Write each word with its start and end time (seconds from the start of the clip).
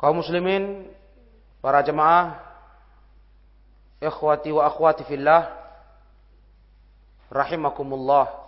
Kaum 0.00 0.16
muslimin, 0.24 0.88
para 1.60 1.84
jemaah, 1.84 2.40
ikhwati 4.00 4.48
wa 4.48 4.64
akhwati 4.64 5.04
fillah, 5.04 5.52
rahimakumullah. 7.28 8.40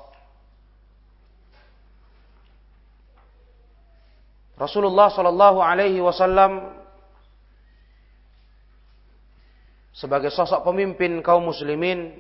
Rasulullah 4.56 5.12
sallallahu 5.12 5.58
alaihi 5.61 6.01
wasallam 6.01 6.73
sebagai 9.92 10.33
sosok 10.33 10.64
pemimpin 10.64 11.20
kaum 11.20 11.45
muslimin 11.45 12.17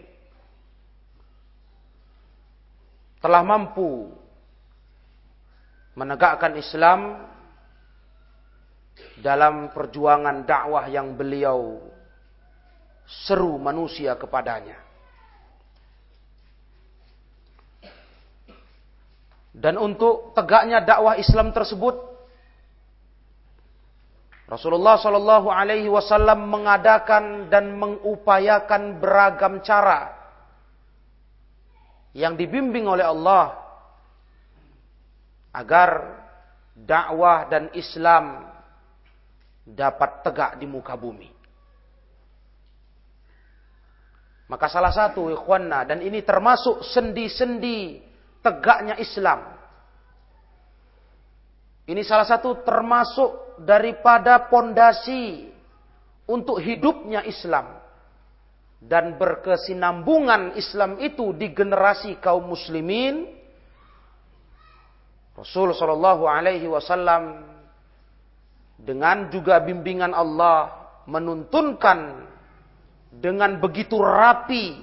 telah 3.22 3.40
mampu 3.46 4.10
menegakkan 5.94 6.58
Islam 6.58 7.30
dalam 9.22 9.70
perjuangan 9.70 10.42
dakwah 10.42 10.90
yang 10.90 11.14
beliau 11.14 11.78
seru 13.06 13.54
manusia 13.56 14.18
kepadanya. 14.18 14.82
Dan 19.52 19.78
untuk 19.78 20.34
tegaknya 20.34 20.82
dakwah 20.82 21.14
Islam 21.14 21.54
tersebut, 21.54 22.12
Rasulullah 24.50 24.98
Shallallahu 24.98 25.48
Alaihi 25.48 25.88
Wasallam 25.88 26.50
mengadakan 26.50 27.48
dan 27.48 27.72
mengupayakan 27.78 29.00
beragam 29.00 29.62
cara 29.64 30.12
yang 32.12 32.36
dibimbing 32.36 32.84
oleh 32.84 33.06
Allah 33.06 33.56
agar 35.56 36.20
dakwah 36.76 37.48
dan 37.48 37.72
Islam 37.72 38.51
dapat 39.62 40.26
tegak 40.26 40.58
di 40.58 40.66
muka 40.66 40.98
bumi. 40.98 41.30
Maka 44.50 44.68
salah 44.68 44.92
satu 44.92 45.32
ikhwanna 45.32 45.88
dan 45.88 46.04
ini 46.04 46.20
termasuk 46.20 46.84
sendi-sendi 46.84 48.04
tegaknya 48.44 49.00
Islam. 49.00 49.48
Ini 51.88 52.02
salah 52.04 52.28
satu 52.28 52.60
termasuk 52.60 53.58
daripada 53.64 54.52
pondasi 54.52 55.48
untuk 56.28 56.60
hidupnya 56.60 57.24
Islam 57.24 57.80
dan 58.82 59.14
berkesinambungan 59.14 60.58
Islam 60.58 60.98
itu 60.98 61.30
di 61.32 61.54
generasi 61.54 62.18
kaum 62.18 62.50
muslimin. 62.50 63.30
Rasul 65.32 65.72
Shallallahu 65.72 66.28
Alaihi 66.28 66.68
Wasallam 66.68 67.40
dengan 68.78 69.30
juga 69.30 69.62
bimbingan 69.62 70.10
Allah 70.12 70.82
menuntunkan 71.06 72.30
dengan 73.12 73.60
begitu 73.60 74.00
rapi, 74.00 74.80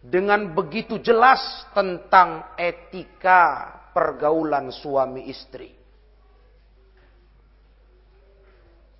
dengan 0.00 0.52
begitu 0.54 1.00
jelas 1.02 1.40
tentang 1.74 2.54
etika 2.56 3.74
pergaulan 3.90 4.70
suami 4.70 5.26
istri. 5.28 5.74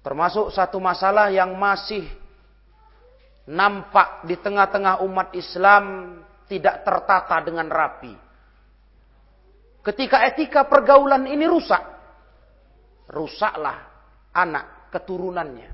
Termasuk 0.01 0.49
satu 0.51 0.81
masalah 0.81 1.29
yang 1.29 1.53
masih 1.61 2.09
nampak 3.45 4.25
di 4.25 4.35
tengah-tengah 4.41 5.05
umat 5.05 5.37
Islam 5.37 6.17
tidak 6.49 6.83
tertata 6.83 7.37
dengan 7.45 7.69
rapi. 7.69 8.17
Ketika 9.85 10.25
etika 10.29 10.65
pergaulan 10.65 11.29
ini 11.29 11.45
rusak, 11.45 11.85
rusaklah 13.13 13.90
anak 14.43 14.93
keturunannya. 14.93 15.71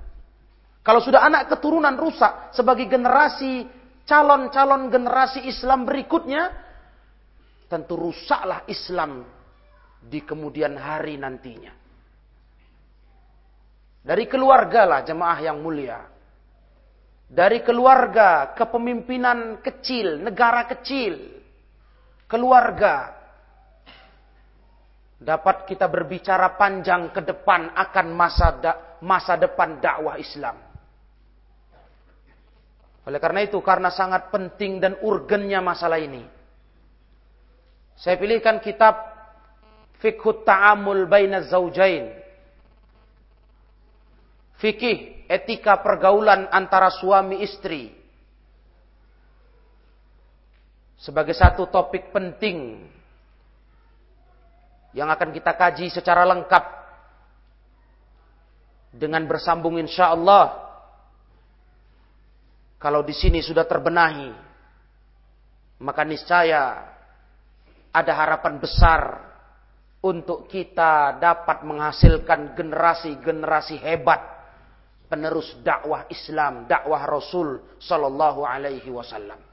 Kalau 0.82 1.02
sudah 1.02 1.26
anak 1.26 1.50
keturunan 1.50 1.98
rusak 1.98 2.54
sebagai 2.54 2.86
generasi 2.86 3.66
calon-calon 4.06 4.86
generasi 4.86 5.42
Islam 5.50 5.82
berikutnya, 5.82 6.54
tentu 7.66 7.98
rusaklah 7.98 8.62
Islam 8.70 9.26
di 9.98 10.22
kemudian 10.22 10.78
hari 10.78 11.18
nantinya. 11.18 11.74
Dari 14.06 14.30
keluarga 14.30 14.86
lah 14.86 15.00
jemaah 15.02 15.38
yang 15.42 15.58
mulia. 15.58 16.06
Dari 17.26 17.58
keluarga 17.66 18.54
kepemimpinan 18.54 19.58
kecil, 19.58 20.22
negara 20.22 20.62
kecil. 20.70 21.42
Keluarga 22.30 23.10
dapat 25.16 25.64
kita 25.64 25.88
berbicara 25.88 26.60
panjang 26.60 27.08
ke 27.08 27.24
depan 27.24 27.72
akan 27.72 28.06
masa 28.12 28.48
da, 28.60 28.72
masa 29.00 29.40
depan 29.40 29.80
dakwah 29.80 30.20
Islam. 30.20 30.60
Oleh 33.06 33.22
karena 33.22 33.46
itu, 33.46 33.56
karena 33.62 33.88
sangat 33.88 34.28
penting 34.34 34.82
dan 34.82 34.98
urgennya 35.00 35.62
masalah 35.62 35.96
ini, 36.02 36.26
saya 37.96 38.20
pilihkan 38.20 38.60
kitab 38.60 38.98
Fikhut 40.02 40.44
Ta'amul 40.44 41.08
Baina 41.08 41.40
Zaujain. 41.48 42.12
Fikih 44.60 45.28
etika 45.28 45.80
pergaulan 45.80 46.48
antara 46.52 46.92
suami 46.92 47.40
istri. 47.40 47.92
Sebagai 50.96 51.36
satu 51.36 51.68
topik 51.68 52.08
penting 52.08 52.88
yang 54.96 55.12
akan 55.12 55.28
kita 55.28 55.52
kaji 55.52 55.92
secara 55.92 56.24
lengkap 56.24 56.64
dengan 58.96 59.28
bersambung 59.28 59.76
insya 59.76 60.16
Allah. 60.16 60.64
Kalau 62.80 63.04
di 63.04 63.12
sini 63.12 63.44
sudah 63.44 63.68
terbenahi 63.68 64.32
maka 65.84 66.00
niscaya 66.08 66.92
ada 67.92 68.12
harapan 68.16 68.56
besar 68.56 69.00
untuk 70.00 70.48
kita 70.48 71.20
dapat 71.20 71.60
menghasilkan 71.64 72.56
generasi-generasi 72.56 73.76
hebat 73.80 74.20
penerus 75.12 75.56
dakwah 75.60 76.08
Islam, 76.08 76.64
dakwah 76.64 77.04
Rasul 77.04 77.60
sallallahu 77.80 78.44
alaihi 78.48 78.88
wasallam. 78.88 79.45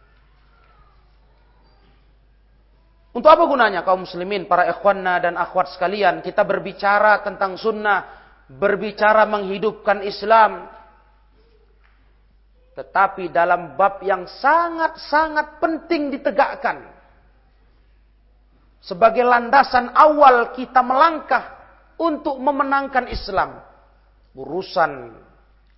Untuk 3.13 3.29
apa 3.29 3.45
gunanya 3.45 3.85
kaum 3.85 4.09
muslimin, 4.09 4.49
para 4.49 4.65
ikhwanna 4.73 5.21
dan 5.21 5.37
akhwat 5.37 5.69
sekalian, 5.77 6.25
kita 6.25 6.41
berbicara 6.41 7.21
tentang 7.21 7.53
sunnah, 7.61 8.09
berbicara 8.49 9.29
menghidupkan 9.29 10.01
Islam. 10.01 10.65
Tetapi 12.73 13.29
dalam 13.29 13.77
bab 13.77 14.01
yang 14.01 14.25
sangat-sangat 14.25 15.61
penting 15.61 16.09
ditegakkan. 16.09 16.89
Sebagai 18.81 19.21
landasan 19.21 19.93
awal 19.93 20.49
kita 20.57 20.81
melangkah 20.81 21.53
untuk 22.01 22.41
memenangkan 22.41 23.05
Islam. 23.13 23.61
Urusan 24.33 25.13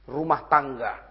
rumah 0.07 0.47
tangga. 0.47 1.03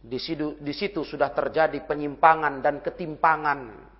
Di 0.00 0.16
situ, 0.16 0.56
di 0.56 0.72
situ 0.72 1.04
sudah 1.04 1.28
terjadi 1.36 1.84
penyimpangan 1.84 2.64
dan 2.64 2.80
ketimpangan 2.80 3.92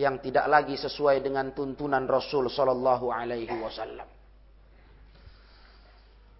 yang 0.00 0.16
tidak 0.24 0.48
lagi 0.48 0.80
sesuai 0.80 1.20
dengan 1.20 1.52
tuntunan 1.52 2.08
Rasul 2.08 2.48
Shallallahu 2.48 3.12
Alaihi 3.12 3.52
Wasallam. 3.52 4.08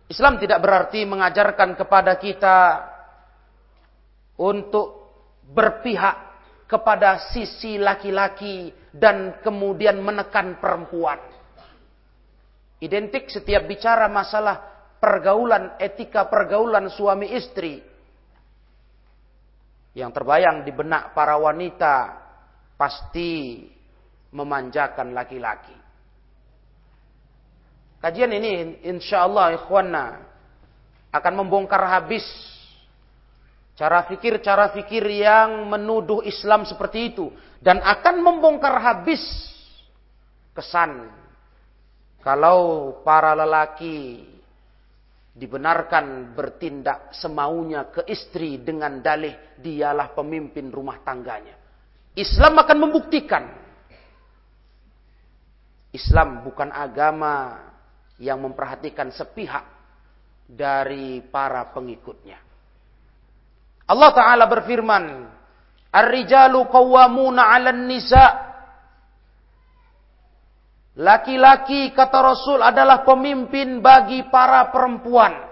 Islam 0.09 0.41
tidak 0.41 0.65
berarti 0.65 1.05
mengajarkan 1.05 1.77
kepada 1.77 2.17
kita 2.17 2.59
untuk 4.41 5.13
berpihak 5.45 6.17
kepada 6.65 7.31
sisi 7.31 7.77
laki-laki 7.77 8.73
dan 8.91 9.39
kemudian 9.45 10.01
menekan 10.01 10.57
perempuan. 10.57 11.21
Identik 12.81 13.29
setiap 13.29 13.69
bicara 13.69 14.09
masalah 14.09 14.89
pergaulan, 14.97 15.77
etika 15.77 16.27
pergaulan 16.27 16.89
suami 16.89 17.37
istri. 17.37 17.85
Yang 19.93 20.11
terbayang 20.17 20.65
di 20.65 20.73
benak 20.73 21.13
para 21.13 21.37
wanita 21.37 22.30
pasti 22.81 23.61
memanjakan 24.33 25.13
laki-laki. 25.13 25.77
Kajian 28.01 28.33
ini 28.33 28.81
insya 28.89 29.29
Allah 29.29 29.53
ikhwanna 29.61 30.25
akan 31.13 31.45
membongkar 31.45 31.85
habis 31.85 32.25
cara 33.77 34.09
fikir-cara 34.09 34.73
fikir 34.73 35.05
yang 35.05 35.69
menuduh 35.69 36.25
Islam 36.25 36.65
seperti 36.65 37.13
itu 37.13 37.29
dan 37.61 37.85
akan 37.85 38.25
membongkar 38.25 38.81
habis 38.81 39.21
kesan 40.57 41.13
kalau 42.25 42.97
para 43.05 43.37
lelaki 43.37 44.25
dibenarkan 45.37 46.33
bertindak 46.33 47.13
semaunya 47.13 47.93
ke 47.93 48.09
istri 48.09 48.57
dengan 48.57 49.05
dalih 49.05 49.61
dialah 49.61 50.17
pemimpin 50.17 50.73
rumah 50.73 51.05
tangganya. 51.05 51.60
Islam 52.21 52.61
akan 52.61 52.79
membuktikan 52.79 53.45
Islam 55.91 56.47
bukan 56.47 56.71
agama 56.71 57.67
yang 58.21 58.39
memperhatikan 58.39 59.11
sepihak 59.11 59.67
dari 60.47 61.25
para 61.33 61.67
pengikutnya. 61.75 62.39
Allah 63.91 64.11
Ta'ala 64.15 64.45
berfirman, 64.47 65.05
Ar-rijalu 65.91 66.71
qawwamuna 66.71 67.43
'alan 67.51 67.91
nisa. 67.91 68.27
Laki-laki 70.95 71.91
kata 71.91 72.19
Rasul 72.23 72.63
adalah 72.63 73.03
pemimpin 73.03 73.83
bagi 73.83 74.23
para 74.31 74.71
perempuan. 74.71 75.51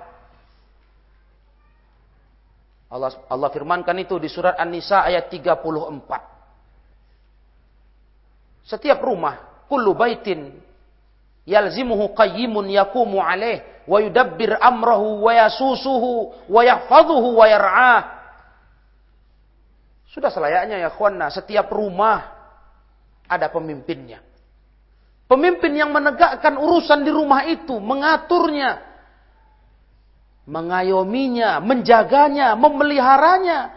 Allah 2.89 3.11
Allah 3.27 3.51
firmankan 3.51 3.99
itu 4.01 4.17
di 4.23 4.31
surat 4.31 4.55
An-Nisa 4.55 5.03
ayat 5.03 5.29
34. 5.29 6.38
Setiap 8.69 9.01
rumah, 9.01 9.65
kullu 9.65 9.97
baitin 9.97 10.53
yalzimuhu 11.49 12.13
qayyimun 12.13 12.69
yakumu 12.69 13.25
alaih 13.25 13.65
wa 13.89 13.97
yudabbir 14.05 14.61
amrahu 14.61 15.25
wa 15.25 15.33
yasusuhu 15.33 16.37
wa 16.53 16.61
yahfazuhu 16.61 17.29
wa 17.33 17.49
yar'ah. 17.49 18.01
Sudah 20.13 20.29
selayaknya 20.29 20.85
ya 20.85 20.93
khwana, 20.93 21.33
setiap 21.33 21.73
rumah 21.73 22.29
ada 23.25 23.49
pemimpinnya. 23.49 24.21
Pemimpin 25.29 25.73
yang 25.77 25.93
menegakkan 25.93 26.57
urusan 26.57 27.05
di 27.05 27.13
rumah 27.13 27.45
itu, 27.49 27.77
mengaturnya, 27.77 28.81
mengayominya, 30.49 31.61
menjaganya, 31.61 32.57
memeliharanya. 32.57 33.77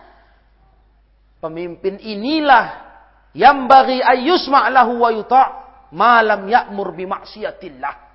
Pemimpin 1.44 2.00
inilah 2.00 2.91
yang 3.31 3.68
bagi 3.68 4.00
ayus 4.04 4.48
ma'lahu 4.51 5.01
wa 5.01 5.10
yuta' 5.12 5.48
malam 5.95 6.48
ya'mur 6.48 6.92
bimaksiatillah. 6.95 8.12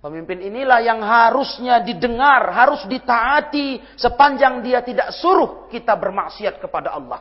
Pemimpin 0.00 0.38
inilah 0.38 0.80
yang 0.84 1.02
harusnya 1.02 1.82
didengar, 1.82 2.52
harus 2.54 2.86
ditaati 2.86 3.98
sepanjang 3.98 4.62
dia 4.62 4.84
tidak 4.84 5.10
suruh 5.18 5.66
kita 5.66 5.98
bermaksiat 5.98 6.62
kepada 6.62 6.94
Allah. 6.94 7.20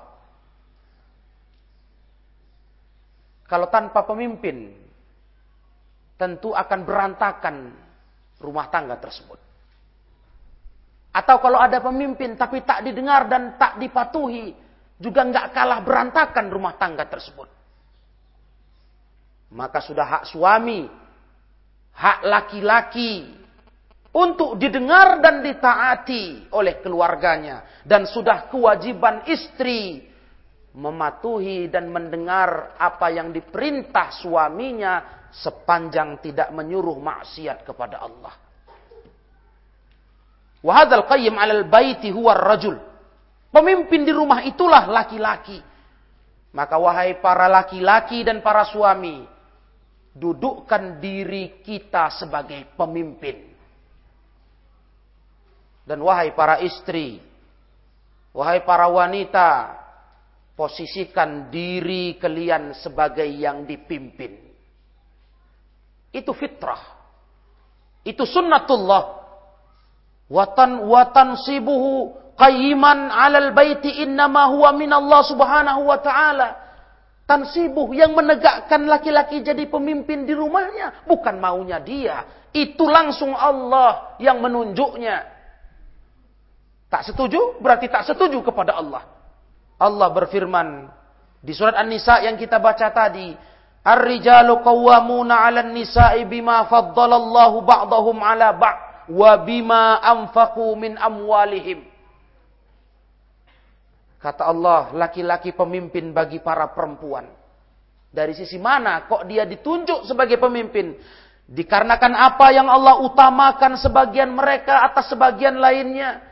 Kalau 3.49 3.69
tanpa 3.73 4.05
pemimpin, 4.05 4.73
tentu 6.19 6.53
akan 6.53 6.79
berantakan 6.85 7.55
rumah 8.41 8.67
tangga 8.69 8.97
tersebut. 9.01 9.39
Atau 11.15 11.39
kalau 11.39 11.63
ada 11.63 11.79
pemimpin 11.79 12.35
tapi 12.35 12.59
tak 12.67 12.83
didengar 12.83 13.25
dan 13.31 13.55
tak 13.55 13.79
dipatuhi, 13.79 14.51
juga 14.95 15.27
nggak 15.27 15.51
kalah 15.51 15.79
berantakan 15.83 16.47
rumah 16.47 16.79
tangga 16.79 17.03
tersebut. 17.07 17.51
Maka 19.55 19.79
sudah 19.83 20.05
hak 20.07 20.23
suami, 20.31 20.87
hak 21.95 22.19
laki-laki 22.27 23.31
untuk 24.15 24.55
didengar 24.55 25.19
dan 25.19 25.43
ditaati 25.43 26.51
oleh 26.55 26.79
keluarganya 26.79 27.83
dan 27.83 28.07
sudah 28.07 28.47
kewajiban 28.47 29.27
istri 29.27 30.07
mematuhi 30.75 31.71
dan 31.71 31.87
mendengar 31.87 32.75
apa 32.75 33.11
yang 33.11 33.31
diperintah 33.31 34.11
suaminya 34.15 35.27
sepanjang 35.31 36.19
tidak 36.23 36.51
menyuruh 36.51 36.99
maksiat 36.99 37.63
kepada 37.67 38.03
Allah. 38.03 38.35
Wahadal 40.63 41.05
qayyim 41.07 41.35
'alal 41.35 41.67
baiti 41.67 42.11
huwa 42.11 42.35
rajul 42.35 42.94
Pemimpin 43.55 44.03
di 44.03 44.11
rumah 44.11 44.43
itulah 44.43 44.83
laki-laki. 44.83 45.63
Maka 46.51 46.75
wahai 46.75 47.23
para 47.23 47.47
laki-laki 47.47 48.27
dan 48.27 48.43
para 48.43 48.67
suami, 48.67 49.23
dudukkan 50.11 50.99
diri 50.99 51.63
kita 51.63 52.11
sebagai 52.19 52.67
pemimpin. 52.75 53.55
Dan 55.87 56.03
wahai 56.03 56.35
para 56.35 56.59
istri, 56.67 57.23
wahai 58.35 58.59
para 58.67 58.91
wanita, 58.91 59.71
posisikan 60.59 61.47
diri 61.47 62.19
kalian 62.19 62.75
sebagai 62.75 63.27
yang 63.27 63.63
dipimpin. 63.63 64.35
Itu 66.11 66.35
fitrah. 66.35 66.83
Itu 68.03 68.27
sunnatullah. 68.27 69.23
Watan 70.27 70.91
watan 70.91 71.39
sibuhu 71.39 72.24
qayyiman 72.35 73.11
'alal 73.11 73.51
baiti 73.55 74.03
innama 74.03 74.51
huwa 74.51 74.75
Allah 74.75 75.21
Subhanahu 75.23 75.81
wa 75.87 75.97
taala. 75.99 76.49
Tansibuh 77.25 77.89
yang 77.97 78.13
menegakkan 78.13 78.85
laki-laki 78.85 79.41
jadi 79.41 79.65
pemimpin 79.65 80.29
di 80.29 80.37
rumahnya 80.37 81.09
bukan 81.09 81.41
maunya 81.41 81.81
dia, 81.81 82.21
itu 82.53 82.85
langsung 82.85 83.33
Allah 83.33 84.13
yang 84.21 84.37
menunjuknya. 84.45 85.25
Tak 86.85 87.01
setuju 87.01 87.57
berarti 87.57 87.89
tak 87.89 88.05
setuju 88.05 88.45
kepada 88.45 88.77
Allah. 88.77 89.09
Allah 89.81 90.07
berfirman 90.13 90.85
di 91.41 91.49
surat 91.57 91.73
An-Nisa 91.81 92.21
yang 92.21 92.37
kita 92.37 92.61
baca 92.61 92.93
tadi, 92.93 93.33
Ar-rijalu 93.85 94.65
qawwamuna 94.65 95.45
'alan 95.45 95.69
nisa'i 95.69 96.25
bima 96.25 96.65
faddalallahu 96.65 97.61
ba'dahum 97.61 98.17
'ala 98.17 98.49
ba'd 98.57 98.77
wa 99.13 99.37
bima 99.45 100.01
anfaqu 100.01 100.73
min 100.73 100.97
amwalihim. 100.97 101.85
Kata 104.25 104.49
Allah, 104.49 104.89
laki-laki 104.97 105.53
pemimpin 105.53 106.09
bagi 106.09 106.41
para 106.41 106.65
perempuan. 106.73 107.29
Dari 108.09 108.33
sisi 108.33 108.57
mana 108.57 109.05
kok 109.05 109.29
dia 109.29 109.45
ditunjuk 109.45 110.09
sebagai 110.09 110.41
pemimpin? 110.41 110.97
Dikarenakan 111.45 112.13
apa 112.17 112.49
yang 112.49 112.65
Allah 112.65 113.05
utamakan 113.05 113.77
sebagian 113.77 114.33
mereka 114.33 114.81
atas 114.81 115.13
sebagian 115.13 115.61
lainnya. 115.61 116.25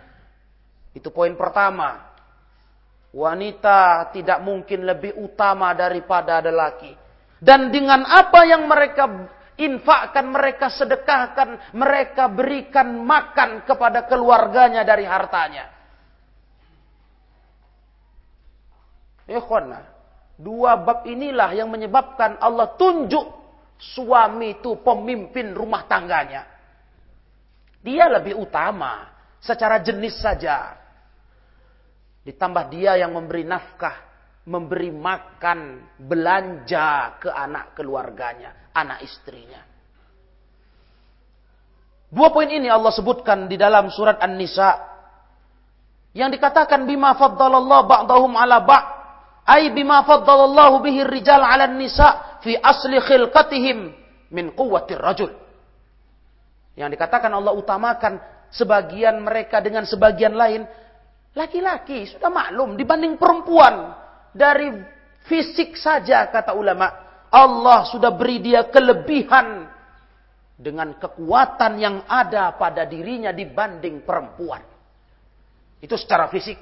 Itu 0.98 1.14
poin 1.14 1.38
pertama. 1.38 2.18
Wanita 3.14 4.10
tidak 4.10 4.42
mungkin 4.42 4.90
lebih 4.90 5.14
utama 5.22 5.70
daripada 5.78 6.42
lelaki. 6.42 6.98
Dan 7.38 7.70
dengan 7.70 8.10
apa 8.10 8.42
yang 8.42 8.66
mereka 8.66 9.06
infakkan, 9.54 10.34
mereka 10.34 10.74
sedekahkan, 10.74 11.78
mereka 11.78 12.26
berikan 12.26 13.06
makan 13.06 13.62
kepada 13.70 14.10
keluarganya 14.10 14.82
dari 14.82 15.06
hartanya. 15.06 15.73
Ikhwana, 19.24 19.88
dua 20.36 20.76
bab 20.76 21.08
inilah 21.08 21.56
yang 21.56 21.72
menyebabkan 21.72 22.36
Allah 22.44 22.76
tunjuk 22.76 23.24
suami 23.80 24.60
itu 24.60 24.80
pemimpin 24.84 25.56
rumah 25.56 25.88
tangganya. 25.88 26.48
Dia 27.84 28.08
lebih 28.08 28.40
utama 28.40 29.12
secara 29.44 29.80
jenis 29.84 30.16
saja. 30.24 30.80
Ditambah 32.24 32.72
dia 32.72 32.96
yang 32.96 33.12
memberi 33.12 33.44
nafkah, 33.44 34.00
memberi 34.48 34.92
makan, 34.92 35.92
belanja 36.00 37.20
ke 37.20 37.28
anak 37.28 37.76
keluarganya, 37.76 38.72
anak 38.72 39.04
istrinya. 39.04 39.60
Dua 42.14 42.30
poin 42.32 42.48
ini 42.48 42.70
Allah 42.72 42.94
sebutkan 42.94 43.52
di 43.52 43.60
dalam 43.60 43.90
surat 43.92 44.22
An-Nisa 44.22 44.94
yang 46.14 46.30
dikatakan 46.30 46.86
bima 46.86 47.18
faddalallahu 47.18 47.90
ba'dahum 47.90 48.38
ala 48.38 48.62
ba' 48.62 48.93
ay 49.44 49.76
bima 49.76 50.04
faddalallahu 50.08 50.84
bihi 50.84 51.04
rijal 51.08 51.44
'ala 51.44 51.68
nisa 51.68 52.40
fi 52.44 52.56
asli 52.56 53.00
khilqatihim 53.00 53.78
min 54.32 54.46
quwwatir 54.56 55.00
rajul. 55.00 55.32
Yang 56.74 56.98
dikatakan 56.98 57.30
Allah 57.30 57.54
utamakan 57.54 58.18
sebagian 58.50 59.22
mereka 59.22 59.62
dengan 59.62 59.86
sebagian 59.86 60.34
lain 60.34 60.66
Laki-laki 61.34 62.06
sudah 62.14 62.30
maklum 62.30 62.78
dibanding 62.78 63.18
perempuan. 63.18 63.98
Dari 64.34 64.70
fisik 65.26 65.78
saja 65.78 66.30
kata 66.30 66.54
ulama. 66.54 66.90
Allah 67.34 67.90
sudah 67.90 68.14
beri 68.14 68.38
dia 68.42 68.70
kelebihan. 68.70 69.66
Dengan 70.54 70.94
kekuatan 70.94 71.82
yang 71.82 72.06
ada 72.06 72.54
pada 72.54 72.86
dirinya 72.86 73.34
dibanding 73.34 74.06
perempuan. 74.06 74.62
Itu 75.82 75.98
secara 75.98 76.30
fisik. 76.30 76.56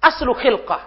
Aslu 0.00 0.32
khilqah. 0.32 0.82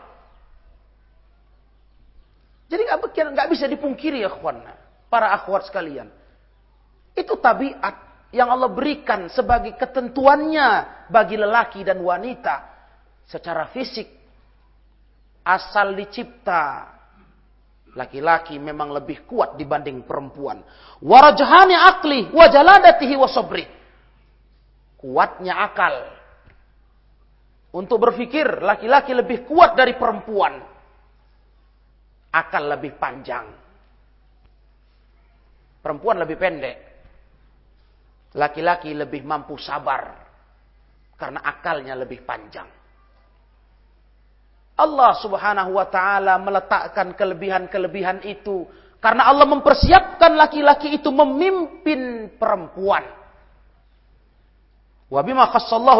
Jadi 2.69 2.83
nggak 2.89 3.49
bisa 3.53 3.69
dipungkiri 3.69 4.25
ya 4.25 4.33
kawan. 4.33 4.65
Para 5.07 5.29
akhwat 5.37 5.69
sekalian. 5.69 6.09
Itu 7.13 7.37
tabiat 7.37 8.13
yang 8.33 8.49
Allah 8.49 8.73
berikan 8.73 9.29
sebagai 9.29 9.77
ketentuannya 9.77 10.67
bagi 11.13 11.37
lelaki 11.37 11.85
dan 11.85 12.01
wanita 12.01 12.65
secara 13.29 13.69
fisik 13.69 14.09
asal 15.45 15.93
dicipta 15.93 16.89
laki-laki 17.93 18.57
memang 18.57 18.89
lebih 18.89 19.29
kuat 19.29 19.53
dibanding 19.53 20.01
perempuan 20.01 20.65
warajhani 20.97 21.77
akli 21.77 22.19
wajaladatihi 22.33 23.15
wasobri 23.21 23.69
kuatnya 24.97 25.61
akal 25.61 25.93
untuk 27.73 27.97
berpikir 27.97 28.61
laki-laki 28.61 29.17
lebih 29.17 29.49
kuat 29.49 29.73
dari 29.73 29.97
perempuan. 29.97 30.61
Akal 32.33 32.69
lebih 32.69 32.97
panjang. 33.01 33.45
Perempuan 35.81 36.21
lebih 36.21 36.37
pendek. 36.37 36.77
Laki-laki 38.37 38.93
lebih 38.93 39.25
mampu 39.25 39.57
sabar. 39.57 40.21
Karena 41.17 41.41
akalnya 41.45 41.93
lebih 41.97 42.21
panjang. 42.25 42.69
Allah 44.73 45.13
Subhanahu 45.21 45.77
wa 45.77 45.85
taala 45.85 46.41
meletakkan 46.41 47.13
kelebihan-kelebihan 47.13 48.25
itu. 48.25 48.65
Karena 48.97 49.29
Allah 49.29 49.45
mempersiapkan 49.49 50.33
laki-laki 50.33 50.97
itu 50.97 51.09
memimpin 51.13 52.33
perempuan. 52.37 53.22
Wa 55.13 55.21
bima 55.21 55.45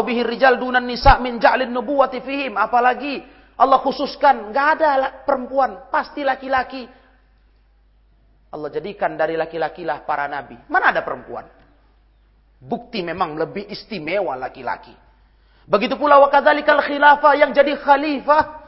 bihi 0.02 0.26
rijal 0.26 0.58
dunan 0.58 0.82
nisa 0.82 1.22
min 1.22 1.38
ja'lin 1.38 1.70
nubuwati 1.70 2.18
fihim 2.18 2.58
apalagi 2.58 3.22
Allah 3.54 3.78
khususkan 3.78 4.50
nggak 4.50 4.66
ada 4.74 4.90
perempuan, 5.22 5.86
pasti 5.86 6.26
laki-laki. 6.26 6.82
Allah 8.50 8.70
jadikan 8.74 9.14
dari 9.14 9.38
laki-laki 9.38 9.86
lah 9.86 10.02
para 10.02 10.26
nabi. 10.26 10.58
Mana 10.66 10.90
ada 10.90 11.06
perempuan? 11.06 11.46
Bukti 12.58 13.06
memang 13.06 13.38
lebih 13.38 13.70
istimewa 13.70 14.34
laki-laki. 14.34 14.94
Begitu 15.70 15.94
pula 15.94 16.18
wakadzalikal 16.18 16.82
khilafah 16.82 17.38
yang 17.38 17.54
jadi 17.54 17.78
khalifah. 17.78 18.66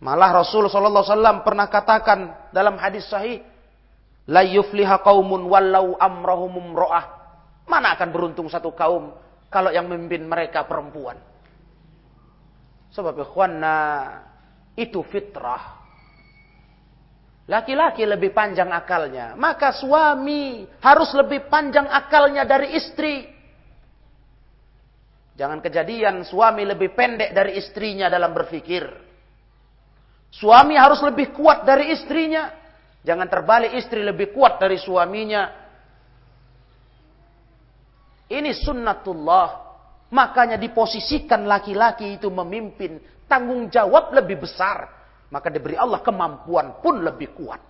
Malah 0.00 0.46
Rasul 0.46 0.70
sallallahu 0.70 1.02
alaihi 1.02 1.14
wasallam 1.18 1.36
pernah 1.42 1.66
katakan 1.66 2.18
dalam 2.54 2.78
hadis 2.78 3.10
sahih, 3.10 3.42
la 4.30 4.46
yufliha 4.46 5.02
qaumun 5.02 5.50
wallau 5.50 5.98
amrahum 5.98 6.78
ro'ah. 6.78 7.19
Mana 7.70 7.94
akan 7.94 8.10
beruntung 8.10 8.50
satu 8.50 8.74
kaum 8.74 9.14
kalau 9.46 9.70
yang 9.70 9.86
memimpin 9.86 10.26
mereka 10.26 10.66
perempuan. 10.66 11.14
Sebab 12.90 13.14
ikhwanna 13.22 13.78
itu 14.74 14.98
fitrah. 15.06 15.78
Laki-laki 17.50 18.06
lebih 18.06 18.30
panjang 18.34 18.70
akalnya. 18.70 19.34
Maka 19.34 19.74
suami 19.74 20.66
harus 20.82 21.10
lebih 21.14 21.46
panjang 21.50 21.86
akalnya 21.86 22.46
dari 22.46 22.78
istri. 22.78 23.26
Jangan 25.34 25.58
kejadian 25.58 26.22
suami 26.22 26.62
lebih 26.62 26.94
pendek 26.94 27.34
dari 27.34 27.58
istrinya 27.58 28.06
dalam 28.06 28.30
berpikir. 28.30 28.86
Suami 30.30 30.78
harus 30.78 31.02
lebih 31.02 31.34
kuat 31.34 31.66
dari 31.66 31.90
istrinya. 31.90 32.54
Jangan 33.02 33.26
terbalik 33.26 33.74
istri 33.74 34.06
lebih 34.06 34.30
kuat 34.30 34.62
dari 34.62 34.78
suaminya. 34.78 35.59
Ini 38.30 38.54
sunnatullah. 38.54 39.68
Makanya 40.10 40.58
diposisikan 40.58 41.46
laki-laki 41.46 42.18
itu 42.18 42.30
memimpin. 42.30 43.02
Tanggung 43.26 43.66
jawab 43.70 44.14
lebih 44.14 44.42
besar 44.42 45.00
maka 45.30 45.46
diberi 45.48 45.78
Allah 45.78 46.02
kemampuan 46.02 46.82
pun 46.82 47.00
lebih 47.00 47.30
kuat. 47.32 47.62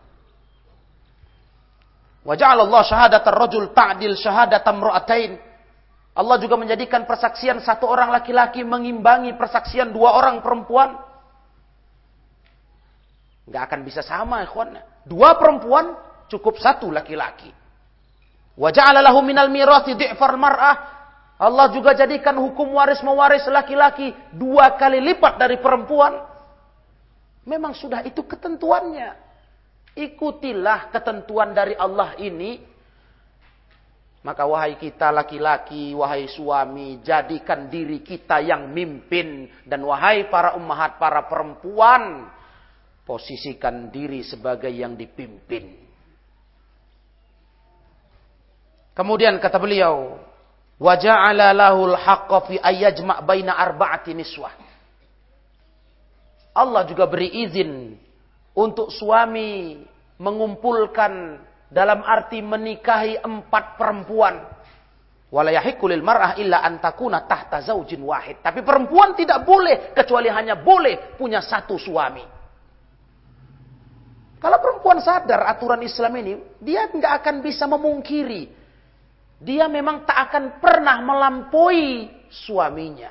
Wa 2.25 2.37
Allah 2.37 2.83
syahadat 2.85 3.25
rajul 3.25 3.73
ta'dil 3.73 4.17
syahadat 4.17 4.65
imra'atain. 4.65 5.41
Allah 6.17 6.37
juga 6.37 6.57
menjadikan 6.59 7.09
persaksian 7.09 7.65
satu 7.65 7.89
orang 7.89 8.13
laki-laki 8.13 8.61
mengimbangi 8.61 9.37
persaksian 9.37 9.93
dua 9.93 10.17
orang 10.17 10.45
perempuan. 10.45 11.01
Gak 13.49 13.63
akan 13.73 13.81
bisa 13.85 14.05
sama 14.05 14.45
ikhwan. 14.45 14.77
Dua 15.05 15.37
perempuan 15.41 15.97
cukup 16.29 16.61
satu 16.61 16.93
laki-laki. 16.93 17.49
Wa 18.61 18.69
ja'ala 18.69 19.01
lahu 19.01 19.25
minal 19.25 19.49
mirathi 19.49 19.97
di'far 19.97 20.37
mar'ah. 20.37 20.77
Allah 21.41 21.73
juga 21.73 21.97
jadikan 21.97 22.37
hukum 22.37 22.77
waris 22.77 23.01
mewaris 23.01 23.49
laki-laki 23.49 24.13
dua 24.37 24.77
kali 24.77 25.01
lipat 25.01 25.41
dari 25.41 25.57
perempuan. 25.57 26.21
Memang 27.49 27.73
sudah 27.73 28.05
itu 28.05 28.21
ketentuannya. 28.21 29.17
Ikutilah 29.97 30.93
ketentuan 30.93 31.57
dari 31.57 31.73
Allah 31.73 32.13
ini. 32.21 32.61
Maka 34.21 34.45
wahai 34.45 34.77
kita 34.77 35.09
laki-laki, 35.09 35.97
wahai 35.97 36.29
suami, 36.29 37.01
jadikan 37.01 37.73
diri 37.73 38.05
kita 38.05 38.45
yang 38.45 38.69
mimpin. 38.69 39.49
Dan 39.65 39.89
wahai 39.89 40.29
para 40.29 40.53
ummahat, 40.61 41.01
para 41.01 41.25
perempuan, 41.25 42.29
posisikan 43.09 43.89
diri 43.89 44.21
sebagai 44.21 44.69
yang 44.69 44.93
dipimpin. 44.93 45.80
Kemudian 48.95 49.39
kata 49.39 49.57
beliau, 49.57 50.19
waja'ala 50.81 51.55
lahul 51.55 51.95
haqqa 51.95 52.39
fi 52.51 52.55
ayyajma' 52.59 53.23
baina 53.23 53.55
arba'ati 53.55 54.13
niswah. 54.17 54.53
Allah 56.51 56.83
juga 56.85 57.07
beri 57.07 57.47
izin 57.47 57.95
untuk 58.59 58.91
suami 58.91 59.81
mengumpulkan 60.19 61.39
dalam 61.71 62.03
arti 62.03 62.43
menikahi 62.43 63.23
empat 63.23 63.79
perempuan. 63.79 64.43
Walayahikulil 65.31 66.03
mar'ah 66.03 66.35
illa 66.43 66.59
antakuna 66.67 67.23
tahta 67.23 67.63
zaujin 67.63 68.03
wahid. 68.03 68.43
Tapi 68.43 68.67
perempuan 68.67 69.15
tidak 69.15 69.47
boleh 69.47 69.95
kecuali 69.95 70.27
hanya 70.27 70.59
boleh 70.59 71.15
punya 71.15 71.39
satu 71.39 71.79
suami. 71.79 72.27
Kalau 74.43 74.59
perempuan 74.59 74.99
sadar 74.99 75.47
aturan 75.47 75.87
Islam 75.87 76.13
ini, 76.19 76.33
dia 76.59 76.91
tidak 76.91 77.23
akan 77.23 77.45
bisa 77.47 77.71
memungkiri. 77.71 78.60
Dia 79.41 79.73
memang 79.73 80.05
tak 80.05 80.29
akan 80.29 80.45
pernah 80.61 81.01
melampaui 81.01 82.13
suaminya. 82.29 83.09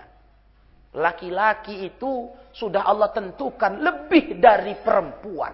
Laki-laki 0.94 1.90
itu 1.90 2.30
sudah 2.54 2.86
Allah 2.86 3.10
tentukan 3.10 3.82
lebih 3.82 4.38
dari 4.38 4.78
perempuan. 4.78 5.54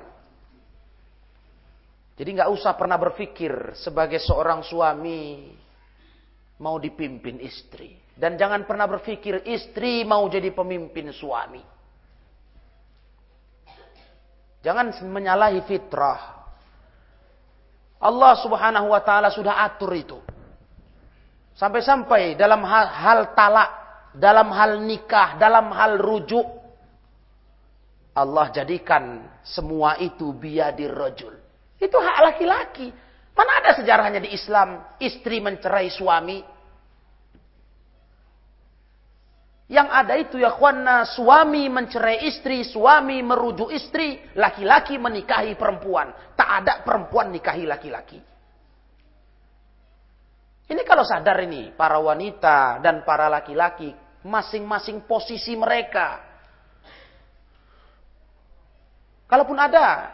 Jadi 2.16 2.30
nggak 2.32 2.52
usah 2.52 2.76
pernah 2.80 2.96
berpikir 2.96 3.76
sebagai 3.76 4.20
seorang 4.24 4.64
suami 4.64 5.52
mau 6.60 6.80
dipimpin 6.80 7.40
istri. 7.44 7.96
Dan 8.16 8.40
jangan 8.40 8.64
pernah 8.64 8.88
berpikir 8.88 9.44
istri 9.48 10.08
mau 10.08 10.24
jadi 10.32 10.52
pemimpin 10.56 11.12
suami. 11.12 11.60
Jangan 14.64 14.96
menyalahi 15.04 15.60
fitrah. 15.68 16.48
Allah 18.00 18.34
subhanahu 18.40 18.92
wa 18.92 19.02
ta'ala 19.04 19.32
sudah 19.36 19.60
atur 19.68 19.92
itu. 19.96 20.20
Sampai-sampai 21.56 22.36
dalam 22.36 22.68
hal, 22.68 22.86
hal 22.92 23.20
talak, 23.32 23.70
dalam 24.12 24.52
hal 24.52 24.84
nikah, 24.84 25.40
dalam 25.40 25.72
hal 25.72 25.96
rujuk. 25.96 26.44
Allah 28.16 28.48
jadikan 28.52 29.24
semua 29.44 29.96
itu 30.00 30.36
biadir 30.36 30.92
rajul. 30.92 31.36
Itu 31.80 31.96
hak 31.96 32.18
laki-laki. 32.32 32.88
Mana 33.36 33.52
ada 33.60 33.76
sejarahnya 33.76 34.24
di 34.24 34.32
Islam 34.32 34.96
istri 35.00 35.44
mencerai 35.44 35.92
suami? 35.92 36.40
Yang 39.66 39.90
ada 39.92 40.14
itu 40.16 40.36
ya 40.40 40.54
khuanna 40.54 41.04
suami 41.10 41.68
mencerai 41.68 42.30
istri, 42.30 42.64
suami 42.64 43.20
merujuk 43.26 43.74
istri, 43.74 44.22
laki-laki 44.38 44.96
menikahi 44.96 45.58
perempuan. 45.60 46.16
Tak 46.38 46.50
ada 46.64 46.74
perempuan 46.86 47.34
nikahi 47.34 47.66
laki-laki. 47.68 48.35
Ini 50.66 50.82
kalau 50.82 51.06
sadar 51.06 51.38
ini 51.46 51.74
para 51.78 52.02
wanita 52.02 52.82
dan 52.82 53.06
para 53.06 53.30
laki-laki 53.30 53.94
masing-masing 54.26 55.06
posisi 55.06 55.54
mereka. 55.54 56.26
Kalaupun 59.30 59.58
ada 59.58 60.10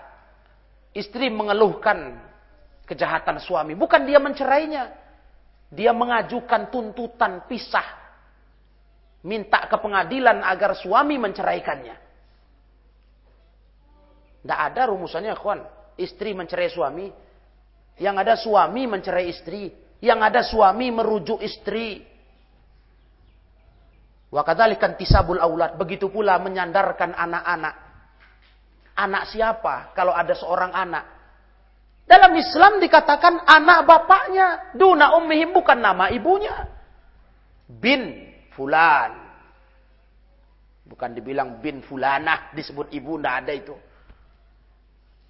istri 0.91 1.31
mengeluhkan 1.31 2.20
kejahatan 2.84 3.39
suami, 3.39 3.75
bukan 3.79 4.03
dia 4.03 4.20
mencerainya. 4.20 4.91
Dia 5.72 5.96
mengajukan 5.96 6.67
tuntutan 6.67 7.48
pisah 7.48 8.01
minta 9.24 9.72
ke 9.72 9.77
pengadilan 9.79 10.43
agar 10.43 10.75
suami 10.75 11.15
menceraikannya. 11.15 11.96
Tidak 14.41 14.60
ada 14.60 14.89
rumusannya, 14.89 15.38
kawan. 15.38 15.62
Istri 15.96 16.34
mencerai 16.34 16.70
suami. 16.74 17.08
Yang 18.01 18.15
ada 18.25 18.34
suami 18.36 18.84
mencerai 18.89 19.25
istri. 19.29 19.70
Yang 20.01 20.20
ada 20.20 20.41
suami 20.41 20.89
merujuk 20.89 21.39
istri. 21.46 22.01
Wakadalikan 24.34 24.98
tisabul 24.98 25.38
aulat. 25.38 25.77
Begitu 25.77 26.10
pula 26.10 26.41
menyandarkan 26.41 27.13
anak-anak. 27.13 27.75
Anak 28.98 29.24
siapa 29.29 29.93
kalau 29.93 30.12
ada 30.12 30.34
seorang 30.34 30.74
anak? 30.74 31.05
Dalam 32.10 32.34
Islam 32.36 32.81
dikatakan 32.81 33.46
anak 33.46 33.86
bapaknya. 33.86 34.74
Duna 34.75 35.15
ummihim 35.22 35.53
bukan 35.53 35.79
nama 35.79 36.10
ibunya. 36.10 36.65
Bin 37.70 38.34
fulan. 38.58 39.22
Bukan 40.91 41.15
dibilang 41.15 41.63
bin 41.63 41.79
fulanah 41.79 42.51
disebut 42.51 42.91
ibu, 42.91 43.15
tidak 43.15 43.36
ada 43.46 43.53
itu. 43.55 43.75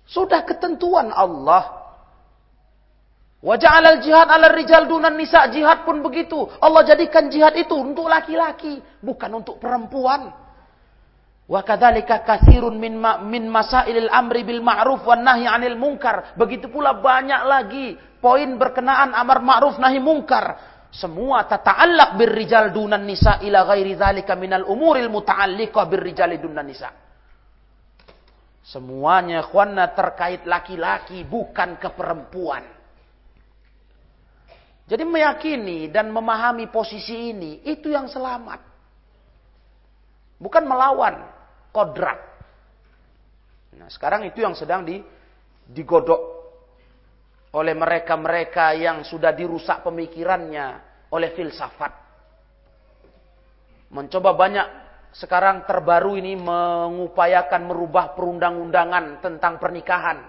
Sudah 0.10 0.42
ketentuan 0.42 1.14
Allah. 1.14 1.81
Wajah 3.42 3.82
alal 3.82 3.98
jihad 4.06 4.30
alal 4.30 4.54
rijal 4.54 4.86
dunan 4.86 5.18
nisa. 5.18 5.50
Jihad 5.50 5.82
pun 5.82 6.06
begitu. 6.06 6.46
Allah 6.62 6.86
jadikan 6.86 7.26
jihad 7.26 7.58
itu 7.58 7.74
untuk 7.74 8.06
laki-laki. 8.06 8.78
Bukan 9.02 9.32
untuk 9.34 9.58
perempuan. 9.58 10.30
Wa 11.50 11.66
kadzalika 11.66 12.22
katsirun 12.22 12.78
min 12.78 13.02
ma, 13.02 13.18
min 13.18 13.50
masailil 13.50 14.08
amri 14.08 14.46
bil 14.46 14.62
ma'ruf 14.62 15.04
wan 15.04 15.26
nahyi 15.26 15.50
'anil 15.50 15.76
munkar. 15.76 16.38
Begitu 16.38 16.70
pula 16.70 16.94
banyak 16.96 17.42
lagi 17.50 17.98
poin 18.22 18.56
berkenaan 18.62 19.18
amar 19.18 19.42
ma'ruf 19.42 19.82
nahi 19.82 19.98
munkar 19.98 20.72
semua 20.92 21.48
tata'allaq 21.48 22.20
birrijal 22.20 22.76
dunan 22.76 23.08
nisa 23.08 23.40
ila 23.42 23.64
ghairi 23.64 23.96
dzalika 23.96 24.36
minal 24.36 24.68
umuril 24.68 25.08
muta'alliqah 25.08 25.88
birrijali 25.88 26.36
dunan 26.38 26.68
nisa. 26.68 26.92
Semuanya 28.62 29.42
khwana 29.42 29.96
terkait 29.96 30.46
laki-laki 30.46 31.26
bukan 31.26 31.80
ke 31.82 31.90
perempuan. 31.96 32.81
Jadi 34.92 35.08
meyakini 35.08 35.88
dan 35.88 36.12
memahami 36.12 36.68
posisi 36.68 37.32
ini 37.32 37.64
itu 37.64 37.96
yang 37.96 38.12
selamat. 38.12 38.60
Bukan 40.36 40.68
melawan 40.68 41.32
kodrat. 41.72 42.20
Nah, 43.80 43.88
sekarang 43.88 44.28
itu 44.28 44.44
yang 44.44 44.52
sedang 44.52 44.84
di, 44.84 45.00
digodok 45.64 46.20
oleh 47.56 47.72
mereka-mereka 47.72 48.76
yang 48.76 49.08
sudah 49.08 49.32
dirusak 49.32 49.80
pemikirannya 49.80 50.84
oleh 51.08 51.40
filsafat. 51.40 51.94
Mencoba 53.96 54.36
banyak 54.36 54.68
sekarang 55.16 55.64
terbaru 55.64 56.20
ini 56.20 56.36
mengupayakan 56.36 57.64
merubah 57.64 58.12
perundang-undangan 58.12 59.24
tentang 59.24 59.56
pernikahan 59.56 60.20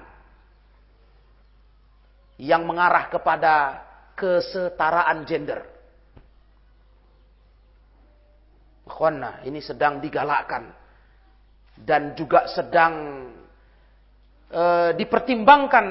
yang 2.39 2.63
mengarah 2.63 3.11
kepada 3.11 3.55
kesetaraan 4.17 5.25
gender. 5.25 5.61
Khwana, 8.83 9.47
ini 9.47 9.63
sedang 9.63 10.03
digalakkan 10.03 10.69
dan 11.79 12.13
juga 12.19 12.51
sedang 12.51 12.95
e, 14.51 14.63
dipertimbangkan 14.99 15.87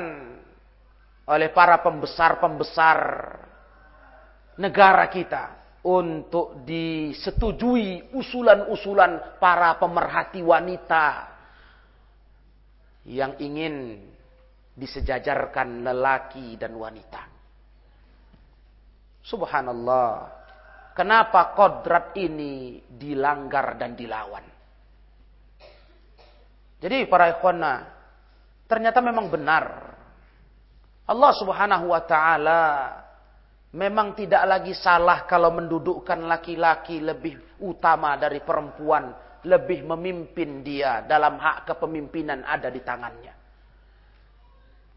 oleh 1.32 1.50
para 1.56 1.80
pembesar-pembesar 1.80 2.98
negara 4.60 5.08
kita 5.08 5.44
untuk 5.82 6.62
disetujui 6.62 8.14
usulan-usulan 8.14 9.42
para 9.42 9.80
pemerhati 9.82 10.44
wanita 10.46 11.32
yang 13.10 13.34
ingin 13.42 13.98
disejajarkan 14.78 15.82
lelaki 15.82 16.54
dan 16.60 16.78
wanita. 16.78 17.31
Subhanallah. 19.22 20.42
Kenapa 20.92 21.56
kodrat 21.56 22.12
ini 22.20 22.84
dilanggar 22.86 23.80
dan 23.80 23.96
dilawan? 23.96 24.44
Jadi 26.82 27.06
para 27.06 27.30
ikhwana, 27.30 27.86
ternyata 28.66 29.00
memang 29.00 29.30
benar 29.30 29.92
Allah 31.12 31.32
subhanahu 31.36 31.92
wa 31.92 32.02
ta'ala 32.08 32.64
memang 33.76 34.16
tidak 34.16 34.48
lagi 34.48 34.72
salah 34.72 35.28
kalau 35.28 35.52
mendudukkan 35.52 36.24
laki-laki 36.24 37.04
lebih 37.04 37.60
utama 37.64 38.16
dari 38.16 38.40
perempuan. 38.40 39.30
Lebih 39.42 39.90
memimpin 39.90 40.62
dia 40.62 41.02
dalam 41.02 41.42
hak 41.42 41.66
kepemimpinan 41.74 42.46
ada 42.46 42.70
di 42.70 42.78
tangannya. 42.86 43.40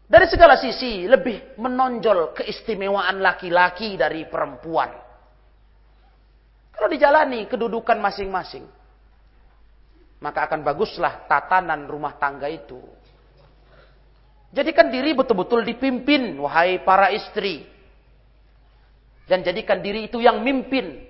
Dari 0.05 0.29
segala 0.29 0.53
sisi 0.53 1.09
lebih 1.09 1.57
menonjol 1.57 2.37
keistimewaan 2.37 3.25
laki-laki 3.25 3.97
dari 3.97 4.29
perempuan. 4.29 4.93
Kalau 6.69 6.85
dijalani 6.91 7.49
kedudukan 7.49 7.97
masing-masing. 7.97 8.69
Maka 10.21 10.45
akan 10.45 10.61
baguslah 10.61 11.25
tatanan 11.25 11.89
rumah 11.89 12.13
tangga 12.21 12.45
itu. 12.45 12.77
Jadikan 14.53 14.93
diri 14.93 15.11
betul-betul 15.11 15.65
dipimpin, 15.65 16.37
wahai 16.39 16.79
para 16.85 17.11
istri. 17.11 17.65
Dan 19.25 19.41
jadikan 19.41 19.81
diri 19.81 20.05
itu 20.05 20.21
yang 20.21 20.39
mimpin. 20.45 21.01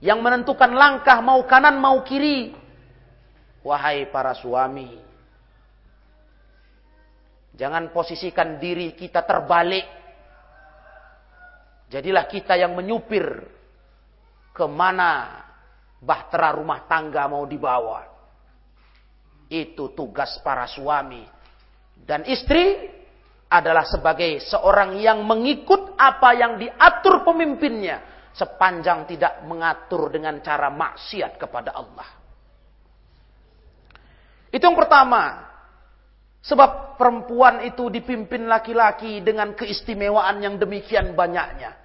Yang 0.00 0.18
menentukan 0.24 0.72
langkah 0.72 1.20
mau 1.20 1.44
kanan 1.44 1.76
mau 1.76 2.00
kiri. 2.00 2.56
Wahai 3.60 4.08
para 4.08 4.32
suami. 4.32 5.09
Jangan 7.60 7.92
posisikan 7.92 8.56
diri 8.56 8.96
kita 8.96 9.20
terbalik. 9.28 9.84
Jadilah 11.92 12.24
kita 12.24 12.56
yang 12.56 12.72
menyupir 12.72 13.44
ke 14.56 14.64
mana 14.64 15.44
bahtera 16.00 16.56
rumah 16.56 16.88
tangga 16.88 17.28
mau 17.28 17.44
dibawa. 17.44 18.08
Itu 19.50 19.92
tugas 19.92 20.40
para 20.40 20.64
suami 20.64 21.40
dan 22.06 22.24
istri 22.24 22.88
adalah 23.50 23.82
sebagai 23.82 24.38
seorang 24.46 25.02
yang 25.02 25.26
mengikut 25.26 25.98
apa 25.98 26.30
yang 26.38 26.56
diatur 26.56 27.26
pemimpinnya. 27.26 28.08
Sepanjang 28.30 29.10
tidak 29.10 29.42
mengatur 29.42 30.06
dengan 30.06 30.38
cara 30.38 30.70
maksiat 30.70 31.34
kepada 31.34 31.74
Allah. 31.74 32.08
Itu 34.54 34.62
yang 34.62 34.78
pertama. 34.78 35.49
Sebab 36.40 36.96
perempuan 36.96 37.60
itu 37.68 37.92
dipimpin 37.92 38.48
laki-laki 38.48 39.20
dengan 39.20 39.52
keistimewaan 39.52 40.40
yang 40.40 40.56
demikian 40.56 41.12
banyaknya. 41.12 41.76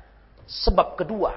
Sebab 0.47 0.95
kedua. 0.95 1.35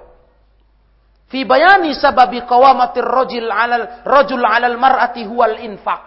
Fi 1.28 1.44
bayani 1.44 1.92
sababi 1.92 2.40
qawamatir 2.46 3.04
rajul 3.04 3.50
'alal 3.50 4.06
rajul 4.06 4.40
'alal 4.40 4.78
mar'ati 4.80 5.26
huwal 5.28 5.60
infaq. 5.60 6.02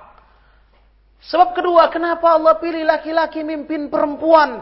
Sebab 1.22 1.54
kedua, 1.54 1.94
kenapa 1.94 2.34
Allah 2.34 2.58
pilih 2.58 2.82
laki-laki 2.82 3.46
mimpin 3.46 3.94
perempuan? 3.94 4.58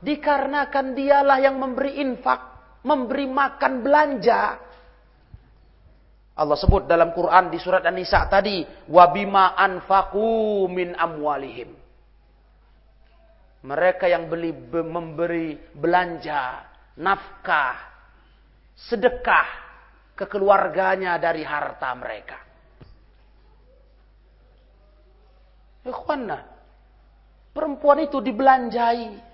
Dikarenakan 0.00 0.96
dialah 0.96 1.36
yang 1.42 1.60
memberi 1.60 2.00
infak, 2.00 2.40
memberi 2.86 3.28
makan 3.28 3.72
belanja. 3.84 4.56
Allah 6.38 6.56
sebut 6.56 6.86
dalam 6.88 7.12
Quran 7.12 7.50
di 7.52 7.58
surat 7.60 7.84
An-Nisa 7.84 8.24
tadi, 8.30 8.62
wabima 8.88 9.58
anfaku 9.58 10.64
min 10.70 10.94
amwalihim. 10.94 11.77
Mereka 13.58 14.06
yang 14.06 14.30
beli 14.30 14.54
memberi 14.70 15.58
belanja, 15.74 16.62
nafkah, 17.02 17.74
sedekah 18.78 19.48
ke 20.14 20.30
keluarganya 20.30 21.18
dari 21.18 21.42
harta 21.42 21.90
mereka. 21.98 22.38
Ikhwanna, 25.82 26.38
perempuan 27.50 28.06
itu 28.06 28.22
dibelanjai. 28.22 29.26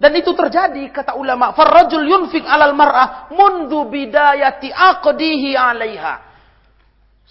Dan 0.00 0.12
itu 0.18 0.32
terjadi 0.32 0.88
kata 0.88 1.14
ulama, 1.14 1.52
farrajul 1.52 2.08
yunfik 2.08 2.42
alal 2.48 2.74
mar'ah 2.74 3.30
mundu 3.30 3.86
bidayati 3.86 4.72
aqdihi 4.72 5.54
'alaiha. 5.54 6.14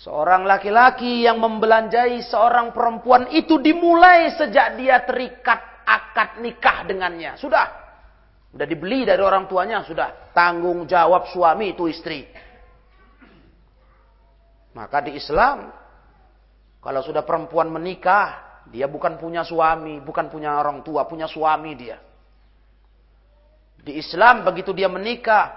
Seorang 0.02 0.48
laki-laki 0.48 1.26
yang 1.26 1.38
membelanjai 1.42 2.22
seorang 2.26 2.72
perempuan 2.72 3.30
itu 3.34 3.60
dimulai 3.60 4.34
sejak 4.34 4.80
dia 4.80 5.04
terikat 5.04 5.71
akad 5.86 6.40
nikah 6.42 6.86
dengannya. 6.88 7.36
Sudah. 7.38 7.68
Sudah 8.52 8.68
dibeli 8.68 9.08
dari 9.08 9.24
orang 9.24 9.48
tuanya, 9.48 9.82
sudah. 9.88 10.34
Tanggung 10.36 10.84
jawab 10.86 11.32
suami 11.32 11.72
itu 11.72 11.88
istri. 11.88 12.28
Maka 14.72 15.04
di 15.04 15.16
Islam, 15.20 15.72
kalau 16.80 17.02
sudah 17.04 17.24
perempuan 17.28 17.68
menikah, 17.72 18.64
dia 18.72 18.88
bukan 18.88 19.20
punya 19.20 19.44
suami, 19.44 20.00
bukan 20.00 20.32
punya 20.32 20.56
orang 20.60 20.84
tua, 20.84 21.04
punya 21.08 21.28
suami 21.28 21.72
dia. 21.76 22.00
Di 23.82 23.98
Islam 23.98 24.46
begitu 24.46 24.72
dia 24.72 24.88
menikah, 24.88 25.52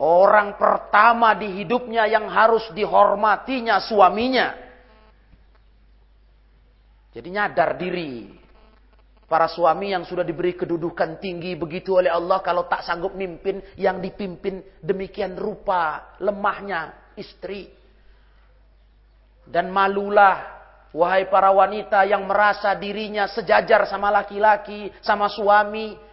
orang 0.00 0.56
pertama 0.56 1.34
di 1.34 1.62
hidupnya 1.62 2.08
yang 2.08 2.30
harus 2.30 2.66
dihormatinya 2.72 3.82
suaminya. 3.82 4.48
Jadi 7.12 7.28
nyadar 7.28 7.76
diri. 7.76 8.41
Para 9.32 9.48
suami 9.48 9.96
yang 9.96 10.04
sudah 10.04 10.20
diberi 10.20 10.52
kedudukan 10.52 11.16
tinggi 11.16 11.56
begitu 11.56 11.96
oleh 11.96 12.12
Allah 12.12 12.44
kalau 12.44 12.68
tak 12.68 12.84
sanggup 12.84 13.16
mimpin 13.16 13.64
yang 13.80 13.96
dipimpin 13.96 14.60
demikian 14.84 15.40
rupa 15.40 16.12
lemahnya 16.20 16.92
istri. 17.16 17.72
Dan 19.48 19.72
malulah 19.72 20.36
wahai 20.92 21.32
para 21.32 21.48
wanita 21.48 22.04
yang 22.04 22.28
merasa 22.28 22.76
dirinya 22.76 23.24
sejajar 23.24 23.88
sama 23.88 24.12
laki-laki, 24.12 24.92
sama 25.00 25.32
suami 25.32 26.12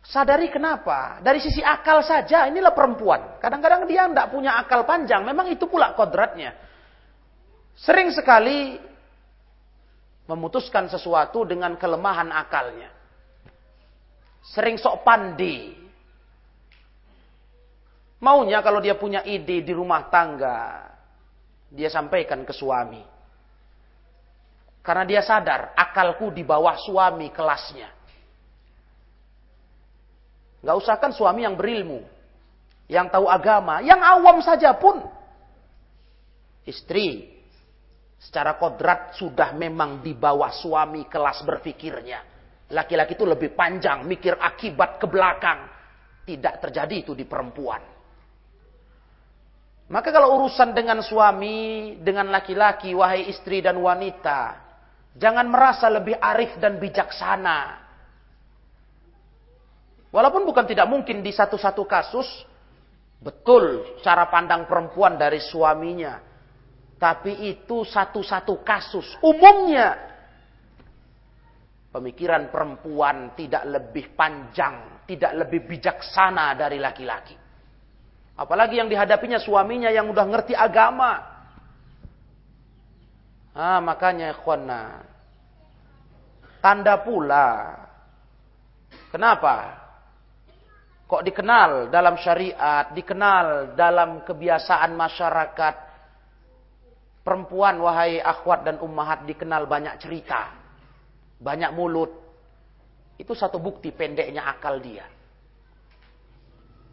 Sadari 0.00 0.48
kenapa? 0.48 1.20
Dari 1.20 1.38
sisi 1.44 1.60
akal 1.60 2.00
saja, 2.00 2.48
inilah 2.48 2.72
perempuan. 2.72 3.36
Kadang-kadang 3.36 3.84
dia 3.84 4.08
tidak 4.08 4.32
punya 4.32 4.56
akal 4.56 4.88
panjang. 4.88 5.22
Memang 5.28 5.52
itu 5.52 5.68
pula 5.68 5.92
kodratnya. 5.92 6.56
Sering 7.76 8.08
sekali 8.10 8.80
memutuskan 10.30 10.86
sesuatu 10.86 11.42
dengan 11.42 11.74
kelemahan 11.74 12.30
akalnya. 12.30 12.94
Sering 14.46 14.78
sok 14.78 15.02
pandi. 15.02 15.74
Maunya 18.22 18.62
kalau 18.62 18.78
dia 18.78 18.94
punya 18.94 19.26
ide 19.26 19.64
di 19.64 19.72
rumah 19.74 20.06
tangga, 20.06 20.86
dia 21.72 21.90
sampaikan 21.90 22.46
ke 22.46 22.54
suami. 22.54 23.02
Karena 24.80 25.04
dia 25.04 25.20
sadar, 25.20 25.74
akalku 25.76 26.30
di 26.32 26.46
bawah 26.46 26.78
suami 26.78 27.28
kelasnya. 27.34 27.90
Gak 30.60 30.76
usahkan 30.76 31.12
suami 31.12 31.44
yang 31.44 31.56
berilmu. 31.56 32.04
Yang 32.90 33.06
tahu 33.16 33.26
agama. 33.28 33.80
Yang 33.80 34.00
awam 34.02 34.36
saja 34.44 34.76
pun. 34.76 35.04
Istri. 36.68 37.29
Secara 38.20 38.60
kodrat 38.60 39.16
sudah 39.16 39.56
memang 39.56 40.04
di 40.04 40.12
bawah 40.12 40.52
suami 40.52 41.08
kelas 41.08 41.40
berfikirnya. 41.40 42.20
Laki-laki 42.68 43.16
itu 43.16 43.24
lebih 43.24 43.56
panjang. 43.56 44.04
Mikir 44.04 44.36
akibat 44.36 45.00
ke 45.00 45.08
belakang. 45.08 45.64
Tidak 46.28 46.60
terjadi 46.60 47.00
itu 47.00 47.16
di 47.16 47.24
perempuan. 47.24 47.80
Maka 49.90 50.14
kalau 50.14 50.38
urusan 50.38 50.70
dengan 50.70 51.02
suami, 51.02 51.98
dengan 51.98 52.30
laki-laki, 52.30 52.94
wahai 52.94 53.26
istri 53.26 53.58
dan 53.58 53.74
wanita, 53.82 54.54
jangan 55.18 55.50
merasa 55.50 55.90
lebih 55.90 56.14
arif 56.14 56.54
dan 56.62 56.78
bijaksana. 56.78 57.90
Walaupun 60.14 60.46
bukan 60.46 60.62
tidak 60.62 60.86
mungkin 60.86 61.26
di 61.26 61.34
satu-satu 61.34 61.82
kasus 61.90 62.26
betul 63.18 63.98
cara 63.98 64.30
pandang 64.30 64.70
perempuan 64.70 65.18
dari 65.18 65.42
suaminya. 65.42 66.29
Tapi 67.00 67.48
itu 67.48 67.80
satu-satu 67.88 68.60
kasus. 68.60 69.08
Umumnya 69.24 69.96
pemikiran 71.88 72.52
perempuan 72.52 73.32
tidak 73.32 73.64
lebih 73.64 74.12
panjang, 74.12 75.04
tidak 75.08 75.32
lebih 75.32 75.64
bijaksana 75.64 76.52
dari 76.54 76.76
laki-laki. 76.76 77.34
Apalagi 78.36 78.80
yang 78.80 78.92
dihadapinya 78.92 79.40
suaminya 79.40 79.88
yang 79.88 80.12
udah 80.12 80.26
ngerti 80.28 80.52
agama. 80.52 81.24
Ah, 83.56 83.80
makanya 83.80 84.36
ikhwana. 84.36 85.00
Tanda 86.60 87.00
pula. 87.00 87.80
Kenapa? 89.08 89.80
Kok 91.10 91.26
dikenal 91.26 91.90
dalam 91.90 92.14
syariat, 92.20 92.92
dikenal 92.94 93.74
dalam 93.74 94.22
kebiasaan 94.22 94.94
masyarakat. 94.94 95.89
Perempuan, 97.20 97.76
wahai 97.84 98.16
akhwat 98.16 98.64
dan 98.64 98.80
ummahat, 98.80 99.28
dikenal 99.28 99.68
banyak 99.68 100.00
cerita. 100.00 100.56
Banyak 101.36 101.76
mulut. 101.76 102.08
Itu 103.20 103.36
satu 103.36 103.60
bukti 103.60 103.92
pendeknya 103.92 104.48
akal 104.48 104.80
dia. 104.80 105.04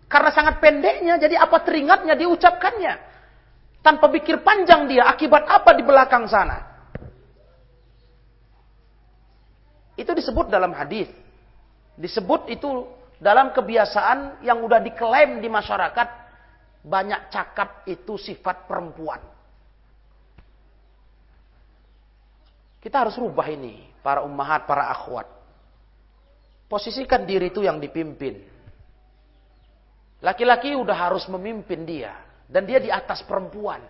Karena 0.08 0.32
sangat 0.32 0.60
pendeknya, 0.60 1.16
jadi 1.20 1.40
apa 1.40 1.64
teringatnya 1.64 2.16
diucapkannya. 2.20 2.94
Tanpa 3.80 4.12
pikir 4.12 4.44
panjang 4.44 4.88
dia, 4.92 5.08
akibat 5.08 5.48
apa 5.48 5.72
di 5.76 5.84
belakang 5.84 6.28
sana. 6.28 6.60
Itu 9.96 10.12
disebut 10.12 10.52
dalam 10.52 10.76
hadis. 10.76 11.08
Disebut 11.96 12.52
itu 12.52 12.88
dalam 13.18 13.56
kebiasaan 13.56 14.44
yang 14.44 14.60
udah 14.60 14.84
diklaim 14.84 15.40
di 15.40 15.48
masyarakat, 15.48 16.08
banyak 16.84 17.32
cakap 17.32 17.88
itu 17.88 18.20
sifat 18.20 18.68
perempuan. 18.68 19.37
Kita 22.88 23.04
harus 23.04 23.20
rubah 23.20 23.52
ini, 23.52 23.84
para 24.00 24.24
ummahat, 24.24 24.64
para 24.64 24.88
akhwat. 24.88 25.28
Posisikan 26.72 27.28
diri 27.28 27.52
itu 27.52 27.60
yang 27.60 27.84
dipimpin. 27.84 28.40
Laki-laki 30.24 30.72
udah 30.72 30.96
harus 30.96 31.28
memimpin 31.28 31.84
dia. 31.84 32.16
Dan 32.48 32.64
dia 32.64 32.80
di 32.80 32.88
atas 32.88 33.28
perempuan. 33.28 33.84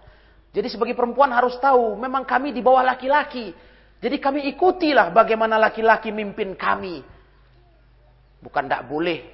Jadi 0.50 0.74
sebagai 0.74 0.98
perempuan 0.98 1.30
harus 1.30 1.54
tahu, 1.62 1.94
memang 1.94 2.26
kami 2.26 2.50
di 2.50 2.66
bawah 2.66 2.82
laki-laki. 2.82 3.54
Jadi 4.02 4.18
kami 4.18 4.50
ikutilah 4.58 5.14
bagaimana 5.14 5.62
laki-laki 5.62 6.10
mimpin 6.10 6.58
kami. 6.58 7.06
Bukan 8.42 8.66
tidak 8.66 8.90
boleh 8.90 9.30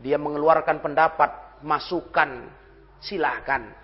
dia 0.00 0.16
mengeluarkan 0.16 0.80
pendapat, 0.80 1.60
masukan, 1.60 2.48
silahkan. 2.96 3.76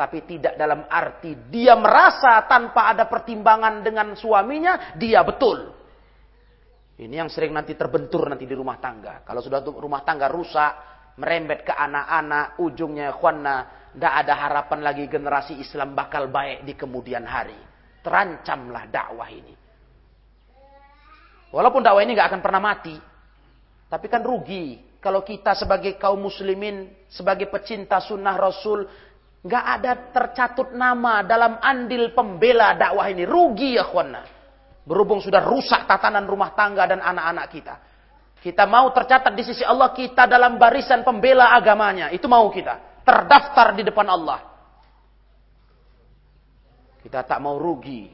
Tapi 0.00 0.24
tidak 0.24 0.56
dalam 0.56 0.88
arti 0.88 1.36
dia 1.52 1.76
merasa 1.76 2.48
tanpa 2.48 2.88
ada 2.88 3.04
pertimbangan 3.04 3.84
dengan 3.84 4.16
suaminya, 4.16 4.96
dia 4.96 5.20
betul. 5.20 5.76
Ini 6.96 7.20
yang 7.20 7.28
sering 7.28 7.52
nanti 7.52 7.76
terbentur 7.76 8.24
nanti 8.24 8.48
di 8.48 8.56
rumah 8.56 8.80
tangga. 8.80 9.20
Kalau 9.28 9.44
sudah 9.44 9.60
rumah 9.60 10.00
tangga 10.00 10.32
rusak, 10.32 10.72
merembet 11.20 11.68
ke 11.68 11.76
anak-anak, 11.76 12.56
ujungnya 12.64 13.12
khwana, 13.12 13.56
tidak 13.92 14.14
ada 14.24 14.34
harapan 14.40 14.80
lagi 14.80 15.04
generasi 15.04 15.60
Islam 15.60 15.92
bakal 15.92 16.32
baik 16.32 16.64
di 16.64 16.72
kemudian 16.72 17.28
hari. 17.28 17.60
Terancamlah 18.00 18.88
dakwah 18.88 19.28
ini. 19.28 19.52
Walaupun 21.52 21.84
dakwah 21.84 22.00
ini 22.00 22.16
nggak 22.16 22.28
akan 22.32 22.40
pernah 22.40 22.62
mati, 22.64 22.96
tapi 23.92 24.08
kan 24.08 24.24
rugi 24.24 24.96
kalau 25.00 25.24
kita 25.24 25.56
sebagai 25.56 25.96
kaum 25.96 26.20
muslimin, 26.20 26.92
sebagai 27.08 27.48
pecinta 27.48 27.98
sunnah 28.04 28.36
Rasul, 28.36 28.84
nggak 29.40 29.64
ada 29.80 29.92
tercatut 30.12 30.76
nama 30.76 31.24
dalam 31.24 31.56
andil 31.60 32.12
pembela 32.12 32.76
dakwah 32.76 33.08
ini. 33.08 33.24
Rugi 33.24 33.80
ya 33.80 33.84
khwana. 33.88 34.22
Berhubung 34.84 35.20
sudah 35.20 35.44
rusak 35.44 35.86
tatanan 35.86 36.24
rumah 36.28 36.52
tangga 36.56 36.88
dan 36.88 37.00
anak-anak 37.00 37.46
kita. 37.52 37.74
Kita 38.40 38.64
mau 38.64 38.88
tercatat 38.88 39.36
di 39.36 39.44
sisi 39.44 39.60
Allah 39.60 39.92
kita 39.92 40.24
dalam 40.24 40.56
barisan 40.56 41.04
pembela 41.04 41.52
agamanya. 41.52 42.08
Itu 42.08 42.24
mau 42.24 42.48
kita. 42.48 43.04
Terdaftar 43.04 43.76
di 43.76 43.82
depan 43.84 44.08
Allah. 44.08 44.40
Kita 47.04 47.20
tak 47.24 47.38
mau 47.40 47.60
rugi. 47.60 48.08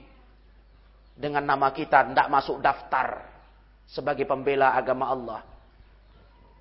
Dengan 1.16 1.46
nama 1.46 1.70
kita 1.70 2.10
tidak 2.10 2.26
masuk 2.26 2.58
daftar. 2.58 3.22
Sebagai 3.86 4.26
pembela 4.26 4.74
agama 4.74 5.14
Allah. 5.14 5.40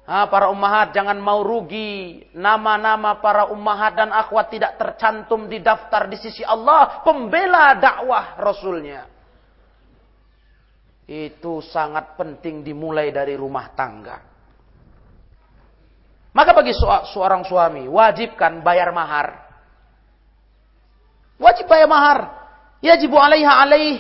Ha, 0.06 0.30
para 0.30 0.54
ummahat 0.54 0.94
jangan 0.94 1.18
mau 1.18 1.42
rugi. 1.42 2.22
Nama-nama 2.38 3.18
para 3.18 3.50
ummahat 3.50 3.98
dan 3.98 4.14
akhwat 4.14 4.54
tidak 4.54 4.78
tercantum 4.78 5.50
di 5.50 5.58
daftar 5.66 6.06
di 6.06 6.18
sisi 6.22 6.46
Allah. 6.46 7.02
Pembela 7.02 7.74
dakwah 7.74 8.38
Rasulnya. 8.38 9.10
Itu 11.10 11.62
sangat 11.66 12.14
penting 12.18 12.62
dimulai 12.62 13.10
dari 13.10 13.34
rumah 13.34 13.74
tangga. 13.74 14.18
Maka 16.36 16.52
bagi 16.52 16.76
seorang 17.14 17.48
suami, 17.48 17.90
wajibkan 17.90 18.62
bayar 18.62 18.94
mahar. 18.94 19.42
Wajib 21.42 21.66
bayar 21.66 21.90
mahar. 21.90 22.20
Yajibu 22.84 23.18
alaiha 23.18 23.54
alaih. 23.64 23.96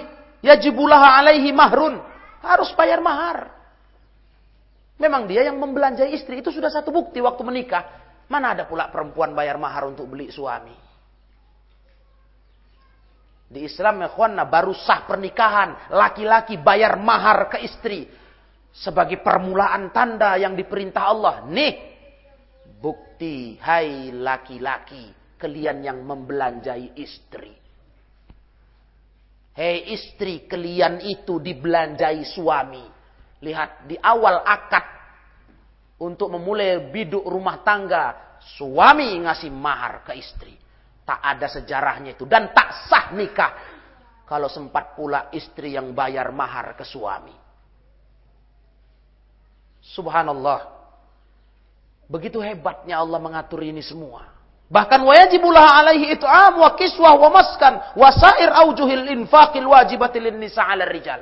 Yajibulaha 0.46 1.18
alaihi 1.18 1.50
mahrun. 1.50 1.98
Harus 2.46 2.70
bayar 2.78 3.02
mahar. 3.02 3.55
Memang 4.96 5.28
dia 5.28 5.44
yang 5.44 5.60
membelanjai 5.60 6.16
istri. 6.16 6.40
Itu 6.40 6.52
sudah 6.56 6.72
satu 6.72 6.92
bukti 6.92 7.20
waktu 7.20 7.44
menikah. 7.44 7.84
Mana 8.32 8.56
ada 8.56 8.64
pula 8.66 8.90
perempuan 8.90 9.36
bayar 9.36 9.60
mahar 9.60 9.86
untuk 9.92 10.08
beli 10.10 10.32
suami. 10.32 10.74
Di 13.46 13.62
Islam 13.62 14.02
ya 14.02 14.10
baru 14.48 14.74
sah 14.74 15.06
pernikahan. 15.06 15.92
Laki-laki 15.94 16.58
bayar 16.58 16.96
mahar 16.98 17.52
ke 17.52 17.62
istri. 17.62 18.08
Sebagai 18.76 19.24
permulaan 19.24 19.92
tanda 19.92 20.36
yang 20.40 20.56
diperintah 20.56 21.04
Allah. 21.06 21.36
Nih. 21.48 21.74
Bukti. 22.80 23.60
Hai 23.60 24.16
laki-laki. 24.16 25.36
Kalian 25.36 25.84
yang 25.84 26.00
membelanjai 26.08 26.96
istri. 26.96 27.66
Hei 29.56 29.96
istri, 29.96 30.44
kalian 30.52 31.00
itu 31.00 31.40
dibelanjai 31.40 32.28
suami. 32.28 32.95
Lihat 33.46 33.86
di 33.86 33.94
awal 34.02 34.42
akad 34.42 34.86
untuk 36.02 36.34
memulai 36.34 36.90
biduk 36.90 37.22
rumah 37.22 37.62
tangga, 37.62 38.38
suami 38.58 39.22
ngasih 39.22 39.54
mahar 39.54 40.02
ke 40.02 40.18
istri. 40.18 40.58
Tak 41.06 41.22
ada 41.22 41.46
sejarahnya 41.46 42.18
itu 42.18 42.26
dan 42.26 42.50
tak 42.50 42.90
sah 42.90 43.14
nikah 43.14 43.54
kalau 44.26 44.50
sempat 44.50 44.98
pula 44.98 45.30
istri 45.30 45.78
yang 45.78 45.94
bayar 45.94 46.34
mahar 46.34 46.74
ke 46.74 46.82
suami. 46.82 47.38
Subhanallah. 49.86 50.74
Begitu 52.10 52.42
hebatnya 52.42 52.98
Allah 52.98 53.22
mengatur 53.22 53.62
ini 53.62 53.86
semua. 53.86 54.34
Bahkan 54.66 54.98
wajibullah 55.06 55.78
alaihi 55.78 56.18
it'am 56.18 56.58
wa 56.58 56.74
kiswah 56.74 57.14
wa 57.22 57.30
maskan 57.30 57.78
wa 57.94 58.10
sair 58.10 58.50
aujuhil 58.50 59.14
infaqil 59.14 59.70
wajibati 59.70 60.18
lin 60.18 60.42
nisa 60.42 60.66
'ala 60.66 60.90
rijal. 60.90 61.22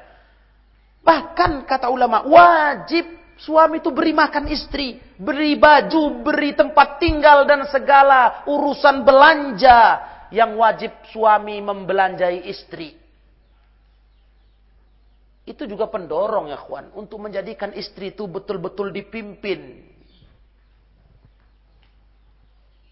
Bahkan 1.03 1.67
kata 1.67 1.91
ulama 1.91 2.23
wajib 2.23 3.03
suami 3.35 3.83
itu 3.83 3.91
beri 3.91 4.15
makan 4.15 4.47
istri, 4.47 4.97
beri 5.19 5.59
baju, 5.59 6.23
beri 6.23 6.55
tempat 6.55 7.03
tinggal 7.03 7.43
dan 7.43 7.67
segala 7.67 8.47
urusan 8.47 9.03
belanja 9.03 9.79
yang 10.31 10.55
wajib 10.55 10.95
suami 11.11 11.59
membelanjai 11.59 12.47
istri. 12.47 12.95
Itu 15.43 15.67
juga 15.67 15.91
pendorong 15.91 16.47
ya 16.47 16.57
kawan 16.57 16.95
untuk 16.95 17.19
menjadikan 17.19 17.75
istri 17.75 18.15
itu 18.15 18.23
betul-betul 18.31 18.95
dipimpin 18.95 19.91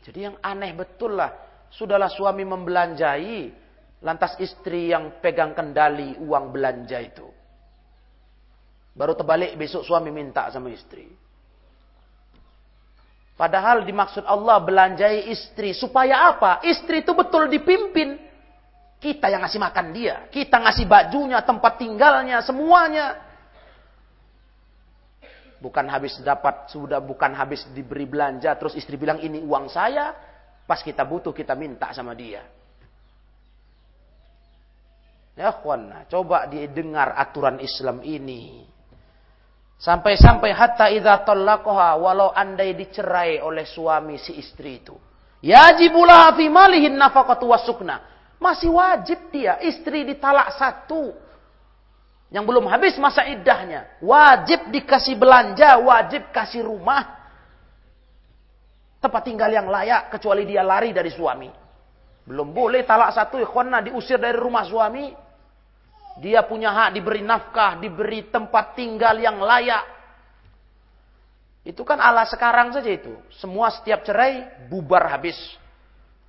jadi 0.02 0.34
yang 0.34 0.38
aneh 0.41 0.74
betul 0.74 1.17
lah. 1.17 1.32
Sudahlah 1.69 2.10
suami 2.10 2.43
membelanjai. 2.45 3.62
Lantas 4.02 4.34
istri 4.41 4.89
yang 4.89 5.21
pegang 5.21 5.54
kendali 5.54 6.17
uang 6.17 6.50
belanja 6.50 6.97
itu. 6.97 7.30
Baru 9.02 9.18
terbalik 9.18 9.58
besok 9.58 9.82
suami 9.82 10.14
minta 10.14 10.46
sama 10.54 10.70
istri. 10.70 11.10
Padahal 13.34 13.82
dimaksud 13.82 14.22
Allah 14.22 14.62
belanjai 14.62 15.26
istri. 15.34 15.74
Supaya 15.74 16.30
apa? 16.30 16.62
Istri 16.62 17.02
itu 17.02 17.18
betul 17.18 17.50
dipimpin. 17.50 18.22
Kita 19.02 19.26
yang 19.34 19.42
ngasih 19.42 19.58
makan 19.58 19.90
dia. 19.90 20.30
Kita 20.30 20.62
ngasih 20.62 20.86
bajunya, 20.86 21.42
tempat 21.42 21.82
tinggalnya, 21.82 22.46
semuanya. 22.46 23.18
Bukan 25.58 25.90
habis 25.90 26.22
dapat, 26.22 26.70
sudah 26.70 27.02
bukan 27.02 27.34
habis 27.34 27.66
diberi 27.74 28.06
belanja, 28.06 28.54
terus 28.54 28.78
istri 28.78 29.02
bilang 29.02 29.18
ini 29.18 29.42
uang 29.42 29.74
saya, 29.74 30.14
pas 30.70 30.86
kita 30.86 31.02
butuh 31.02 31.34
kita 31.34 31.58
minta 31.58 31.90
sama 31.98 32.14
dia. 32.14 32.46
Ya 35.34 35.50
kawan, 35.50 36.06
coba 36.06 36.46
didengar 36.46 37.18
aturan 37.18 37.58
Islam 37.58 38.06
ini. 38.06 38.71
Sampai-sampai 39.82 40.54
hatta 40.54 40.94
idza 40.94 41.26
talaqaha 41.26 41.98
walau 41.98 42.30
andai 42.30 42.78
dicerai 42.78 43.41
oleh 43.41 43.65
suami 43.65 44.22
si 44.22 44.38
istri 44.38 44.78
itu. 44.78 44.94
Yajibulah 45.41 46.38
fi 46.38 46.46
malihin 46.54 46.94
nafaqatu 47.02 47.50
wasukna. 47.50 47.98
Masih 48.38 48.70
wajib 48.70 49.34
dia 49.34 49.58
istri 49.65 50.06
ditalak 50.06 50.54
satu 50.54 51.13
yang 52.30 52.46
belum 52.46 52.70
habis 52.70 52.94
masa 53.02 53.26
iddahnya. 53.26 53.98
Wajib 54.06 54.70
dikasih 54.70 55.17
belanja, 55.17 55.82
wajib 55.82 56.30
kasih 56.30 56.62
rumah. 56.62 57.17
Tempat 59.02 59.22
tinggal 59.26 59.50
yang 59.50 59.65
layak, 59.65 60.13
kecuali 60.13 60.46
dia 60.46 60.62
lari 60.62 60.94
dari 60.94 61.10
suami. 61.10 61.50
Belum 62.22 62.54
boleh 62.54 62.86
talak 62.86 63.17
satu 63.17 63.41
ikhwanna 63.41 63.82
diusir 63.82 64.22
dari 64.22 64.38
rumah 64.38 64.62
suami. 64.62 65.10
Dia 66.19 66.43
punya 66.43 66.76
hak 66.76 67.00
diberi 67.00 67.24
nafkah, 67.24 67.80
diberi 67.80 68.28
tempat 68.28 68.76
tinggal 68.76 69.15
yang 69.15 69.39
layak. 69.39 69.88
Itu 71.62 71.86
kan 71.86 72.02
ala 72.02 72.26
sekarang 72.26 72.74
saja 72.74 72.89
itu. 72.89 73.13
Semua 73.38 73.69
setiap 73.69 74.02
cerai 74.02 74.67
bubar 74.67 75.08
habis. 75.08 75.38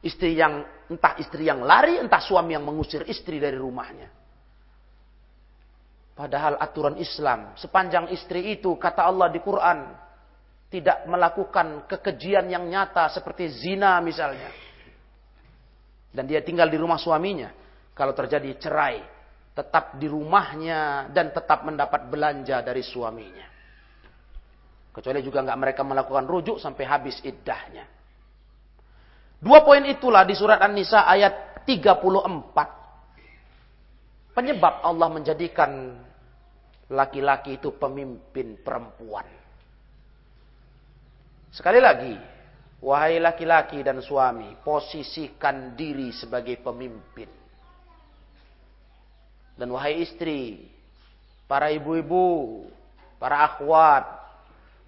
Istri 0.05 0.39
yang 0.39 0.63
entah 0.93 1.17
istri 1.19 1.49
yang 1.49 1.65
lari, 1.65 1.97
entah 1.97 2.21
suami 2.21 2.53
yang 2.53 2.63
mengusir 2.63 3.03
istri 3.09 3.41
dari 3.41 3.57
rumahnya. 3.57 4.13
Padahal 6.13 6.61
aturan 6.61 7.01
Islam, 7.01 7.57
sepanjang 7.57 8.13
istri 8.13 8.53
itu, 8.53 8.77
kata 8.77 9.09
Allah 9.09 9.33
di 9.33 9.41
Quran, 9.41 9.97
tidak 10.69 11.09
melakukan 11.09 11.89
kekejian 11.89 12.53
yang 12.53 12.69
nyata 12.69 13.09
seperti 13.09 13.49
zina 13.49 13.97
misalnya. 14.05 14.53
Dan 16.13 16.29
dia 16.29 16.45
tinggal 16.45 16.69
di 16.69 16.77
rumah 16.77 17.01
suaminya. 17.01 17.49
Kalau 17.97 18.13
terjadi 18.13 18.53
cerai, 18.61 19.01
tetap 19.53 20.01
di 20.01 20.09
rumahnya 20.09 21.13
dan 21.13 21.29
tetap 21.33 21.65
mendapat 21.65 22.09
belanja 22.09 22.65
dari 22.65 22.81
suaminya. 22.81 23.49
Kecuali 24.93 25.21
juga 25.25 25.45
nggak 25.45 25.61
mereka 25.61 25.83
melakukan 25.85 26.25
rujuk 26.29 26.57
sampai 26.61 26.85
habis 26.85 27.21
iddahnya. 27.25 27.85
Dua 29.43 29.65
poin 29.65 29.83
itulah 29.89 30.23
di 30.23 30.37
surat 30.37 30.61
An-Nisa 30.61 31.05
ayat 31.05 31.65
34 31.65 32.83
Penyebab 34.33 34.81
Allah 34.81 35.09
menjadikan 35.13 35.93
laki-laki 36.89 37.61
itu 37.61 37.77
pemimpin 37.77 38.57
perempuan. 38.65 39.29
Sekali 41.53 41.85
lagi, 41.85 42.17
wahai 42.81 43.21
laki-laki 43.21 43.85
dan 43.85 44.01
suami, 44.01 44.57
posisikan 44.65 45.77
diri 45.77 46.17
sebagai 46.17 46.57
pemimpin. 46.65 47.42
Dan 49.57 49.73
wahai 49.77 50.01
istri, 50.01 50.71
para 51.45 51.69
ibu-ibu, 51.69 52.65
para 53.21 53.45
akhwat, 53.45 54.05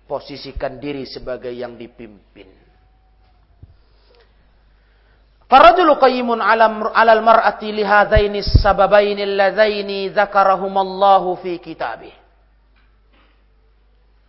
posisikan 0.09 0.81
diri 0.81 1.05
sebagai 1.05 1.53
yang 1.53 1.77
dipimpin. 1.77 2.64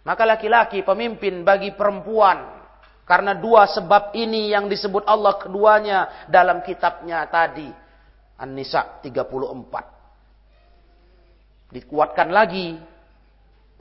Maka 0.06 0.22
laki-laki 0.28 0.86
pemimpin 0.86 1.42
bagi 1.42 1.74
perempuan 1.74 2.46
karena 3.10 3.34
dua 3.34 3.66
sebab 3.66 4.14
ini 4.14 4.54
yang 4.54 4.70
disebut 4.70 5.08
Allah 5.08 5.40
keduanya 5.40 6.30
dalam 6.30 6.62
kitabnya 6.62 7.26
tadi. 7.26 7.74
An-Nisa 8.36 9.00
34. 9.02 9.95
Dikuatkan 11.66 12.30
lagi 12.30 12.78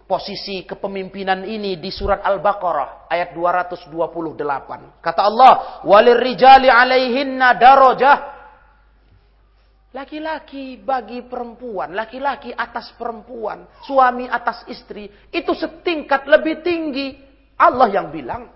posisi 0.05 0.65
kepemimpinan 0.69 1.45
ini 1.49 1.81
di 1.81 1.89
surat 1.89 2.21
Al-Baqarah 2.21 3.09
ayat 3.09 3.33
228. 3.33 5.01
Kata 5.01 5.21
Allah, 5.25 5.53
"Walir 5.85 6.21
rijali 6.21 6.69
'alaihinna 6.69 7.57
darajah." 7.57 8.19
Laki-laki 9.95 10.83
bagi 10.83 11.23
perempuan, 11.23 11.95
laki-laki 11.95 12.51
atas 12.51 12.91
perempuan, 12.99 13.63
suami 13.87 14.27
atas 14.27 14.67
istri, 14.67 15.07
itu 15.31 15.55
setingkat 15.55 16.27
lebih 16.27 16.67
tinggi. 16.67 17.15
Allah 17.55 17.87
yang 17.87 18.11
bilang. 18.11 18.51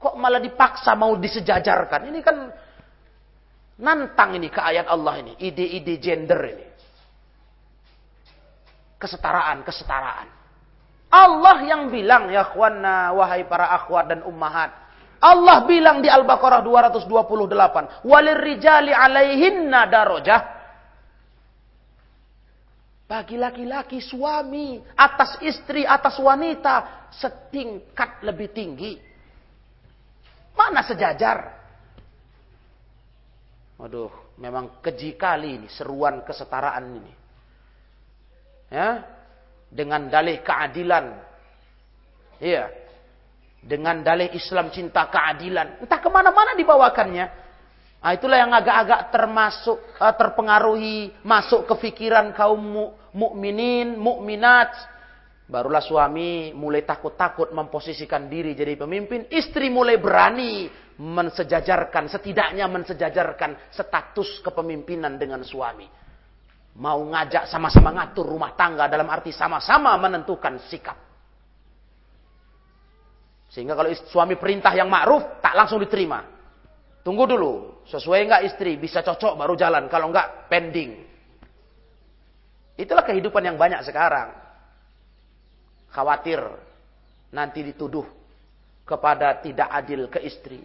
Kok 0.00 0.14
malah 0.16 0.38
dipaksa 0.40 0.94
mau 0.94 1.18
disejajarkan? 1.18 2.06
Ini 2.06 2.20
kan 2.22 2.36
nantang 3.82 4.38
ini 4.38 4.48
ke 4.48 4.62
ayat 4.62 4.86
Allah 4.86 5.20
ini, 5.20 5.36
ide-ide 5.42 5.98
gender 5.98 6.40
ini 6.46 6.69
kesetaraan, 9.00 9.64
kesetaraan. 9.64 10.28
Allah 11.10 11.58
yang 11.66 11.90
bilang 11.90 12.30
ya 12.30 12.46
khwana 12.46 13.10
wahai 13.16 13.42
para 13.48 13.72
akhwat 13.74 14.14
dan 14.14 14.20
ummahat. 14.22 14.70
Allah 15.20 15.66
bilang 15.68 16.00
di 16.00 16.08
Al-Baqarah 16.08 16.62
228, 16.64 18.06
"Walir 18.06 18.38
rijali 18.38 18.94
alaihinna 18.94 19.90
darajah." 19.90 20.42
Bagi 23.10 23.34
laki-laki 23.34 23.98
suami 23.98 24.78
atas 24.94 25.42
istri 25.42 25.82
atas 25.82 26.14
wanita 26.22 27.10
setingkat 27.10 28.22
lebih 28.22 28.54
tinggi. 28.54 28.94
Mana 30.54 30.86
sejajar? 30.86 31.58
Waduh, 33.82 34.38
memang 34.38 34.78
keji 34.78 35.18
kali 35.18 35.58
ini 35.58 35.68
seruan 35.68 36.22
kesetaraan 36.22 36.86
ini. 36.86 37.19
Ya, 38.70 39.02
dengan 39.70 40.06
dalih 40.06 40.42
keadilan. 40.46 41.18
Iya. 42.38 42.70
Dengan 43.60 44.00
dalih 44.00 44.32
Islam 44.32 44.70
cinta 44.72 45.10
keadilan. 45.10 45.84
Entah 45.84 46.00
ke 46.00 46.08
mana-mana 46.08 46.56
dibawakannya. 46.56 47.26
Nah, 48.00 48.12
itulah 48.16 48.40
yang 48.40 48.54
agak-agak 48.56 49.12
termasuk 49.12 49.76
uh, 50.00 50.14
terpengaruhi 50.16 51.12
masuk 51.20 51.68
ke 51.68 51.74
pikiran 51.90 52.32
kaum 52.32 52.56
mu, 52.56 52.84
mukminin, 53.12 54.00
mukminat. 54.00 54.72
Barulah 55.50 55.84
suami 55.84 56.54
mulai 56.56 56.86
takut-takut 56.86 57.50
memposisikan 57.52 58.30
diri 58.30 58.54
jadi 58.54 58.78
pemimpin, 58.78 59.28
istri 59.34 59.66
mulai 59.66 59.98
berani 59.98 60.70
mensejajarkan, 60.96 62.06
setidaknya 62.06 62.70
mensejajarkan 62.70 63.74
status 63.74 64.40
kepemimpinan 64.46 65.18
dengan 65.18 65.42
suami 65.42 65.99
mau 66.78 67.02
ngajak 67.02 67.50
sama-sama 67.50 67.90
ngatur 67.90 68.26
rumah 68.28 68.54
tangga 68.54 68.86
dalam 68.86 69.08
arti 69.10 69.34
sama-sama 69.34 69.96
menentukan 69.98 70.62
sikap. 70.70 70.96
Sehingga 73.50 73.74
kalau 73.74 73.90
suami 74.14 74.38
perintah 74.38 74.70
yang 74.70 74.86
ma'ruf 74.86 75.42
tak 75.42 75.58
langsung 75.58 75.82
diterima. 75.82 76.22
Tunggu 77.02 77.26
dulu, 77.26 77.82
sesuai 77.90 78.28
enggak 78.28 78.42
istri, 78.46 78.78
bisa 78.78 79.02
cocok 79.02 79.34
baru 79.34 79.58
jalan, 79.58 79.90
kalau 79.90 80.14
enggak 80.14 80.46
pending. 80.46 81.02
Itulah 82.78 83.02
kehidupan 83.02 83.42
yang 83.42 83.58
banyak 83.58 83.82
sekarang. 83.82 84.30
Khawatir 85.90 86.38
nanti 87.34 87.66
dituduh 87.66 88.06
kepada 88.86 89.42
tidak 89.42 89.66
adil 89.66 90.06
ke 90.06 90.22
istri. 90.22 90.62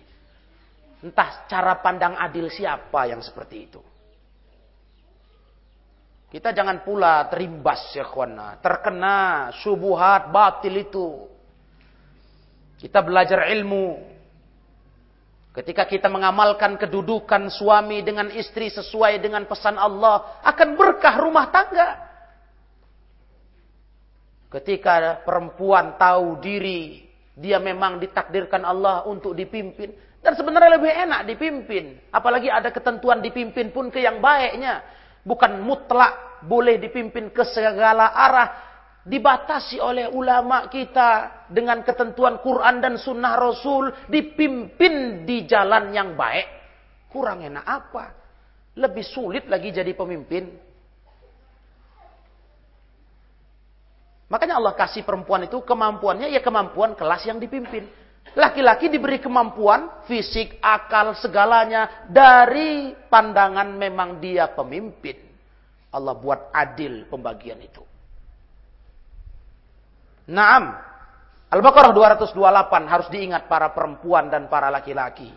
Entah 1.02 1.50
cara 1.50 1.82
pandang 1.82 2.13
adil 2.18 2.54
siapa 2.54 3.10
yang 3.10 3.26
seperti 3.26 3.58
itu. 3.65 3.82
Kita 6.26 6.50
jangan 6.50 6.82
pula 6.82 7.30
terimbas 7.30 7.94
ya 7.94 8.06
kawana. 8.10 8.58
Terkena 8.58 9.50
subuhat 9.62 10.34
batil 10.34 10.82
itu. 10.82 11.30
Kita 12.82 13.06
belajar 13.06 13.46
ilmu. 13.54 14.14
Ketika 15.56 15.88
kita 15.88 16.12
mengamalkan 16.12 16.76
kedudukan 16.76 17.48
suami 17.48 18.04
dengan 18.04 18.28
istri 18.34 18.68
sesuai 18.74 19.22
dengan 19.22 19.46
pesan 19.46 19.78
Allah. 19.78 20.42
Akan 20.42 20.74
berkah 20.74 21.16
rumah 21.22 21.48
tangga. 21.54 21.90
Ketika 24.50 25.22
perempuan 25.24 25.96
tahu 25.96 26.42
diri. 26.42 27.06
Dia 27.36 27.60
memang 27.62 28.02
ditakdirkan 28.02 28.66
Allah 28.66 29.06
untuk 29.06 29.38
dipimpin. 29.38 29.94
Dan 30.26 30.34
sebenarnya 30.34 30.82
lebih 30.82 30.90
enak 30.90 31.22
dipimpin. 31.30 32.02
Apalagi 32.10 32.50
ada 32.50 32.74
ketentuan 32.74 33.22
dipimpin 33.22 33.70
pun 33.70 33.94
ke 33.94 34.02
yang 34.02 34.20
baiknya 34.20 35.05
bukan 35.26 35.60
mutlak 35.66 36.46
boleh 36.46 36.78
dipimpin 36.78 37.34
ke 37.34 37.44
segala 37.44 38.14
arah. 38.14 38.50
Dibatasi 39.06 39.78
oleh 39.78 40.10
ulama 40.10 40.66
kita 40.66 41.46
dengan 41.54 41.86
ketentuan 41.86 42.42
Quran 42.42 42.82
dan 42.82 42.98
Sunnah 42.98 43.38
Rasul. 43.38 43.94
Dipimpin 44.10 45.26
di 45.26 45.46
jalan 45.46 45.94
yang 45.94 46.18
baik. 46.18 46.48
Kurang 47.10 47.46
enak 47.46 47.66
apa? 47.66 48.06
Lebih 48.78 49.06
sulit 49.06 49.46
lagi 49.46 49.70
jadi 49.70 49.94
pemimpin. 49.94 50.50
Makanya 54.26 54.58
Allah 54.58 54.74
kasih 54.74 55.06
perempuan 55.06 55.46
itu 55.46 55.62
kemampuannya 55.62 56.34
ya 56.34 56.42
kemampuan 56.42 56.98
kelas 56.98 57.30
yang 57.30 57.38
dipimpin 57.38 57.86
Laki-laki 58.34 58.90
diberi 58.90 59.22
kemampuan 59.22 60.04
fisik, 60.10 60.58
akal, 60.58 61.14
segalanya 61.14 62.10
dari 62.10 62.98
pandangan 63.08 63.70
memang 63.78 64.18
dia 64.18 64.50
pemimpin. 64.50 65.22
Allah 65.94 66.18
buat 66.18 66.50
adil 66.52 67.06
pembagian 67.08 67.62
itu. 67.62 67.86
Naam. 70.34 70.74
Al-Baqarah 71.54 71.94
228 71.94 72.92
harus 72.92 73.08
diingat 73.14 73.46
para 73.46 73.72
perempuan 73.72 74.28
dan 74.28 74.50
para 74.50 74.68
laki-laki. 74.74 75.30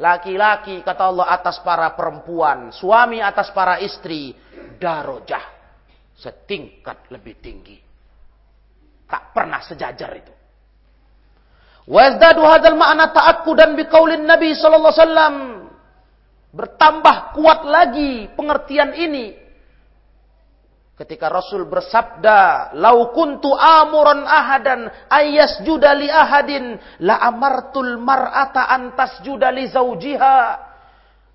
Laki-laki 0.00 0.80
kata 0.80 1.12
Allah 1.12 1.28
atas 1.28 1.60
para 1.60 1.92
perempuan, 1.92 2.72
suami 2.72 3.20
atas 3.20 3.52
para 3.52 3.78
istri, 3.84 4.32
darojah 4.80 5.44
setingkat 6.16 7.12
lebih 7.12 7.36
tinggi. 7.38 7.76
Tak 9.04 9.36
pernah 9.36 9.60
sejajar 9.60 10.10
itu. 10.16 10.32
Wazdadu 11.90 12.46
hadzal 12.46 12.78
ma'na 12.78 13.10
ta'akkudan 13.10 13.74
biqaulin 13.74 14.22
Nabi 14.22 14.54
sallallahu 14.54 14.94
alaihi 14.94 15.02
wasallam. 15.02 15.36
Bertambah 16.54 17.34
kuat 17.34 17.66
lagi 17.66 18.30
pengertian 18.38 18.94
ini 18.94 19.34
ketika 20.94 21.26
Rasul 21.26 21.66
bersabda, 21.66 22.70
"Lau 22.78 23.10
kuntu 23.10 23.50
amuran 23.54 24.22
ahadan 24.22 24.86
ayas 25.10 25.62
judali 25.66 26.06
ahadin 26.06 26.78
la 27.02 27.18
amartul 27.26 27.98
mar'ata 27.98 28.70
antas 28.70 29.18
judali 29.26 29.66
zaujiha." 29.66 30.70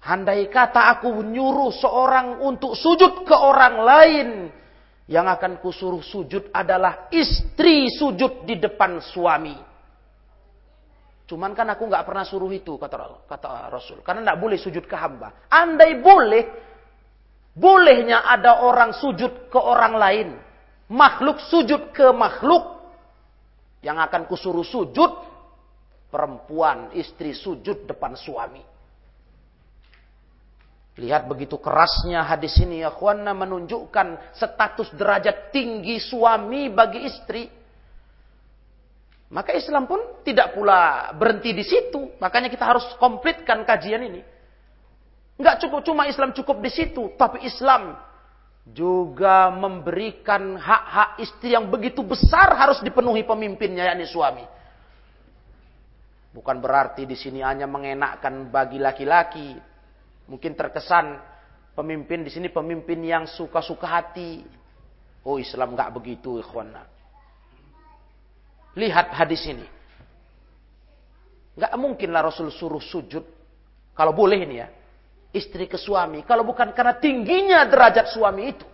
Handai 0.05 0.47
kata 0.53 0.93
aku 0.95 1.09
nyuruh 1.19 1.73
seorang 1.73 2.39
untuk 2.45 2.77
sujud 2.77 3.25
ke 3.25 3.33
orang 3.33 3.75
lain, 3.81 4.29
yang 5.09 5.25
akan 5.25 5.57
kusuruh 5.59 6.05
sujud 6.05 6.53
adalah 6.53 7.09
istri 7.09 7.89
sujud 7.89 8.45
di 8.45 8.61
depan 8.61 9.01
suami. 9.01 9.74
Cuman 11.25 11.57
kan 11.57 11.65
aku 11.73 11.89
nggak 11.89 12.05
pernah 12.05 12.21
suruh 12.21 12.53
itu 12.53 12.77
kata 12.77 13.25
kata 13.25 13.73
Rasul. 13.73 14.05
Karena 14.05 14.31
nggak 14.31 14.39
boleh 14.39 14.57
sujud 14.61 14.85
ke 14.85 14.93
hamba. 14.93 15.49
Andai 15.49 15.97
boleh, 15.97 16.43
bolehnya 17.57 18.29
ada 18.29 18.61
orang 18.61 18.93
sujud 18.93 19.49
ke 19.49 19.57
orang 19.57 19.93
lain. 19.97 20.29
Makhluk 20.93 21.41
sujud 21.49 21.89
ke 21.89 22.13
makhluk. 22.13 22.77
Yang 23.81 23.97
akan 24.09 24.21
kusuruh 24.29 24.65
sujud, 24.65 25.11
perempuan, 26.13 26.93
istri 26.93 27.33
sujud 27.33 27.89
depan 27.89 28.13
suami. 28.13 28.61
Lihat 30.95 31.27
begitu 31.27 31.59
kerasnya 31.59 32.23
hadis 32.23 32.55
ini 32.63 32.79
ya 32.79 32.93
menunjukkan 33.35 34.31
status 34.31 34.95
derajat 34.95 35.51
tinggi 35.51 35.99
suami 35.99 36.71
bagi 36.71 37.03
istri. 37.03 37.64
Maka 39.25 39.57
Islam 39.57 39.89
pun 39.89 40.21
tidak 40.21 40.53
pula 40.53 41.09
berhenti 41.17 41.49
di 41.49 41.65
situ. 41.65 42.13
Makanya 42.21 42.49
kita 42.49 42.65
harus 42.65 42.85
komplitkan 43.01 43.65
kajian 43.65 44.05
ini. 44.05 44.21
Enggak 45.35 45.65
cukup 45.65 45.83
cuma 45.83 46.07
Islam 46.07 46.31
cukup 46.31 46.63
di 46.63 46.71
situ, 46.71 47.11
tapi 47.19 47.43
Islam 47.43 47.97
juga 48.65 49.51
memberikan 49.53 50.57
hak-hak 50.57 51.21
istri 51.21 51.53
yang 51.53 51.69
begitu 51.69 52.01
besar 52.01 52.55
harus 52.55 52.81
dipenuhi 52.81 53.27
pemimpinnya 53.27 53.93
yakni 53.93 54.07
suami. 54.07 54.45
Bukan 56.31 56.57
berarti 56.63 57.03
di 57.03 57.15
sini 57.19 57.43
hanya 57.43 57.67
mengenakkan 57.67 58.47
bagi 58.47 58.79
laki-laki. 58.79 59.55
Mungkin 60.25 60.57
terkesan 60.57 61.19
pemimpin 61.77 62.25
di 62.25 62.31
sini 62.31 62.47
pemimpin 62.49 63.03
yang 63.03 63.23
suka-suka 63.27 63.85
hati. 63.85 64.41
Oh 65.27 65.37
Islam 65.37 65.75
enggak 65.75 65.91
begitu 65.91 66.39
ikhwanah. 66.39 66.94
Lihat 68.75 69.15
hadis 69.15 69.41
ini. 69.47 69.63
Gak 71.55 71.71
mungkinlah 71.79 72.27
Rasul 72.27 72.51
suruh 72.51 72.83
sujud. 72.83 73.23
Kalau 73.95 74.11
boleh 74.11 74.43
ini 74.43 74.55
ya. 74.59 74.67
Istri 75.31 75.71
ke 75.71 75.79
suami. 75.79 76.27
Kalau 76.27 76.43
bukan 76.43 76.75
karena 76.75 76.95
tingginya 76.99 77.63
derajat 77.63 78.11
suami 78.11 78.43
itu. 78.51 78.67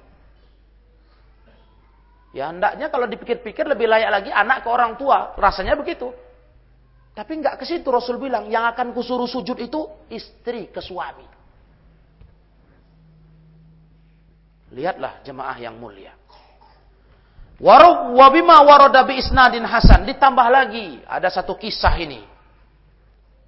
Ya 2.33 2.49
hendaknya 2.49 2.89
kalau 2.89 3.05
dipikir-pikir 3.05 3.67
lebih 3.69 3.85
layak 3.85 4.09
lagi 4.09 4.31
anak 4.33 4.65
ke 4.65 4.69
orang 4.69 4.97
tua. 4.97 5.37
Rasanya 5.37 5.77
begitu. 5.77 6.09
Tapi 7.13 7.31
nggak 7.37 7.61
ke 7.61 7.65
situ 7.69 7.85
Rasul 7.93 8.17
bilang. 8.17 8.49
Yang 8.49 8.73
akan 8.73 8.87
kusuruh 8.97 9.29
sujud 9.29 9.57
itu 9.61 9.85
istri 10.09 10.73
ke 10.73 10.81
suami. 10.81 11.29
Lihatlah 14.73 15.21
jemaah 15.21 15.57
yang 15.61 15.77
mulia. 15.77 16.20
Wabima 17.61 18.65
waroda 18.65 19.05
bi 19.05 19.21
isnadin 19.21 19.61
hasan. 19.61 20.09
Ditambah 20.09 20.47
lagi, 20.49 20.97
ada 21.05 21.29
satu 21.29 21.53
kisah 21.53 21.93
ini. 22.01 22.21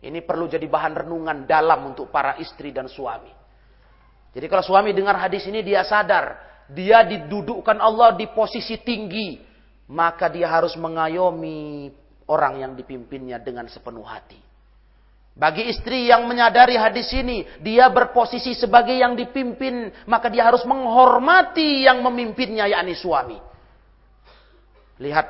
Ini 0.04 0.20
perlu 0.22 0.46
jadi 0.46 0.68
bahan 0.70 1.02
renungan 1.02 1.50
dalam 1.50 1.90
untuk 1.90 2.14
para 2.14 2.38
istri 2.38 2.70
dan 2.70 2.86
suami. 2.86 3.32
Jadi 4.34 4.46
kalau 4.46 4.62
suami 4.62 4.94
dengar 4.94 5.18
hadis 5.18 5.50
ini 5.50 5.66
dia 5.66 5.82
sadar. 5.82 6.54
Dia 6.70 7.04
didudukkan 7.04 7.76
Allah 7.82 8.14
di 8.16 8.30
posisi 8.30 8.78
tinggi. 8.80 9.52
maka 9.84 10.32
dia 10.32 10.48
harus 10.48 10.80
mengayomi 10.80 11.92
orang 12.32 12.64
yang 12.64 12.72
dipimpinnya 12.74 13.36
dengan 13.44 13.68
sepenuh 13.68 14.08
hati. 14.08 14.40
Bagi 15.34 15.66
istri 15.66 16.08
yang 16.08 16.30
menyadari 16.30 16.78
hadis 16.78 17.10
ini, 17.12 17.44
dia 17.60 17.90
berposisi 17.90 18.56
sebagai 18.56 18.94
yang 18.96 19.18
dipimpin, 19.18 19.92
maka 20.06 20.30
dia 20.30 20.46
harus 20.46 20.62
menghormati 20.64 21.84
yang 21.84 22.00
memimpinnya, 22.06 22.70
yakni 22.70 22.96
suami. 22.96 23.53
Lihat 25.02 25.28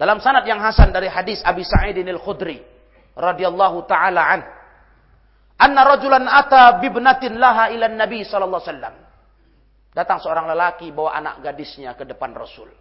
dalam 0.00 0.16
sanad 0.16 0.48
yang 0.48 0.64
hasan 0.64 0.94
dari 0.96 1.12
hadis 1.12 1.44
Abi 1.44 1.60
Sa'id 1.60 1.96
al-Khudri 2.00 2.64
radhiyallahu 3.12 3.84
taala 3.84 4.22
an. 4.24 4.40
Anna 5.60 5.84
rajulan 5.84 6.24
ata 6.24 6.80
bibnatin 6.80 7.36
laha 7.36 7.68
ila 7.68 7.84
Nabi 7.92 8.24
sallallahu 8.24 8.64
alaihi 8.64 8.72
wasallam. 8.72 8.94
Datang 9.92 10.18
seorang 10.24 10.48
lelaki 10.48 10.88
bawa 10.88 11.20
anak 11.20 11.44
gadisnya 11.44 11.92
ke 11.98 12.08
depan 12.08 12.32
Rasul. 12.32 12.72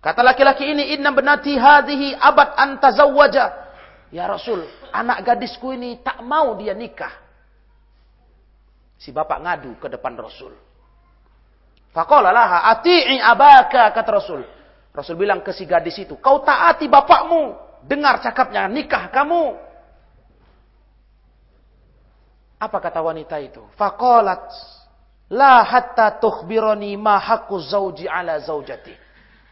Kata 0.00 0.24
laki-laki 0.24 0.64
ini, 0.64 0.96
"Inna 0.96 1.12
benati 1.12 1.60
hadhihi 1.60 2.16
abad 2.16 2.56
antazawwaja." 2.56 3.68
Ya 4.16 4.24
Rasul, 4.24 4.64
anak 4.96 5.22
gadisku 5.28 5.76
ini 5.76 6.00
tak 6.00 6.24
mau 6.24 6.56
dia 6.56 6.72
nikah. 6.72 7.12
Si 8.96 9.12
bapak 9.12 9.38
ngadu 9.44 9.76
ke 9.76 9.92
depan 9.92 10.16
Rasul. 10.16 10.56
Faqala 11.90 12.30
laha 12.30 12.70
ati'i 12.70 13.18
abaka 13.18 13.90
kata 13.90 14.10
Rasul. 14.14 14.42
Rasul 14.90 15.14
bilang 15.18 15.42
ke 15.42 15.50
si 15.54 15.66
gadis 15.66 15.98
itu, 16.02 16.18
kau 16.18 16.42
taati 16.42 16.86
bapakmu, 16.86 17.54
dengar 17.86 18.22
cakapnya 18.22 18.66
nikah 18.70 19.10
kamu. 19.10 19.58
Apa 22.60 22.78
kata 22.78 23.00
wanita 23.00 23.40
itu? 23.40 23.64
Faqalat 23.74 24.44
la 25.32 25.64
hatta 25.64 26.20
tukhbirani 26.20 26.94
ma 26.98 27.16
haqqu 27.16 27.56
zauji 27.58 28.04
ala 28.04 28.38
zaujati. 28.38 28.92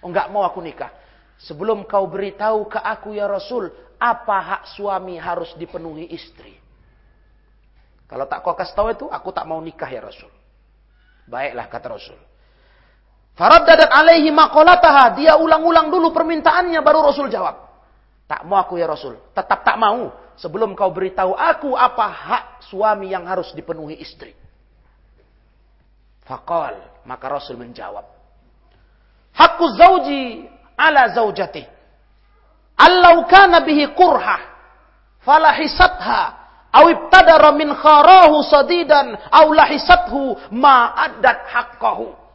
Enggak 0.05 0.29
mau 0.31 0.45
aku 0.45 0.61
nikah. 0.63 0.93
Sebelum 1.39 1.87
kau 1.87 2.07
beritahu 2.11 2.67
ke 2.67 2.79
aku 2.83 3.15
ya 3.15 3.31
Rasul, 3.31 3.71
apa 3.99 4.37
hak 4.39 4.63
suami 4.75 5.19
harus 5.19 5.55
dipenuhi 5.55 6.11
istri. 6.11 6.55
Kalau 8.11 8.27
tak 8.27 8.43
kau 8.43 8.55
kasih 8.55 8.75
tahu 8.75 8.89
itu, 8.91 9.07
aku 9.09 9.31
tak 9.31 9.47
mau 9.47 9.59
nikah 9.63 9.89
ya 9.89 10.03
Rasul. 10.03 10.31
Baiklah 11.31 11.67
kata 11.71 11.89
Rasul. 11.95 12.28
Faraddadat 13.39 13.95
alaihi 13.95 14.35
maqalataha. 14.35 15.15
Dia 15.15 15.39
ulang-ulang 15.39 15.95
dulu 15.95 16.11
permintaannya 16.11 16.83
baru 16.83 17.07
Rasul 17.07 17.31
jawab. 17.31 17.55
Tak 18.27 18.43
mau 18.43 18.59
aku 18.59 18.83
ya 18.83 18.91
Rasul. 18.91 19.15
Tetap 19.31 19.63
tak 19.63 19.79
mau. 19.79 20.11
Sebelum 20.35 20.75
kau 20.75 20.91
beritahu 20.91 21.39
aku 21.39 21.79
apa 21.79 22.07
hak 22.11 22.45
suami 22.67 23.15
yang 23.15 23.31
harus 23.31 23.55
dipenuhi 23.55 24.03
istri. 24.03 24.35
Fakal. 26.27 27.07
Maka 27.07 27.27
Rasul 27.31 27.57
menjawab. 27.63 28.05
Hakku 29.39 29.65
zauji 29.79 30.51
ala 30.75 31.15
zaujatih. 31.15 31.65
Allau 32.75 33.23
kana 33.31 33.63
bihi 33.63 33.95
kurha 33.95 34.39
falahisatha 35.23 36.23
aw 36.75 36.85
ibtadara 36.91 37.55
min 37.55 37.71
kharahu 37.75 38.43
sadidan 38.47 39.15
aw 39.31 39.47
lahisathu 39.51 40.37
ma 40.55 40.95
addat 41.07 41.39
haqqahu. 41.55 42.28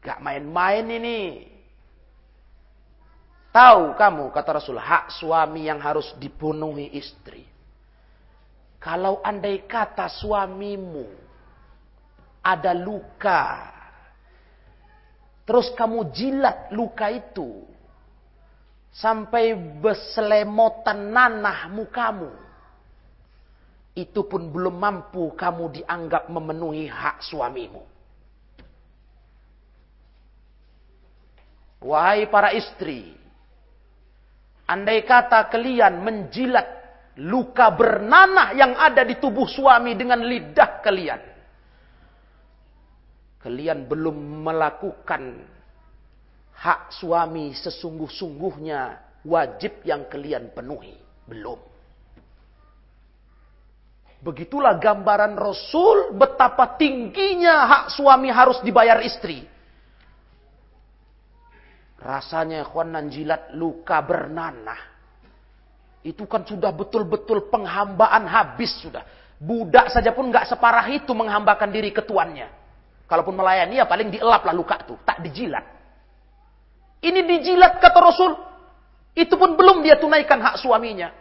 Gak 0.00 0.18
main-main 0.24 0.84
ini. 0.88 1.20
Tahu 3.50 3.98
kamu 3.98 4.30
kata 4.30 4.62
Rasul 4.62 4.78
hak 4.78 5.10
suami 5.10 5.66
yang 5.66 5.82
harus 5.82 6.14
dipenuhi 6.16 6.94
istri. 6.94 7.42
Kalau 8.80 9.20
andai 9.20 9.66
kata 9.66 10.08
suamimu 10.08 11.04
ada 12.40 12.72
luka 12.72 13.68
terus 15.44 15.68
kamu 15.76 16.14
jilat 16.14 16.70
luka 16.72 17.10
itu 17.10 17.66
sampai 18.94 19.52
beselemotan 19.82 21.10
nanah 21.10 21.66
mukamu. 21.66 22.30
Itu 23.98 24.30
pun 24.30 24.46
belum 24.54 24.78
mampu 24.78 25.34
kamu 25.34 25.82
dianggap 25.82 26.30
memenuhi 26.30 26.86
hak 26.86 27.26
suamimu. 27.26 27.89
Wahai 31.80 32.28
para 32.28 32.52
istri, 32.52 33.16
andai 34.68 35.00
kata 35.00 35.48
kalian 35.48 36.04
menjilat 36.04 36.68
luka 37.16 37.72
bernanah 37.72 38.52
yang 38.52 38.76
ada 38.76 39.00
di 39.00 39.16
tubuh 39.16 39.48
suami 39.48 39.96
dengan 39.96 40.20
lidah 40.20 40.84
kalian, 40.84 41.20
kalian 43.40 43.88
belum 43.88 44.44
melakukan 44.44 45.40
hak 46.60 46.92
suami 46.92 47.56
sesungguh-sungguhnya 47.56 48.80
wajib 49.24 49.80
yang 49.88 50.04
kalian 50.04 50.52
penuhi. 50.52 50.96
Belum. 51.24 51.56
Begitulah 54.20 54.76
gambaran 54.76 55.32
Rasul 55.32 56.12
betapa 56.12 56.76
tingginya 56.76 57.64
hak 57.64 57.84
suami 57.96 58.28
harus 58.28 58.60
dibayar 58.60 59.00
istri. 59.00 59.48
Rasanya 62.00 62.64
khwanan 62.64 63.12
jilat 63.12 63.52
luka 63.52 64.00
bernanah. 64.00 64.88
Itu 66.00 66.24
kan 66.24 66.48
sudah 66.48 66.72
betul-betul 66.72 67.52
penghambaan 67.52 68.24
habis 68.24 68.72
sudah. 68.80 69.04
Budak 69.36 69.92
saja 69.92 70.12
pun 70.16 70.32
nggak 70.32 70.48
separah 70.48 70.88
itu 70.88 71.12
menghambakan 71.12 71.68
diri 71.68 71.92
ketuannya. 71.92 72.48
Kalaupun 73.04 73.36
melayani 73.36 73.76
ya 73.76 73.84
paling 73.84 74.08
dielap 74.08 74.40
lah 74.48 74.54
luka 74.56 74.80
tuh, 74.80 74.96
tak 75.04 75.20
dijilat. 75.20 75.64
Ini 77.04 77.20
dijilat 77.20 77.80
kata 77.80 78.00
Rasul. 78.00 78.32
Itu 79.12 79.36
pun 79.36 79.58
belum 79.58 79.84
dia 79.84 80.00
tunaikan 80.00 80.40
hak 80.40 80.56
suaminya. 80.62 81.12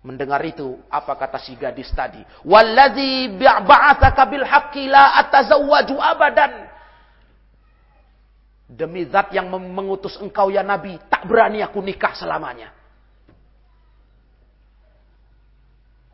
Mendengar 0.00 0.40
itu, 0.48 0.80
apa 0.88 1.12
kata 1.12 1.36
si 1.36 1.52
gadis 1.60 1.92
tadi? 1.92 2.24
Walladzi 2.48 3.36
ba'atsaka 3.36 4.22
bil 4.32 4.48
haqqi 4.48 4.88
la 4.88 5.20
atazawwaju 5.20 5.96
abadan. 6.00 6.69
Demi 8.70 9.02
zat 9.10 9.34
yang 9.34 9.50
mengutus 9.50 10.14
engkau 10.22 10.46
ya 10.46 10.62
Nabi, 10.62 10.94
tak 11.10 11.26
berani 11.26 11.58
aku 11.58 11.82
nikah 11.82 12.14
selamanya. 12.14 12.70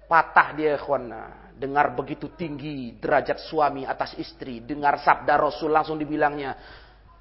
Patah 0.08 0.56
dia 0.56 0.80
ikhwana. 0.80 1.52
Dengar 1.52 1.92
begitu 1.92 2.32
tinggi 2.32 2.96
derajat 2.96 3.44
suami 3.44 3.84
atas 3.84 4.16
istri. 4.16 4.64
Dengar 4.64 4.96
sabda 5.04 5.36
Rasul 5.36 5.68
langsung 5.68 6.00
dibilangnya. 6.00 6.56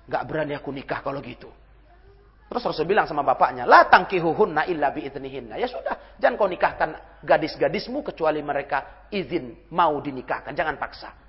Gak 0.08 0.24
berani 0.24 0.56
aku 0.56 0.72
nikah 0.72 1.04
kalau 1.04 1.20
gitu. 1.20 1.52
Terus 2.46 2.62
Rasul 2.62 2.86
bilang 2.86 3.10
sama 3.10 3.26
bapaknya, 3.26 3.66
La 3.66 3.90
tangkihuhunna 3.90 4.70
illa 4.70 4.94
biidnihinna. 4.94 5.58
Ya 5.58 5.66
sudah, 5.66 6.16
jangan 6.22 6.40
kau 6.40 6.48
nikahkan 6.48 6.90
gadis-gadismu 7.26 8.06
kecuali 8.06 8.40
mereka 8.40 9.10
izin 9.12 9.68
mau 9.74 9.98
dinikahkan. 10.00 10.54
Jangan 10.54 10.78
paksa. 10.78 11.25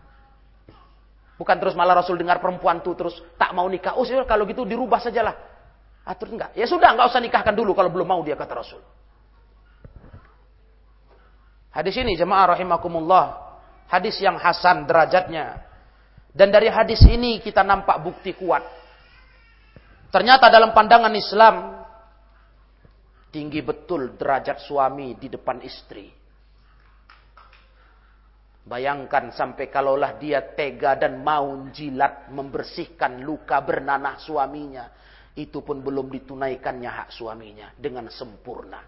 Bukan 1.36 1.56
terus 1.60 1.76
malah 1.76 2.00
Rasul 2.00 2.16
dengar 2.16 2.40
perempuan 2.40 2.80
tuh 2.80 2.96
terus 2.96 3.16
tak 3.36 3.52
mau 3.52 3.68
nikah. 3.68 3.96
Oh 4.00 4.04
kalau 4.24 4.48
gitu 4.48 4.64
dirubah 4.64 5.00
sajalah. 5.00 5.36
Atur 6.06 6.32
enggak. 6.32 6.56
Ya 6.56 6.64
sudah, 6.64 6.96
enggak 6.96 7.12
usah 7.12 7.20
nikahkan 7.20 7.52
dulu 7.52 7.76
kalau 7.76 7.92
belum 7.92 8.08
mau 8.08 8.20
dia 8.24 8.38
kata 8.38 8.54
Rasul. 8.56 8.80
Hadis 11.76 11.92
ini 12.00 12.16
jemaah 12.16 12.56
rahimakumullah. 12.56 13.44
Hadis 13.92 14.16
yang 14.24 14.40
hasan 14.40 14.88
derajatnya. 14.88 15.60
Dan 16.32 16.48
dari 16.48 16.72
hadis 16.72 17.04
ini 17.04 17.36
kita 17.44 17.60
nampak 17.60 18.00
bukti 18.00 18.32
kuat. 18.32 18.64
Ternyata 20.08 20.48
dalam 20.48 20.72
pandangan 20.72 21.12
Islam, 21.12 21.84
tinggi 23.28 23.60
betul 23.60 24.16
derajat 24.16 24.64
suami 24.64 25.20
di 25.20 25.28
depan 25.28 25.60
istri. 25.60 26.08
Bayangkan 28.66 29.30
sampai 29.30 29.70
kalaulah 29.70 30.18
dia 30.18 30.42
tega 30.42 30.98
dan 30.98 31.22
mau 31.22 31.70
jilat 31.70 32.26
membersihkan 32.34 33.22
luka 33.22 33.62
bernanah 33.62 34.18
suaminya. 34.18 34.90
Itu 35.38 35.62
pun 35.62 35.78
belum 35.86 36.10
ditunaikannya 36.10 36.90
hak 36.90 37.08
suaminya 37.14 37.70
dengan 37.78 38.10
sempurna. 38.10 38.82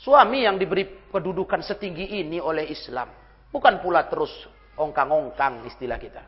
Suami 0.00 0.48
yang 0.48 0.56
diberi 0.56 1.12
kedudukan 1.12 1.60
setinggi 1.60 2.24
ini 2.24 2.40
oleh 2.40 2.72
Islam. 2.72 3.12
Bukan 3.52 3.84
pula 3.84 4.08
terus 4.08 4.32
ongkang-ongkang 4.80 5.68
istilah 5.68 6.00
kita. 6.00 6.24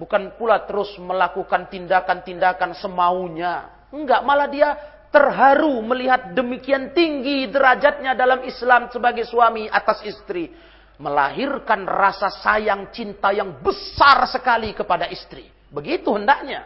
Bukan 0.00 0.40
pula 0.40 0.64
terus 0.64 0.96
melakukan 0.96 1.68
tindakan-tindakan 1.68 2.72
semaunya. 2.76 3.84
Enggak, 3.92 4.24
malah 4.24 4.48
dia 4.48 4.95
terharu 5.10 5.80
melihat 5.82 6.34
demikian 6.34 6.92
tinggi 6.92 7.48
derajatnya 7.48 8.12
dalam 8.12 8.44
Islam 8.44 8.88
sebagai 8.90 9.24
suami 9.26 9.70
atas 9.70 10.02
istri. 10.04 10.52
Melahirkan 10.96 11.84
rasa 11.84 12.32
sayang 12.32 12.88
cinta 12.88 13.28
yang 13.28 13.60
besar 13.60 14.24
sekali 14.32 14.72
kepada 14.72 15.04
istri. 15.12 15.44
Begitu 15.68 16.08
hendaknya. 16.16 16.64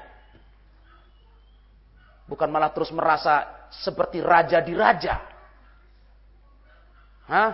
Bukan 2.31 2.47
malah 2.47 2.71
terus 2.71 2.95
merasa 2.95 3.67
seperti 3.75 4.23
raja 4.23 4.63
di 4.63 4.71
raja. 4.71 5.19
Hah? 7.27 7.51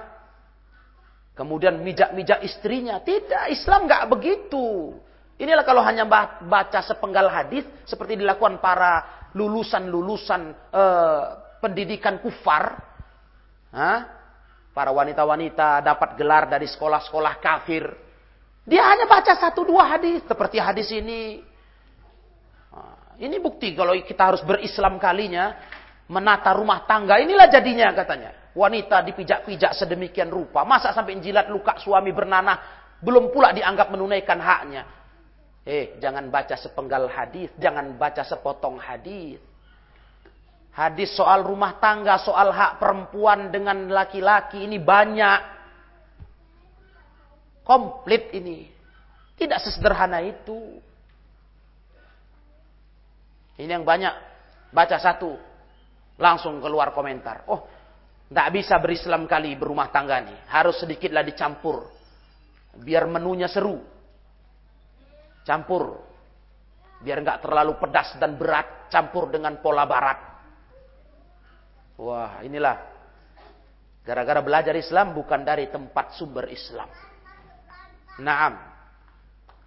Kemudian 1.32 1.80
mijak-mijak 1.80 2.44
istrinya. 2.44 3.00
Tidak, 3.00 3.52
Islam 3.52 3.88
nggak 3.88 4.04
begitu. 4.12 4.96
Inilah 5.36 5.68
kalau 5.68 5.84
hanya 5.84 6.08
baca 6.44 6.80
sepenggal 6.80 7.28
hadis 7.28 7.68
seperti 7.84 8.16
dilakukan 8.16 8.56
para 8.56 9.15
lulusan-lulusan 9.36 10.42
eh, 10.72 11.24
pendidikan 11.60 12.16
kufar. 12.24 12.80
Hah? 13.76 14.00
Para 14.72 14.92
wanita-wanita 14.92 15.84
dapat 15.84 16.16
gelar 16.16 16.48
dari 16.48 16.64
sekolah-sekolah 16.64 17.40
kafir. 17.40 17.84
Dia 18.66 18.82
hanya 18.82 19.06
baca 19.06 19.32
satu 19.36 19.62
dua 19.62 19.86
hadis 19.96 20.24
seperti 20.24 20.56
hadis 20.58 20.88
ini. 20.90 21.44
ini 23.16 23.40
bukti 23.40 23.72
kalau 23.72 23.96
kita 23.96 24.28
harus 24.28 24.44
berislam 24.44 25.00
kalinya 25.00 25.56
menata 26.12 26.52
rumah 26.52 26.84
tangga 26.84 27.16
inilah 27.16 27.48
jadinya 27.48 27.88
katanya. 27.96 28.52
Wanita 28.56 29.04
dipijak-pijak 29.04 29.76
sedemikian 29.76 30.32
rupa, 30.32 30.64
masa 30.64 30.92
sampai 30.92 31.20
jilat 31.20 31.48
luka 31.48 31.76
suami 31.80 32.12
bernanah 32.12 32.56
belum 33.00 33.28
pula 33.28 33.52
dianggap 33.52 33.92
menunaikan 33.92 34.40
haknya. 34.40 34.82
Eh, 35.66 35.98
jangan 35.98 36.30
baca 36.30 36.54
sepenggal 36.54 37.10
hadis, 37.10 37.50
jangan 37.58 37.98
baca 37.98 38.22
sepotong 38.22 38.78
hadis. 38.78 39.42
Hadis 40.70 41.10
soal 41.18 41.42
rumah 41.42 41.82
tangga, 41.82 42.22
soal 42.22 42.54
hak 42.54 42.78
perempuan 42.78 43.50
dengan 43.50 43.90
laki-laki 43.90 44.62
ini 44.62 44.78
banyak. 44.78 45.40
Komplit 47.66 48.30
ini. 48.30 48.70
Tidak 49.34 49.58
sesederhana 49.58 50.22
itu. 50.22 50.78
Ini 53.58 53.74
yang 53.74 53.82
banyak. 53.82 54.14
Baca 54.70 55.02
satu. 55.02 55.34
Langsung 56.20 56.62
keluar 56.62 56.94
komentar. 56.94 57.42
Oh, 57.50 57.66
tidak 58.30 58.48
bisa 58.54 58.78
berislam 58.78 59.26
kali 59.26 59.58
berumah 59.58 59.90
tangga 59.90 60.22
nih. 60.22 60.46
Harus 60.46 60.78
sedikitlah 60.78 61.26
dicampur. 61.26 61.90
Biar 62.86 63.10
menunya 63.10 63.50
seru. 63.50 63.95
Campur. 65.46 66.02
Biar 67.00 67.22
nggak 67.22 67.46
terlalu 67.46 67.78
pedas 67.78 68.18
dan 68.18 68.34
berat. 68.34 68.90
Campur 68.90 69.30
dengan 69.30 69.62
pola 69.62 69.86
barat. 69.86 70.18
Wah 72.02 72.42
inilah. 72.42 72.76
Gara-gara 74.02 74.42
belajar 74.42 74.74
Islam 74.74 75.14
bukan 75.14 75.46
dari 75.46 75.70
tempat 75.70 76.18
sumber 76.18 76.50
Islam. 76.50 76.86
Naam. 78.22 78.54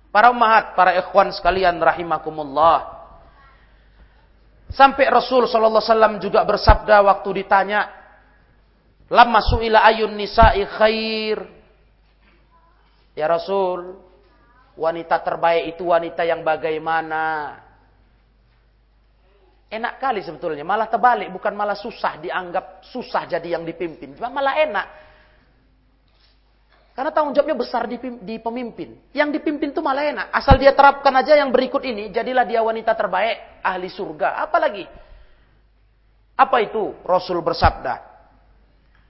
Para 0.10 0.34
umat, 0.34 0.74
para 0.74 0.96
ikhwan 1.00 1.30
sekalian 1.32 1.78
rahimakumullah. 1.80 3.00
Sampai 4.70 5.10
Rasul 5.10 5.50
sallallahu 5.50 5.82
alaihi 5.82 6.22
juga 6.22 6.46
bersabda 6.46 7.02
waktu 7.02 7.42
ditanya, 7.42 7.90
"Lamma 9.10 9.42
su'ila 9.42 9.82
ayun 9.86 10.14
nisa'i 10.14 10.66
khair?" 10.66 11.38
Ya 13.18 13.26
Rasul, 13.26 14.09
Wanita 14.80 15.20
terbaik 15.20 15.76
itu 15.76 15.92
wanita 15.92 16.24
yang 16.24 16.40
bagaimana? 16.40 17.52
Enak 19.68 20.00
kali 20.00 20.24
sebetulnya, 20.24 20.64
malah 20.64 20.88
terbalik, 20.88 21.30
bukan 21.36 21.52
malah 21.54 21.76
susah 21.76 22.18
dianggap 22.18 22.88
susah 22.90 23.28
jadi 23.28 23.60
yang 23.60 23.68
dipimpin, 23.68 24.16
cuma 24.16 24.32
malah 24.32 24.56
enak. 24.56 24.88
Karena 26.96 27.12
tanggung 27.12 27.36
jawabnya 27.36 27.60
besar 27.60 27.86
di, 27.86 27.96
di 28.24 28.40
pemimpin. 28.40 28.98
Yang 29.12 29.40
dipimpin 29.40 29.72
itu 29.72 29.80
malah 29.80 30.04
enak. 30.10 30.28
Asal 30.36 30.60
dia 30.60 30.76
terapkan 30.76 31.14
aja 31.16 31.36
yang 31.36 31.52
berikut 31.52 31.84
ini, 31.84 32.10
jadilah 32.10 32.48
dia 32.48 32.64
wanita 32.64 32.96
terbaik, 32.96 33.62
ahli 33.62 33.88
surga. 33.92 34.42
Apalagi? 34.48 34.84
Apa 36.40 36.64
itu? 36.64 36.96
Rasul 37.04 37.44
bersabda. 37.44 38.00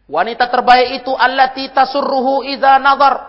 Wanita 0.09 0.49
terbaik 0.49 1.05
itu 1.05 1.13
allati 1.13 1.69
tasurruhu 1.69 2.41
idza 2.41 2.81
nazar 2.81 3.28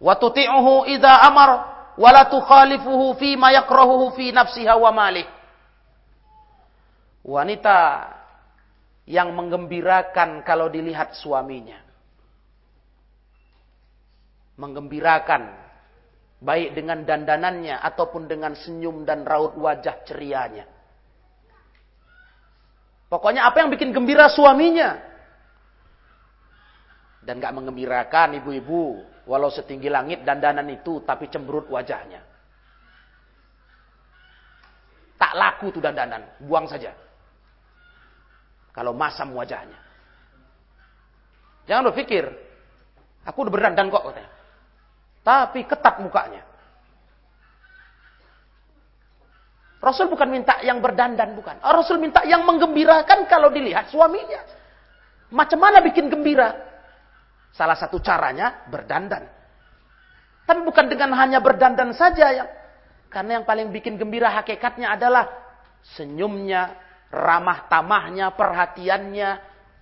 wa 0.00 0.14
tuti'uhu 0.16 0.88
idza 0.92 1.24
amar 1.24 1.50
wa 1.96 2.10
la 2.12 2.28
tukhalifuhu 2.28 3.16
fi 3.16 3.36
ma 3.40 3.52
yakrahuhu 3.52 4.12
fi 4.12 4.32
nafsiha 4.32 4.74
wa 4.76 4.90
malih. 4.92 5.26
Wanita 7.26 7.78
yang 9.06 9.34
menggembirakan 9.34 10.46
kalau 10.46 10.70
dilihat 10.70 11.14
suaminya. 11.18 11.82
Menggembirakan 14.56 15.66
baik 16.40 16.76
dengan 16.76 17.02
dandanannya 17.02 17.80
ataupun 17.80 18.28
dengan 18.28 18.54
senyum 18.54 19.02
dan 19.02 19.24
raut 19.24 19.56
wajah 19.56 20.04
cerianya. 20.06 20.68
Pokoknya 23.06 23.46
apa 23.46 23.62
yang 23.62 23.70
bikin 23.70 23.94
gembira 23.94 24.26
suaminya. 24.26 24.98
Dan 27.26 27.42
gak 27.42 27.58
mengembirakan 27.58 28.38
ibu-ibu 28.38 29.02
Walau 29.26 29.50
setinggi 29.50 29.90
langit 29.90 30.22
dandanan 30.22 30.70
itu, 30.70 31.02
tapi 31.02 31.26
cemberut 31.26 31.66
wajahnya. 31.66 32.22
Tak 35.18 35.32
laku 35.34 35.74
tuh 35.74 35.82
dandanan, 35.82 36.22
buang 36.38 36.70
saja. 36.70 36.94
Kalau 38.70 38.94
masam 38.94 39.34
wajahnya. 39.34 39.74
Jangan 41.66 41.90
berpikir, 41.90 42.22
aku 43.26 43.38
udah 43.42 43.52
berdandan 43.52 43.90
kok 43.90 44.06
katanya. 44.06 44.30
Tapi 45.26 45.60
ketat 45.66 45.98
mukanya. 45.98 46.42
Rasul 49.82 50.06
bukan 50.06 50.30
minta 50.30 50.62
yang 50.62 50.78
berdandan, 50.78 51.34
bukan. 51.34 51.58
Rasul 51.66 51.98
minta 51.98 52.22
yang 52.22 52.46
menggembirakan 52.46 53.26
kalau 53.26 53.50
dilihat 53.50 53.90
suaminya. 53.90 54.38
Macam 55.34 55.58
mana 55.58 55.82
bikin 55.82 56.06
gembira? 56.06 56.65
Salah 57.56 57.74
satu 57.74 57.96
caranya 58.04 58.68
berdandan. 58.68 59.24
Tapi 60.44 60.60
bukan 60.62 60.86
dengan 60.92 61.16
hanya 61.16 61.40
berdandan 61.40 61.96
saja 61.96 62.30
yang 62.30 62.48
karena 63.08 63.40
yang 63.40 63.44
paling 63.48 63.72
bikin 63.72 63.96
gembira 63.96 64.28
hakikatnya 64.28 64.92
adalah 64.92 65.24
senyumnya, 65.96 66.76
ramah 67.08 67.64
tamahnya, 67.66 68.28
perhatiannya 68.36 69.30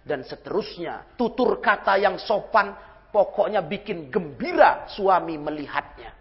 dan 0.07 0.23
seterusnya. 0.23 1.19
Tutur 1.19 1.59
kata 1.59 1.99
yang 1.99 2.15
sopan 2.23 2.79
pokoknya 3.11 3.59
bikin 3.67 4.07
gembira 4.07 4.87
suami 4.95 5.35
melihatnya. 5.35 6.15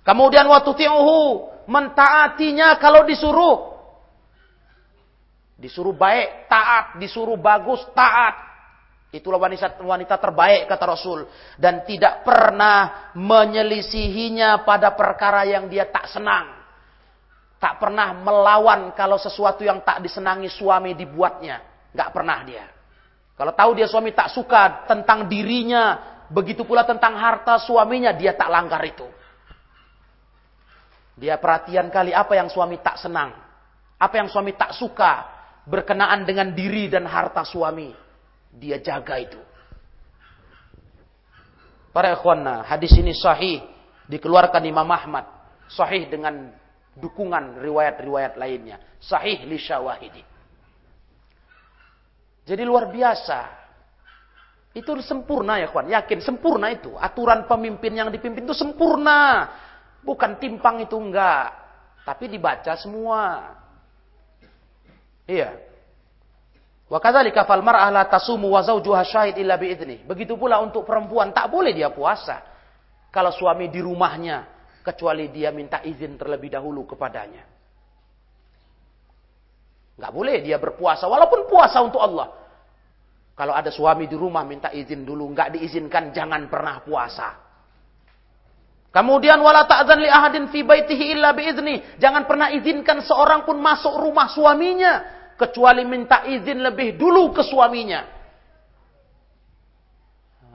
Kemudian 0.00 0.48
waktu 0.48 0.72
tiuhu 0.72 1.52
mentaatinya 1.68 2.80
kalau 2.80 3.04
disuruh. 3.04 3.76
Disuruh 5.60 5.92
baik, 5.92 6.48
taat. 6.48 6.96
Disuruh 6.96 7.36
bagus, 7.36 7.84
taat. 7.92 8.47
Itulah 9.08 9.40
wanita, 9.40 9.80
wanita 9.80 10.20
terbaik 10.20 10.68
kata 10.68 10.84
Rasul. 10.84 11.24
Dan 11.56 11.80
tidak 11.88 12.28
pernah 12.28 13.08
menyelisihinya 13.16 14.68
pada 14.68 14.92
perkara 14.92 15.48
yang 15.48 15.64
dia 15.64 15.88
tak 15.88 16.12
senang. 16.12 16.60
Tak 17.56 17.80
pernah 17.80 18.12
melawan 18.12 18.92
kalau 18.92 19.16
sesuatu 19.16 19.64
yang 19.64 19.80
tak 19.80 20.04
disenangi 20.04 20.52
suami 20.52 20.92
dibuatnya. 20.92 21.64
Gak 21.96 22.12
pernah 22.12 22.44
dia. 22.44 22.68
Kalau 23.32 23.56
tahu 23.56 23.80
dia 23.80 23.88
suami 23.88 24.12
tak 24.12 24.28
suka 24.28 24.84
tentang 24.84 25.24
dirinya. 25.24 26.16
Begitu 26.28 26.68
pula 26.68 26.84
tentang 26.84 27.16
harta 27.16 27.56
suaminya 27.56 28.12
dia 28.12 28.36
tak 28.36 28.52
langgar 28.52 28.84
itu. 28.84 29.08
Dia 31.16 31.40
perhatian 31.40 31.88
kali 31.88 32.12
apa 32.12 32.36
yang 32.36 32.52
suami 32.52 32.76
tak 32.84 33.00
senang. 33.00 33.32
Apa 33.96 34.20
yang 34.20 34.28
suami 34.28 34.52
tak 34.52 34.76
suka. 34.76 35.24
Berkenaan 35.64 36.28
dengan 36.28 36.52
diri 36.52 36.92
dan 36.92 37.08
harta 37.08 37.40
suami 37.42 38.07
dia 38.58 38.82
jaga 38.82 39.16
itu. 39.22 39.40
Para 41.94 42.12
ikhwanna, 42.14 42.66
hadis 42.68 42.92
ini 42.98 43.16
sahih 43.16 43.64
dikeluarkan 44.10 44.62
Imam 44.66 44.86
Ahmad, 44.90 45.24
sahih 45.72 46.06
dengan 46.10 46.52
dukungan 46.98 47.62
riwayat-riwayat 47.62 48.36
lainnya, 48.36 48.78
sahih 49.00 49.46
li 49.46 49.56
syawahidi. 49.56 50.22
Jadi 52.48 52.62
luar 52.64 52.88
biasa. 52.88 53.60
Itu 54.72 54.96
sempurna 55.04 55.60
ya 55.60 55.68
kawan, 55.68 55.92
yakin 55.92 56.20
sempurna 56.24 56.72
itu. 56.72 56.96
Aturan 56.96 57.44
pemimpin 57.44 57.92
yang 57.92 58.08
dipimpin 58.08 58.44
itu 58.48 58.56
sempurna. 58.56 59.48
Bukan 60.00 60.40
timpang 60.40 60.80
itu 60.80 60.96
enggak. 60.96 61.52
Tapi 62.08 62.24
dibaca 62.30 62.72
semua. 62.80 63.52
Iya. 65.28 65.67
Wa 66.88 66.96
kadzalika 66.96 67.44
fal 67.44 67.60
mar'ah 67.60 67.92
la 67.92 68.08
tasumu 68.08 68.48
wa 68.56 68.64
zawjuha 68.64 69.04
syahid 69.04 69.36
illa. 69.36 69.60
Begitu 69.60 70.40
pula 70.40 70.56
untuk 70.64 70.88
perempuan 70.88 71.36
tak 71.36 71.52
boleh 71.52 71.76
dia 71.76 71.92
puasa 71.92 72.40
kalau 73.12 73.28
suami 73.28 73.68
di 73.68 73.84
rumahnya 73.84 74.48
kecuali 74.80 75.28
dia 75.28 75.52
minta 75.52 75.84
izin 75.84 76.16
terlebih 76.16 76.48
dahulu 76.48 76.88
kepadanya. 76.88 77.44
Enggak 80.00 80.12
boleh 80.16 80.40
dia 80.40 80.56
berpuasa 80.56 81.04
walaupun 81.04 81.44
puasa 81.44 81.84
untuk 81.84 82.00
Allah. 82.00 82.32
Kalau 83.36 83.54
ada 83.54 83.68
suami 83.68 84.08
di 84.08 84.16
rumah 84.18 84.42
minta 84.42 84.72
izin 84.72 85.04
dulu, 85.04 85.30
enggak 85.30 85.54
diizinkan 85.54 86.10
jangan 86.10 86.48
pernah 86.50 86.82
puasa. 86.82 87.28
Kemudian 88.88 89.38
wala 89.44 89.68
ta'zan 89.68 90.00
li 90.00 90.08
ahadin 90.08 90.48
fi 90.48 90.64
baitihi 90.64 91.04
illa 91.12 91.36
biizni. 91.36 92.00
Jangan 92.00 92.24
pernah 92.24 92.48
izinkan 92.50 93.04
seorang 93.04 93.44
pun 93.44 93.60
masuk 93.60 93.94
rumah 94.00 94.32
suaminya 94.32 95.17
kecuali 95.38 95.86
minta 95.86 96.26
izin 96.26 96.66
lebih 96.66 96.98
dulu 96.98 97.30
ke 97.30 97.46
suaminya. 97.46 98.02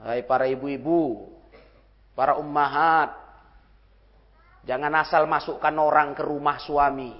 Hai 0.04 0.20
para 0.28 0.44
ibu-ibu, 0.44 1.32
para 2.12 2.36
ummahat, 2.36 3.16
jangan 4.68 4.92
asal 5.00 5.24
masukkan 5.24 5.72
orang 5.80 6.12
ke 6.12 6.20
rumah 6.20 6.60
suami. 6.60 7.16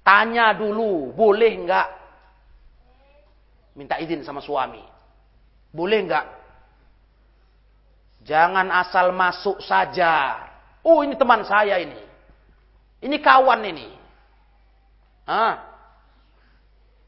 Tanya 0.00 0.56
dulu, 0.56 1.12
boleh 1.12 1.52
enggak 1.52 1.88
minta 3.76 4.00
izin 4.00 4.24
sama 4.24 4.40
suami? 4.40 4.80
Boleh 5.68 6.00
enggak? 6.00 6.26
Jangan 8.24 8.72
asal 8.72 9.12
masuk 9.12 9.60
saja. 9.60 10.40
Oh 10.80 11.04
ini 11.04 11.12
teman 11.20 11.44
saya 11.44 11.76
ini. 11.76 12.00
Ini 13.04 13.16
kawan 13.20 13.60
ini. 13.68 13.99
Ah. 15.28 15.70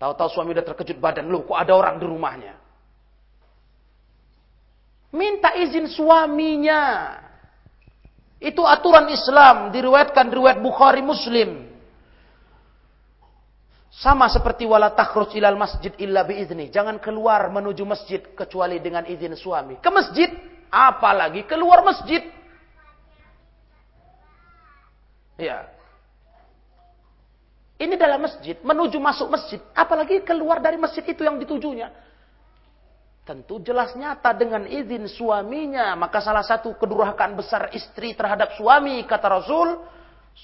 Tahu-tahu 0.03 0.29
suami 0.35 0.51
udah 0.51 0.67
terkejut 0.67 0.99
badan. 0.99 1.31
Loh 1.31 1.47
kok 1.47 1.55
ada 1.55 1.73
orang 1.79 2.03
di 2.03 2.07
rumahnya? 2.09 2.55
Minta 5.13 5.55
izin 5.55 5.87
suaminya. 5.87 7.15
Itu 8.43 8.67
aturan 8.67 9.07
Islam. 9.13 9.71
Diriwayatkan 9.71 10.27
riwayat 10.33 10.59
Bukhari 10.59 11.05
Muslim. 11.05 11.71
Sama 13.93 14.27
seperti 14.33 14.65
wala 14.65 14.91
takhruj 14.97 15.37
ilal 15.37 15.61
masjid 15.61 15.93
illa 16.01 16.25
biizni. 16.25 16.73
Jangan 16.73 16.97
keluar 16.97 17.45
menuju 17.53 17.85
masjid 17.85 18.25
kecuali 18.33 18.81
dengan 18.81 19.05
izin 19.05 19.37
suami. 19.37 19.77
Ke 19.85 19.93
masjid, 19.93 20.33
apalagi 20.73 21.45
keluar 21.45 21.85
masjid. 21.85 22.25
Ya. 25.37 25.69
Ini 27.83 27.99
dalam 27.99 28.23
masjid, 28.23 28.55
menuju 28.63 29.03
masuk 29.03 29.27
masjid, 29.27 29.59
apalagi 29.75 30.23
keluar 30.23 30.63
dari 30.63 30.79
masjid 30.79 31.03
itu 31.03 31.27
yang 31.27 31.35
ditujunya. 31.43 31.91
Tentu 33.27 33.59
jelas 33.59 33.99
nyata 33.99 34.31
dengan 34.39 34.63
izin 34.71 35.11
suaminya. 35.11 35.99
Maka 35.99 36.23
salah 36.23 36.47
satu 36.47 36.79
kedurhakaan 36.79 37.35
besar 37.35 37.75
istri 37.75 38.15
terhadap 38.15 38.55
suami, 38.55 39.03
kata 39.03 39.27
Rasul, 39.27 39.83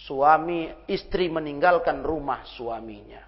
suami 0.07 0.66
istri 0.91 1.30
meninggalkan 1.30 2.03
rumah 2.03 2.43
suaminya. 2.59 3.22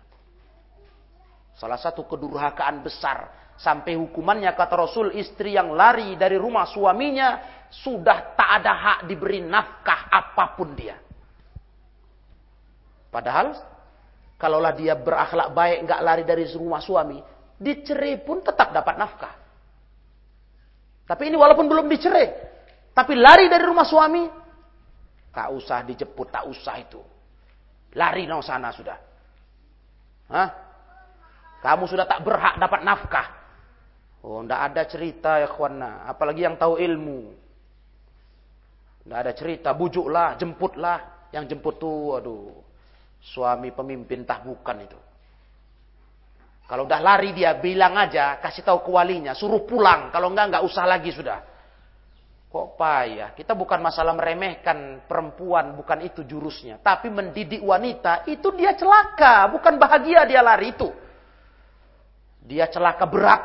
Salah 1.55 1.79
satu 1.79 2.03
kedurhakaan 2.03 2.83
besar. 2.83 3.39
Sampai 3.61 3.95
hukumannya 3.95 4.51
kata 4.59 4.75
Rasul 4.75 5.15
istri 5.15 5.55
yang 5.55 5.77
lari 5.77 6.19
dari 6.19 6.35
rumah 6.35 6.67
suaminya 6.67 7.63
sudah 7.71 8.35
tak 8.35 8.51
ada 8.59 8.73
hak 8.75 8.99
diberi 9.07 9.39
nafkah 9.45 10.11
apa 10.11 10.59
pun 10.59 10.75
dia. 10.75 10.99
Padahal 13.11 13.70
kalaulah 14.41 14.73
dia 14.73 14.97
berakhlak 14.97 15.53
baik 15.53 15.85
nggak 15.85 16.01
lari 16.01 16.25
dari 16.25 16.49
rumah 16.57 16.81
suami, 16.81 17.21
dicerai 17.61 18.25
pun 18.25 18.41
tetap 18.41 18.73
dapat 18.73 18.97
nafkah. 18.97 19.35
Tapi 21.05 21.23
ini 21.29 21.37
walaupun 21.37 21.69
belum 21.69 21.87
dicerai, 21.93 22.27
tapi 22.97 23.13
lari 23.21 23.53
dari 23.53 23.65
rumah 23.69 23.85
suami, 23.85 24.25
tak 25.31 25.53
usah 25.53 25.85
dijemput, 25.85 26.33
tak 26.33 26.49
usah 26.49 26.81
itu. 26.81 27.03
Lari 27.93 28.25
no 28.25 28.41
sana 28.41 28.73
sudah. 28.73 28.99
Hah? 30.31 30.49
Kamu 31.61 31.85
sudah 31.85 32.09
tak 32.09 32.25
berhak 32.25 32.57
dapat 32.57 32.81
nafkah. 32.81 33.29
Oh, 34.21 34.41
ndak 34.45 34.73
ada 34.73 34.83
cerita 34.89 35.41
ya 35.41 35.49
kawan. 35.49 35.81
Apalagi 36.09 36.45
yang 36.45 36.57
tahu 36.57 36.81
ilmu. 36.81 37.35
Ndak 39.09 39.19
ada 39.27 39.33
cerita, 39.33 39.69
bujuklah, 39.73 40.37
jemputlah. 40.37 41.29
Yang 41.31 41.57
jemput 41.57 41.79
tuh, 41.79 42.19
aduh. 42.21 42.70
Suami 43.21 43.71
pemimpin 43.77 44.25
tah 44.25 44.41
bukan 44.41 44.77
itu. 44.81 44.99
Kalau 46.71 46.87
udah 46.87 47.03
lari 47.03 47.35
dia 47.35 47.59
bilang 47.59 47.99
aja, 47.99 48.39
kasih 48.39 48.63
tahu 48.63 48.87
ke 48.87 48.91
walinya, 48.95 49.35
suruh 49.35 49.67
pulang. 49.67 50.09
Kalau 50.15 50.31
enggak 50.31 50.55
enggak 50.55 50.65
usah 50.65 50.87
lagi 50.87 51.11
sudah. 51.11 51.43
Kok 52.51 52.79
payah? 52.79 53.31
Kita 53.35 53.55
bukan 53.55 53.79
masalah 53.79 54.15
meremehkan 54.15 55.03
perempuan, 55.07 55.75
bukan 55.75 55.99
itu 56.03 56.23
jurusnya. 56.27 56.79
Tapi 56.79 57.11
mendidik 57.11 57.63
wanita, 57.63 58.27
itu 58.27 58.55
dia 58.55 58.75
celaka. 58.75 59.51
Bukan 59.51 59.79
bahagia 59.79 60.27
dia 60.27 60.43
lari 60.43 60.75
itu. 60.75 60.91
Dia 62.43 62.67
celaka 62.67 63.07
berat. 63.07 63.43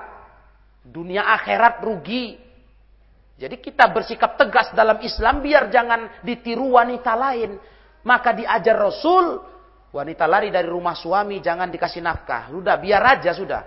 Dunia 0.86 1.26
akhirat 1.38 1.82
rugi. 1.82 2.38
Jadi 3.42 3.58
kita 3.58 3.90
bersikap 3.90 4.38
tegas 4.38 4.70
dalam 4.74 5.02
Islam 5.02 5.42
biar 5.42 5.70
jangan 5.74 6.22
ditiru 6.22 6.78
wanita 6.78 7.14
lain. 7.18 7.58
Maka 8.06 8.38
diajar 8.38 8.74
Rasul 8.74 9.55
Wanita 9.96 10.28
lari 10.28 10.52
dari 10.52 10.68
rumah 10.68 10.92
suami, 10.92 11.40
jangan 11.40 11.72
dikasih 11.72 12.04
nafkah. 12.04 12.52
Sudah, 12.52 12.76
biar 12.76 13.00
aja 13.16 13.32
sudah. 13.32 13.64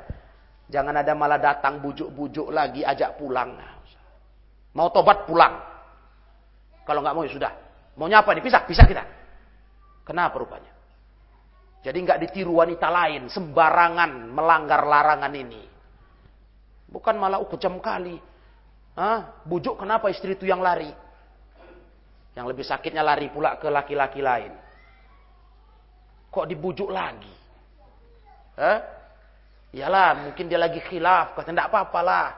Jangan 0.69 1.01
ada 1.01 1.17
malah 1.17 1.41
datang 1.41 1.81
bujuk-bujuk 1.81 2.53
lagi, 2.53 2.85
ajak 2.85 3.17
pulang. 3.17 3.57
Mau 4.77 4.93
tobat 4.93 5.25
pulang. 5.25 5.57
Kalau 6.85 7.01
nggak 7.01 7.15
mau 7.17 7.25
ya 7.25 7.33
sudah. 7.33 7.53
Maunya 7.97 8.21
apa 8.21 8.37
nih? 8.37 8.45
Pisah, 8.45 8.61
pisah 8.69 8.85
kita. 8.85 9.05
Kenapa 10.05 10.37
rupanya? 10.37 10.69
Jadi 11.81 11.97
nggak 12.05 12.21
ditiru 12.29 12.61
wanita 12.61 12.93
lain, 12.93 13.33
sembarangan 13.33 14.29
melanggar 14.29 14.85
larangan 14.85 15.33
ini. 15.33 15.65
Bukan 16.93 17.17
malah 17.17 17.41
uh, 17.41 17.49
kejam 17.49 17.81
kali. 17.81 18.21
Hah? 19.01 19.41
Bujuk 19.49 19.81
kenapa 19.81 20.13
istri 20.13 20.37
itu 20.37 20.45
yang 20.45 20.61
lari? 20.61 20.93
Yang 22.37 22.47
lebih 22.53 22.65
sakitnya 22.69 23.01
lari 23.01 23.33
pula 23.33 23.57
ke 23.57 23.73
laki-laki 23.73 24.21
lain. 24.21 24.68
Kok 26.29 26.47
dibujuk 26.49 26.93
lagi? 26.93 27.33
Eh? 28.59 28.79
Iyalah, 29.79 30.29
mungkin 30.29 30.49
dia 30.49 30.61
lagi 30.61 30.81
khilaf. 30.81 31.37
Kata, 31.37 31.53
tidak 31.53 31.69
apa-apa 31.69 32.01
lah. 32.01 32.29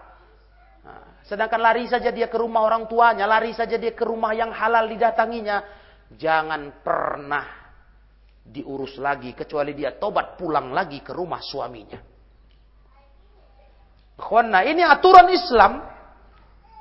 Nah, 0.83 1.05
sedangkan 1.23 1.61
lari 1.63 1.87
saja 1.87 2.11
dia 2.11 2.27
ke 2.27 2.37
rumah 2.39 2.67
orang 2.67 2.91
tuanya. 2.91 3.27
Lari 3.27 3.55
saja 3.55 3.79
dia 3.79 3.95
ke 3.95 4.03
rumah 4.03 4.35
yang 4.35 4.51
halal 4.51 4.91
didatanginya. 4.91 5.63
Jangan 6.11 6.83
pernah 6.83 7.47
diurus 8.43 8.99
lagi. 8.99 9.31
Kecuali 9.35 9.75
dia 9.79 9.95
tobat 9.95 10.35
pulang 10.35 10.75
lagi 10.75 10.99
ke 11.03 11.15
rumah 11.15 11.39
suaminya. 11.39 11.99
Nah 14.21 14.63
ini 14.67 14.85
aturan 14.85 15.33
Islam. 15.33 15.73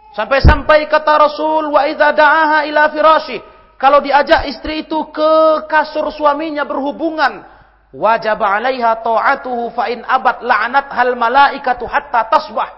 Sampai-sampai 0.10 0.90
kata 0.90 1.14
Rasul, 1.22 1.70
wa 1.70 1.86
idza 1.86 2.10
da'aha 2.10 2.66
ila 2.66 2.90
firashi. 2.90 3.38
Kalau 3.80 4.04
diajak 4.04 4.52
istri 4.52 4.84
itu 4.84 5.08
ke 5.16 5.64
kasur 5.72 6.12
suaminya 6.12 6.68
berhubungan, 6.68 7.48
wajib 7.96 8.44
'alaiha 8.44 9.00
ta'atuhu 9.00 9.72
fa 9.72 9.88
in 9.88 10.04
abad 10.04 10.44
la'anat 10.44 10.92
hal 10.92 11.16
malaikatu 11.16 11.88
hatta 11.88 12.28
tasbah. 12.28 12.76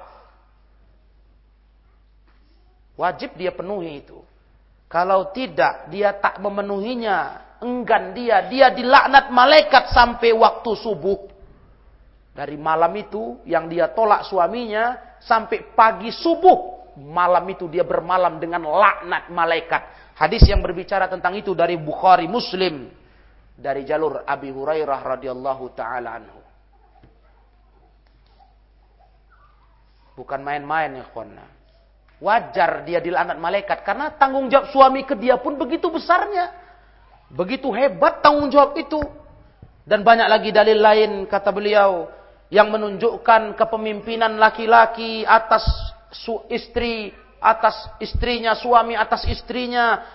Wajib 3.01 3.33
dia 3.33 3.49
penuhi 3.49 4.05
itu. 4.05 4.21
Kalau 4.85 5.33
tidak, 5.33 5.89
dia 5.89 6.13
tak 6.13 6.37
memenuhinya, 6.37 7.49
enggan 7.65 8.13
dia, 8.13 8.45
dia 8.45 8.69
dilaknat 8.69 9.33
malaikat 9.33 9.89
sampai 9.89 10.35
waktu 10.37 10.71
subuh. 10.77 11.31
Dari 12.37 12.61
malam 12.61 12.93
itu 12.93 13.41
yang 13.49 13.65
dia 13.65 13.89
tolak 13.89 14.21
suaminya 14.29 15.17
sampai 15.17 15.73
pagi 15.73 16.13
subuh, 16.13 16.93
malam 17.01 17.41
itu 17.49 17.65
dia 17.71 17.81
bermalam 17.81 18.37
dengan 18.37 18.69
laknat 18.69 19.33
malaikat. 19.33 19.81
Hadis 20.21 20.45
yang 20.45 20.61
berbicara 20.61 21.09
tentang 21.09 21.33
itu 21.33 21.57
dari 21.57 21.81
Bukhari 21.81 22.29
Muslim 22.29 22.93
dari 23.57 23.81
jalur 23.81 24.21
Abi 24.21 24.53
Hurairah 24.53 25.17
radhiyallahu 25.17 25.73
taala 25.73 26.21
anhu. 26.21 26.41
Bukan 30.13 30.45
main-main 30.45 30.93
ya 30.93 31.09
kawan. 31.09 31.41
Wajar 32.21 32.85
dia 32.85 33.01
dilaknat 33.01 33.41
malaikat 33.41 33.81
karena 33.81 34.13
tanggung 34.13 34.45
jawab 34.45 34.69
suami 34.69 35.01
ke 35.09 35.17
dia 35.17 35.41
pun 35.41 35.57
begitu 35.57 35.89
besarnya. 35.89 36.53
Begitu 37.33 37.73
hebat 37.73 38.21
tanggung 38.21 38.53
jawab 38.53 38.77
itu. 38.77 39.01
Dan 39.81 40.05
banyak 40.05 40.29
lagi 40.29 40.53
dalil 40.53 40.77
lain 40.77 41.11
kata 41.25 41.49
beliau 41.49 42.13
yang 42.53 42.69
menunjukkan 42.69 43.57
kepemimpinan 43.57 44.37
laki-laki 44.37 45.25
atas 45.25 45.65
istri 46.53 47.09
atas 47.41 47.97
istrinya, 47.97 48.53
suami 48.53 48.93
atas 48.93 49.25
istrinya 49.25 50.05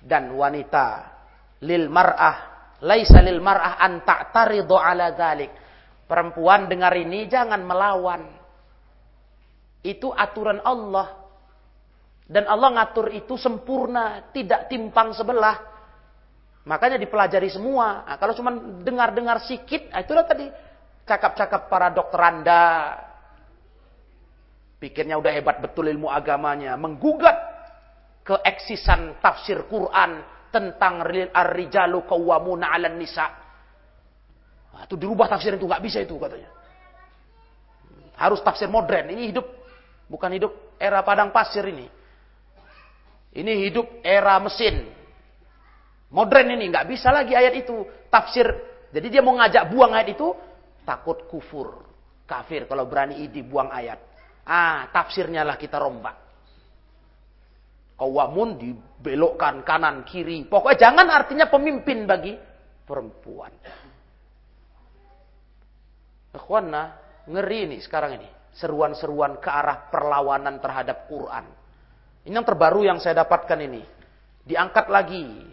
dan 0.00 0.32
wanita. 0.32 1.14
Lil 1.62 1.90
mar'ah 1.92 2.58
laisa 2.82 3.18
lil 3.22 3.42
mar'ah 3.42 3.78
an 3.82 4.02
ta'taridu 4.02 4.74
ala 4.74 5.14
dzalik. 5.14 5.50
Perempuan 6.08 6.70
dengar 6.70 6.96
ini 6.96 7.28
jangan 7.28 7.60
melawan. 7.60 8.24
Itu 9.84 10.10
aturan 10.10 10.64
Allah. 10.64 11.28
Dan 12.28 12.44
Allah 12.44 12.80
ngatur 12.80 13.12
itu 13.12 13.36
sempurna, 13.40 14.32
tidak 14.32 14.68
timpang 14.68 15.12
sebelah. 15.16 15.56
Makanya 16.68 17.00
dipelajari 17.00 17.48
semua. 17.48 18.04
Nah, 18.04 18.16
kalau 18.20 18.36
cuma 18.36 18.52
dengar-dengar 18.84 19.40
sikit, 19.48 19.88
nah 19.88 20.04
itulah 20.04 20.28
tadi 20.28 20.44
cakap-cakap 21.08 21.72
para 21.72 21.88
dokter 21.88 22.20
anda, 22.20 22.64
Pikirnya 24.78 25.18
udah 25.18 25.32
hebat 25.34 25.58
betul 25.58 25.90
ilmu 25.90 26.06
agamanya. 26.06 26.78
Menggugat 26.78 27.34
keeksisan 28.22 29.18
tafsir 29.18 29.66
Quran 29.66 30.22
tentang 30.54 31.02
ar-rijalu 31.34 32.06
qawwamuna 32.06 32.70
'alan 32.70 32.94
nisa. 32.94 33.26
Nah, 34.70 34.86
itu 34.86 34.94
dirubah 34.94 35.26
tafsir 35.26 35.58
itu 35.58 35.66
nggak 35.66 35.82
bisa 35.82 35.98
itu 35.98 36.14
katanya. 36.14 36.46
Harus 38.14 38.38
tafsir 38.46 38.70
modern. 38.70 39.10
Ini 39.10 39.34
hidup 39.34 39.46
bukan 40.06 40.30
hidup 40.38 40.78
era 40.78 41.02
padang 41.02 41.34
pasir 41.34 41.66
ini. 41.66 41.90
Ini 43.34 43.52
hidup 43.66 44.02
era 44.06 44.38
mesin. 44.38 44.86
Modern 46.08 46.48
ini 46.54 46.70
nggak 46.72 46.86
bisa 46.88 47.12
lagi 47.12 47.36
ayat 47.36 47.54
itu 47.58 47.84
tafsir. 48.08 48.46
Jadi 48.88 49.06
dia 49.12 49.20
mau 49.20 49.36
ngajak 49.36 49.68
buang 49.68 49.92
ayat 49.92 50.16
itu 50.16 50.32
takut 50.88 51.28
kufur, 51.28 51.84
kafir 52.24 52.64
kalau 52.64 52.88
berani 52.88 53.20
idi 53.20 53.44
buang 53.44 53.68
ayat. 53.68 54.00
Ah, 54.48 54.88
tafsirnya 54.88 55.44
lah 55.44 55.60
kita 55.60 55.76
rombak. 55.76 56.16
Kawamun 58.00 58.56
dibelokkan 58.56 59.60
kanan 59.60 60.08
kiri. 60.08 60.48
Pokoknya 60.48 60.88
jangan 60.88 61.06
artinya 61.12 61.52
pemimpin 61.52 62.08
bagi 62.08 62.32
perempuan. 62.88 63.52
Ikhwana, 66.32 66.82
ngeri 67.28 67.68
ini 67.68 67.76
sekarang 67.84 68.16
ini. 68.16 68.28
Seruan-seruan 68.56 69.36
ke 69.36 69.52
arah 69.52 69.92
perlawanan 69.92 70.56
terhadap 70.64 71.04
Quran. 71.12 71.44
Ini 72.24 72.32
yang 72.32 72.46
terbaru 72.48 72.88
yang 72.88 72.98
saya 73.04 73.20
dapatkan 73.20 73.60
ini. 73.60 73.84
Diangkat 74.48 74.88
lagi. 74.88 75.44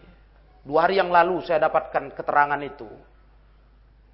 Dua 0.63 0.87
hari 0.87 1.03
yang 1.03 1.11
lalu 1.11 1.43
saya 1.43 1.67
dapatkan 1.67 2.15
keterangan 2.15 2.61
itu. 2.63 2.87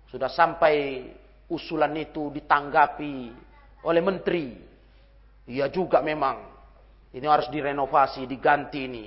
Sudah 0.09 0.27
sampai 0.27 1.05
usulan 1.53 1.93
itu 1.99 2.33
ditanggapi 2.33 3.13
oleh 3.85 4.01
menteri 4.03 4.70
Iya 5.49 5.69
juga 5.73 6.03
memang. 6.05 6.51
Ini 7.11 7.25
harus 7.27 7.47
direnovasi, 7.51 8.23
diganti 8.29 8.87
ini. 8.87 9.05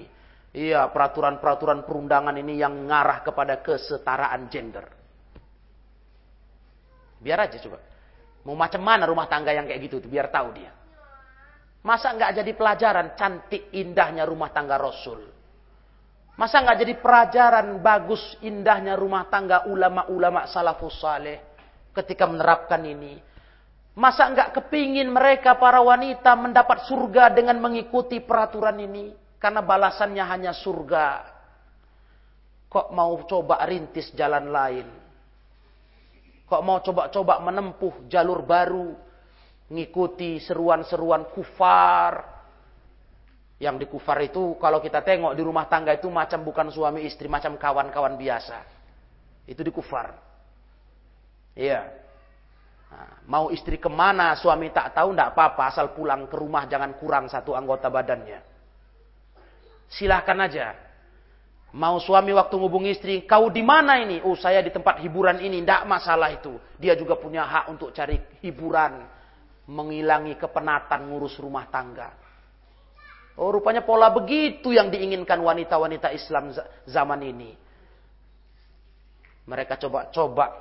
Iya, 0.55 0.87
peraturan-peraturan 0.95 1.82
perundangan 1.82 2.37
ini 2.39 2.62
yang 2.62 2.87
ngarah 2.87 3.26
kepada 3.26 3.59
kesetaraan 3.59 4.47
gender. 4.47 4.87
Biar 7.18 7.49
aja 7.49 7.59
coba. 7.59 7.80
Mau 8.45 8.55
macam 8.55 8.85
mana 8.85 9.09
rumah 9.09 9.24
tangga 9.26 9.51
yang 9.51 9.64
kayak 9.64 9.80
gitu, 9.89 10.05
biar 10.05 10.28
tahu 10.28 10.53
dia. 10.53 10.70
Masa 11.85 12.12
nggak 12.12 12.45
jadi 12.45 12.53
pelajaran 12.57 13.09
cantik 13.16 13.72
indahnya 13.72 14.28
rumah 14.28 14.53
tangga 14.53 14.76
Rasul? 14.76 15.20
Masa 16.35 16.61
nggak 16.61 16.78
jadi 16.80 16.95
pelajaran 16.99 17.78
bagus 17.78 18.20
indahnya 18.45 18.99
rumah 18.99 19.28
tangga 19.30 19.64
ulama-ulama 19.70 20.51
salafus 20.51 20.99
saleh 21.01 21.41
ketika 21.93 22.28
menerapkan 22.28 22.82
ini? 22.85 23.20
Masa 23.95 24.26
enggak 24.26 24.59
kepingin 24.59 25.07
mereka 25.07 25.55
para 25.55 25.78
wanita 25.78 26.34
mendapat 26.34 26.82
surga 26.90 27.30
dengan 27.30 27.62
mengikuti 27.62 28.18
peraturan 28.18 28.74
ini? 28.82 29.14
Karena 29.38 29.62
balasannya 29.62 30.24
hanya 30.26 30.51
surga. 30.51 31.30
Kok 32.66 32.90
mau 32.90 33.22
coba 33.22 33.62
rintis 33.70 34.11
jalan 34.18 34.51
lain? 34.51 34.88
Kok 36.51 36.62
mau 36.66 36.82
coba-coba 36.82 37.38
menempuh 37.38 38.11
jalur 38.11 38.42
baru? 38.42 38.99
Ngikuti 39.70 40.42
seruan-seruan 40.42 41.30
kufar. 41.30 42.34
Yang 43.62 43.76
di 43.78 43.86
kufar 43.86 44.18
itu 44.26 44.59
kalau 44.59 44.82
kita 44.82 45.07
tengok 45.07 45.38
di 45.38 45.42
rumah 45.47 45.70
tangga 45.70 45.95
itu 45.95 46.11
macam 46.11 46.42
bukan 46.42 46.74
suami 46.74 47.07
istri, 47.07 47.30
macam 47.30 47.55
kawan-kawan 47.55 48.18
biasa. 48.18 48.59
Itu 49.47 49.62
di 49.62 49.70
kufar. 49.70 50.18
Iya. 51.55 51.80
Nah, 51.86 52.03
mau 53.24 53.49
istri 53.49 53.80
ke 53.80 53.88
mana 53.88 54.36
suami 54.36 54.68
tak 54.68 54.92
tahu 54.92 55.12
tidak 55.12 55.32
apa-apa 55.32 55.62
asal 55.72 55.86
pulang 55.97 56.28
ke 56.28 56.36
rumah 56.36 56.68
jangan 56.68 56.97
kurang 57.01 57.28
satu 57.28 57.57
anggota 57.57 57.88
badannya. 57.88 58.40
Silahkan 59.88 60.38
aja. 60.40 60.74
Mau 61.74 61.99
suami 61.99 62.30
waktu 62.30 62.55
ngubungi 62.55 62.95
istri, 62.95 63.26
kau 63.26 63.51
di 63.51 63.59
mana 63.59 63.99
ini? 63.99 64.22
Oh 64.22 64.38
saya 64.38 64.62
di 64.62 64.70
tempat 64.70 65.03
hiburan 65.03 65.42
ini, 65.42 65.59
tidak 65.59 65.82
masalah 65.90 66.30
itu. 66.30 66.55
Dia 66.78 66.95
juga 66.95 67.18
punya 67.18 67.42
hak 67.42 67.66
untuk 67.66 67.90
cari 67.90 68.14
hiburan, 68.47 69.03
menghilangi 69.66 70.38
kepenatan 70.38 71.11
ngurus 71.11 71.34
rumah 71.42 71.66
tangga. 71.66 72.14
Oh 73.34 73.51
rupanya 73.51 73.82
pola 73.82 74.14
begitu 74.14 74.70
yang 74.70 74.86
diinginkan 74.86 75.42
wanita-wanita 75.42 76.14
Islam 76.14 76.55
zaman 76.86 77.20
ini. 77.26 77.51
Mereka 79.51 79.74
coba-coba 79.82 80.55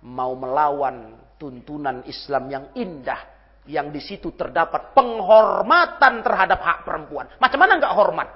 mau 0.00 0.32
melawan 0.32 1.25
tuntunan 1.36 2.04
Islam 2.08 2.44
yang 2.48 2.64
indah 2.76 3.36
yang 3.66 3.90
di 3.90 3.98
situ 3.98 4.32
terdapat 4.34 4.94
penghormatan 4.94 6.22
terhadap 6.22 6.62
hak 6.62 6.78
perempuan. 6.86 7.26
Macam 7.42 7.58
mana 7.58 7.78
nggak 7.82 7.94
hormat? 7.94 8.28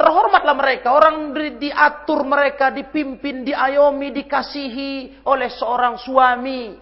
Terhormatlah 0.00 0.56
mereka, 0.56 0.96
orang 0.96 1.36
di, 1.36 1.68
diatur 1.68 2.24
mereka, 2.24 2.72
dipimpin, 2.72 3.44
diayomi, 3.44 4.16
dikasihi 4.16 5.20
oleh 5.28 5.50
seorang 5.52 6.00
suami. 6.00 6.72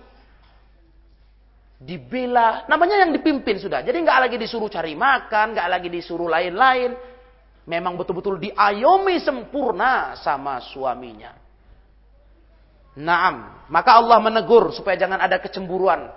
Dibela, 1.83 2.63
namanya 2.71 3.03
yang 3.03 3.11
dipimpin 3.11 3.59
sudah. 3.59 3.83
Jadi 3.83 3.99
nggak 4.07 4.29
lagi 4.29 4.37
disuruh 4.39 4.71
cari 4.71 4.95
makan, 4.95 5.51
nggak 5.51 5.67
lagi 5.67 5.89
disuruh 5.91 6.31
lain-lain. 6.31 6.95
Memang 7.67 7.99
betul-betul 7.99 8.39
diayomi 8.39 9.19
sempurna 9.19 10.15
sama 10.23 10.63
suaminya. 10.63 11.48
Naam. 12.99 13.67
Maka 13.71 14.01
Allah 14.03 14.19
menegur 14.19 14.75
supaya 14.75 14.99
jangan 14.99 15.23
ada 15.23 15.39
kecemburuan. 15.39 16.11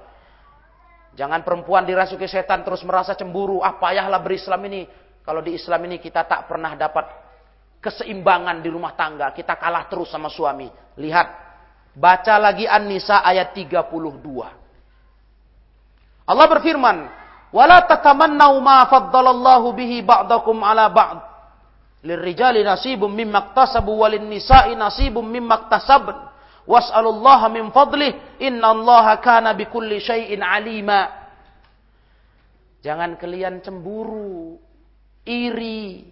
Jangan 1.14 1.44
perempuan 1.44 1.86
dirasuki 1.86 2.26
setan 2.26 2.66
terus 2.66 2.82
merasa 2.88 3.14
cemburu. 3.14 3.62
Ah 3.62 3.78
payahlah 3.78 4.18
berislam 4.24 4.66
ini. 4.66 4.88
Kalau 5.22 5.46
di 5.46 5.54
Islam 5.54 5.86
ini 5.86 6.02
kita 6.02 6.26
tak 6.26 6.50
pernah 6.50 6.74
dapat 6.74 7.06
keseimbangan 7.84 8.64
di 8.64 8.70
rumah 8.72 8.98
tangga. 8.98 9.30
Kita 9.36 9.60
kalah 9.60 9.86
terus 9.86 10.10
sama 10.10 10.32
suami. 10.32 10.72
Lihat. 10.98 11.28
Baca 11.92 12.40
lagi 12.40 12.64
An-Nisa 12.64 13.20
ayat 13.20 13.52
32. 13.52 13.92
Allah 16.24 16.48
berfirman. 16.48 16.98
Wala 17.52 17.84
tatamannau 17.84 18.64
ma 18.64 18.88
faddalallahu 18.88 19.76
bihi 19.76 20.00
ba'dakum 20.08 20.64
ala 20.64 20.88
ba'd. 20.88 21.20
Lirrijali 22.08 22.64
nasibum 22.64 23.12
mimma 23.12 23.52
iktasabu 23.52 23.92
walin 23.92 24.24
nisa'i 24.32 24.72
nasibum 24.80 25.28
mimma 25.28 25.68
iktasabn. 25.68 26.31
Was'alullaha 26.66 27.50
min 27.50 27.70
fadlih. 27.74 28.40
Innallaha 28.42 29.18
kana 29.22 29.54
bikulli 29.58 30.02
syai'in 30.02 30.46
alima. 30.46 31.10
Jangan 32.82 33.18
kalian 33.18 33.62
cemburu, 33.62 34.58
iri. 35.26 36.06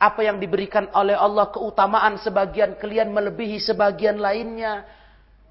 Apa 0.00 0.24
yang 0.24 0.40
diberikan 0.40 0.88
oleh 0.96 1.12
Allah 1.12 1.52
keutamaan 1.52 2.16
sebagian 2.16 2.80
kalian 2.80 3.12
melebihi 3.12 3.60
sebagian 3.60 4.16
lainnya. 4.16 4.88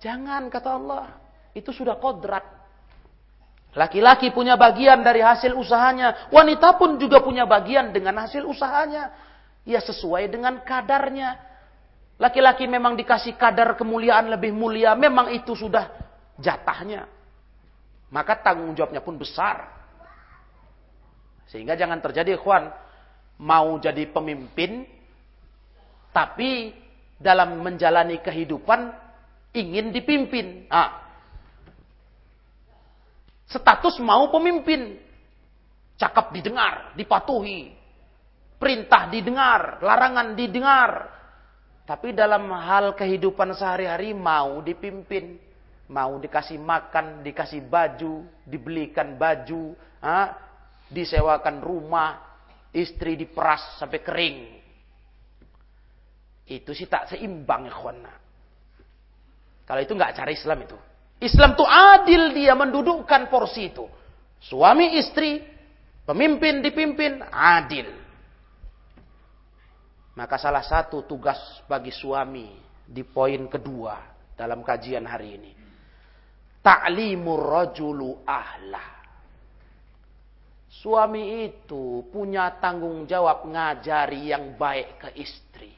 Jangan 0.02 0.50
kata 0.50 0.70
Allah. 0.74 1.06
Itu 1.54 1.70
sudah 1.70 2.02
kodrat. 2.02 2.46
Laki-laki 3.78 4.34
punya 4.34 4.58
bagian 4.58 5.06
dari 5.06 5.22
hasil 5.22 5.54
usahanya. 5.54 6.34
Wanita 6.34 6.82
pun 6.82 6.98
juga 6.98 7.22
punya 7.22 7.46
bagian 7.46 7.94
dengan 7.94 8.18
hasil 8.26 8.42
usahanya. 8.42 9.14
Ya 9.62 9.78
sesuai 9.78 10.26
dengan 10.34 10.66
kadarnya. 10.66 11.49
Laki-laki 12.20 12.68
memang 12.68 13.00
dikasih 13.00 13.40
kadar 13.40 13.80
kemuliaan 13.80 14.28
lebih 14.28 14.52
mulia, 14.52 14.92
memang 14.92 15.32
itu 15.32 15.56
sudah 15.56 15.88
jatahnya. 16.36 17.08
Maka 18.12 18.44
tanggung 18.44 18.76
jawabnya 18.76 19.00
pun 19.00 19.16
besar. 19.16 19.72
Sehingga 21.48 21.80
jangan 21.80 22.04
terjadi 22.04 22.36
ikhwan, 22.36 22.68
mau 23.40 23.80
jadi 23.80 24.04
pemimpin, 24.12 24.84
tapi 26.12 26.76
dalam 27.16 27.64
menjalani 27.64 28.20
kehidupan 28.20 28.92
ingin 29.56 29.96
dipimpin. 29.96 30.68
Ah. 30.68 31.08
Status 33.48 33.96
mau 34.04 34.28
pemimpin. 34.28 35.00
Cakap 35.96 36.36
didengar, 36.36 36.96
dipatuhi. 37.00 37.76
Perintah 38.60 39.08
didengar, 39.08 39.80
larangan 39.80 40.36
didengar. 40.36 41.19
Tapi 41.90 42.14
dalam 42.14 42.54
hal 42.54 42.94
kehidupan 42.94 43.50
sehari-hari 43.58 44.14
mau 44.14 44.62
dipimpin. 44.62 45.42
Mau 45.90 46.22
dikasih 46.22 46.62
makan, 46.62 47.26
dikasih 47.26 47.66
baju, 47.66 48.22
dibelikan 48.46 49.18
baju, 49.18 49.74
ha? 50.06 50.38
disewakan 50.86 51.66
rumah, 51.66 52.22
istri 52.70 53.18
diperas 53.18 53.82
sampai 53.82 54.06
kering. 54.06 54.38
Itu 56.46 56.78
sih 56.78 56.86
tak 56.86 57.10
seimbang 57.10 57.66
ya 57.66 57.74
Kalau 59.66 59.82
itu 59.82 59.94
nggak 59.98 60.14
cari 60.14 60.38
Islam 60.38 60.62
itu. 60.62 60.78
Islam 61.26 61.58
tuh 61.58 61.66
adil 61.66 62.38
dia 62.38 62.54
mendudukkan 62.54 63.34
porsi 63.34 63.74
itu. 63.74 63.90
Suami 64.46 64.94
istri, 65.02 65.42
pemimpin 66.06 66.62
dipimpin, 66.62 67.26
adil. 67.34 67.90
Maka 70.18 70.42
salah 70.42 70.66
satu 70.66 71.06
tugas 71.06 71.38
bagi 71.70 71.94
suami 71.94 72.50
di 72.86 73.06
poin 73.06 73.46
kedua 73.46 73.98
dalam 74.34 74.66
kajian 74.66 75.06
hari 75.06 75.30
ini. 75.36 75.52
Ta'limur 76.64 77.40
rajulu 77.40 78.24
ahlah. 78.24 79.00
Suami 80.70 81.44
itu 81.44 82.08
punya 82.08 82.56
tanggung 82.64 83.04
jawab 83.04 83.44
ngajari 83.52 84.32
yang 84.32 84.56
baik 84.56 84.90
ke 85.02 85.10
istri. 85.20 85.76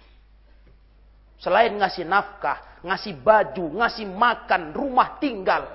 Selain 1.42 1.74
ngasih 1.74 2.06
nafkah, 2.06 2.86
ngasih 2.86 3.18
baju, 3.18 3.82
ngasih 3.82 4.06
makan, 4.06 4.78
rumah 4.78 5.18
tinggal. 5.18 5.74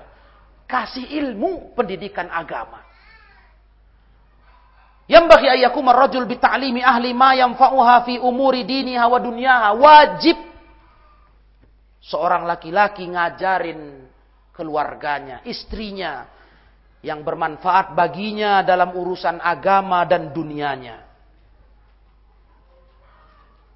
Kasih 0.63 1.03
ilmu 1.03 1.75
pendidikan 1.75 2.31
agama. 2.31 2.86
Yang 5.07 5.25
bagi 5.31 5.47
ayyakum 5.47 5.87
rajul 5.87 6.27
bita'limi 6.27 6.83
ahli 6.83 7.15
ma 7.15 7.31
yanfa'uha 7.31 8.03
fi 8.03 8.19
umuri 8.19 8.67
diniha 8.67 9.07
wa 9.07 9.19
dunyaha. 9.23 9.69
Wajib 9.79 10.37
seorang 12.03 12.43
laki-laki 12.43 13.07
ngajarin 13.07 14.03
keluarganya, 14.51 15.47
istrinya 15.47 16.27
yang 16.99 17.23
bermanfaat 17.23 17.95
baginya 17.95 18.59
dalam 18.67 18.91
urusan 18.99 19.39
agama 19.39 20.03
dan 20.03 20.35
dunianya. 20.35 21.07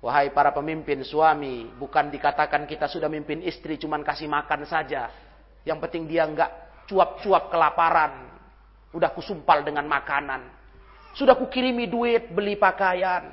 Wahai 0.02 0.34
para 0.34 0.52
pemimpin 0.52 1.06
suami, 1.06 1.70
bukan 1.78 2.10
dikatakan 2.10 2.66
kita 2.66 2.90
sudah 2.90 3.08
mimpin 3.08 3.40
istri 3.46 3.78
cuman 3.80 4.02
kasih 4.04 4.28
makan 4.28 4.68
saja. 4.68 5.08
Yang 5.64 5.80
penting 5.88 6.10
dia 6.12 6.26
enggak 6.26 6.50
cuap-cuap 6.90 7.54
kelaparan. 7.54 8.28
Udah 8.92 9.14
kusumpal 9.14 9.64
dengan 9.64 9.86
makanan. 9.88 10.61
Sudah 11.14 11.36
kukirimi 11.36 11.88
duit 11.92 12.32
beli 12.32 12.56
pakaian. 12.56 13.28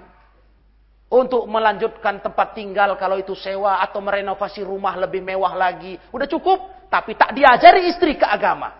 Untuk 1.08 1.48
melanjutkan 1.48 2.20
tempat 2.20 2.52
tinggal 2.52 2.92
kalau 3.00 3.16
itu 3.16 3.32
sewa 3.32 3.80
atau 3.80 4.04
merenovasi 4.04 4.60
rumah 4.60 4.92
lebih 5.00 5.24
mewah 5.24 5.56
lagi. 5.56 5.96
Udah 6.12 6.28
cukup, 6.28 6.88
tapi 6.92 7.16
tak 7.16 7.32
diajari 7.32 7.88
istri 7.88 8.20
ke 8.20 8.28
agama. 8.28 8.76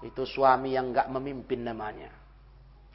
Itu 0.00 0.24
suami 0.24 0.72
yang 0.72 0.96
enggak 0.96 1.12
memimpin 1.12 1.60
namanya. 1.60 2.08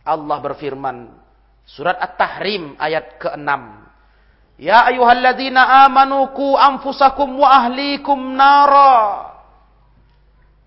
Allah 0.02 0.38
berfirman, 0.42 1.26
Surat 1.66 1.98
At-Tahrim 1.98 2.78
ayat 2.78 3.18
ke-6. 3.18 3.50
Ya 4.62 4.86
ayyuhalladzina 4.88 5.86
amanu 5.90 6.32
ku 6.32 6.54
anfusakum 6.56 7.42
wa 7.42 7.50
ahlikum 7.62 8.38
nara. 8.38 9.35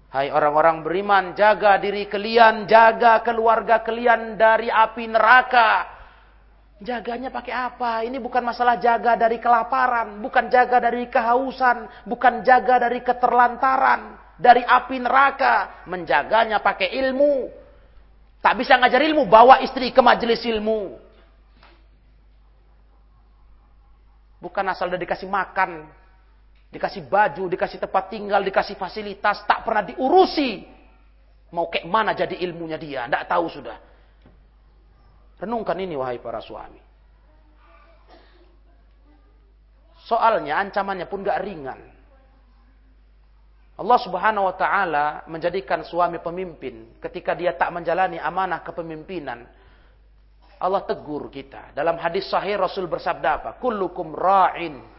Hai 0.08 0.32
orang-orang 0.32 0.80
beriman, 0.80 1.24
jaga 1.36 1.76
diri 1.76 2.08
kalian, 2.08 2.64
jaga 2.64 3.20
keluarga 3.20 3.84
kalian 3.84 4.40
dari 4.40 4.72
api 4.72 5.04
neraka. 5.04 5.84
Jaganya 6.80 7.28
pakai 7.28 7.52
apa? 7.52 8.00
Ini 8.08 8.16
bukan 8.16 8.40
masalah 8.40 8.80
jaga 8.80 9.18
dari 9.20 9.36
kelaparan, 9.36 10.22
bukan 10.24 10.48
jaga 10.48 10.80
dari 10.80 11.10
kehausan, 11.12 12.08
bukan 12.08 12.40
jaga 12.40 12.88
dari 12.88 13.04
keterlantaran, 13.04 14.16
dari 14.40 14.64
api 14.64 14.96
neraka. 14.96 15.84
Menjaganya 15.84 16.64
pakai 16.64 16.88
ilmu, 17.04 17.50
Tak 18.38 18.54
bisa 18.54 18.78
ngajar 18.78 19.02
ilmu, 19.02 19.26
bawa 19.26 19.58
istri 19.66 19.90
ke 19.90 19.98
majelis 19.98 20.38
ilmu. 20.46 20.94
Bukan 24.38 24.64
asal 24.70 24.86
udah 24.86 25.00
dikasih 25.02 25.26
makan, 25.26 25.90
dikasih 26.68 27.08
baju, 27.08 27.48
dikasih 27.48 27.80
tempat 27.80 28.12
tinggal, 28.12 28.44
dikasih 28.44 28.76
fasilitas, 28.76 29.44
tak 29.48 29.64
pernah 29.64 29.84
diurusi. 29.88 30.64
Mau 31.48 31.72
kayak 31.72 31.88
mana 31.88 32.12
jadi 32.12 32.36
ilmunya 32.44 32.76
dia, 32.76 33.08
tidak 33.08 33.24
tahu 33.24 33.48
sudah. 33.48 33.76
Renungkan 35.40 35.80
ini 35.80 35.96
wahai 35.96 36.20
para 36.20 36.44
suami. 36.44 36.82
Soalnya 40.04 40.60
ancamannya 40.60 41.06
pun 41.08 41.20
gak 41.24 41.40
ringan. 41.44 41.80
Allah 43.78 43.98
Subhanahu 44.02 44.50
wa 44.50 44.56
taala 44.58 45.22
menjadikan 45.30 45.86
suami 45.86 46.18
pemimpin 46.18 46.98
ketika 46.98 47.38
dia 47.38 47.54
tak 47.54 47.70
menjalani 47.70 48.18
amanah 48.18 48.58
kepemimpinan. 48.66 49.46
Allah 50.58 50.82
tegur 50.82 51.30
kita. 51.30 51.70
Dalam 51.70 51.94
hadis 52.02 52.26
sahih 52.26 52.58
Rasul 52.58 52.90
bersabda 52.90 53.30
apa? 53.38 53.50
Kullukum 53.62 54.10
ra'in 54.10 54.97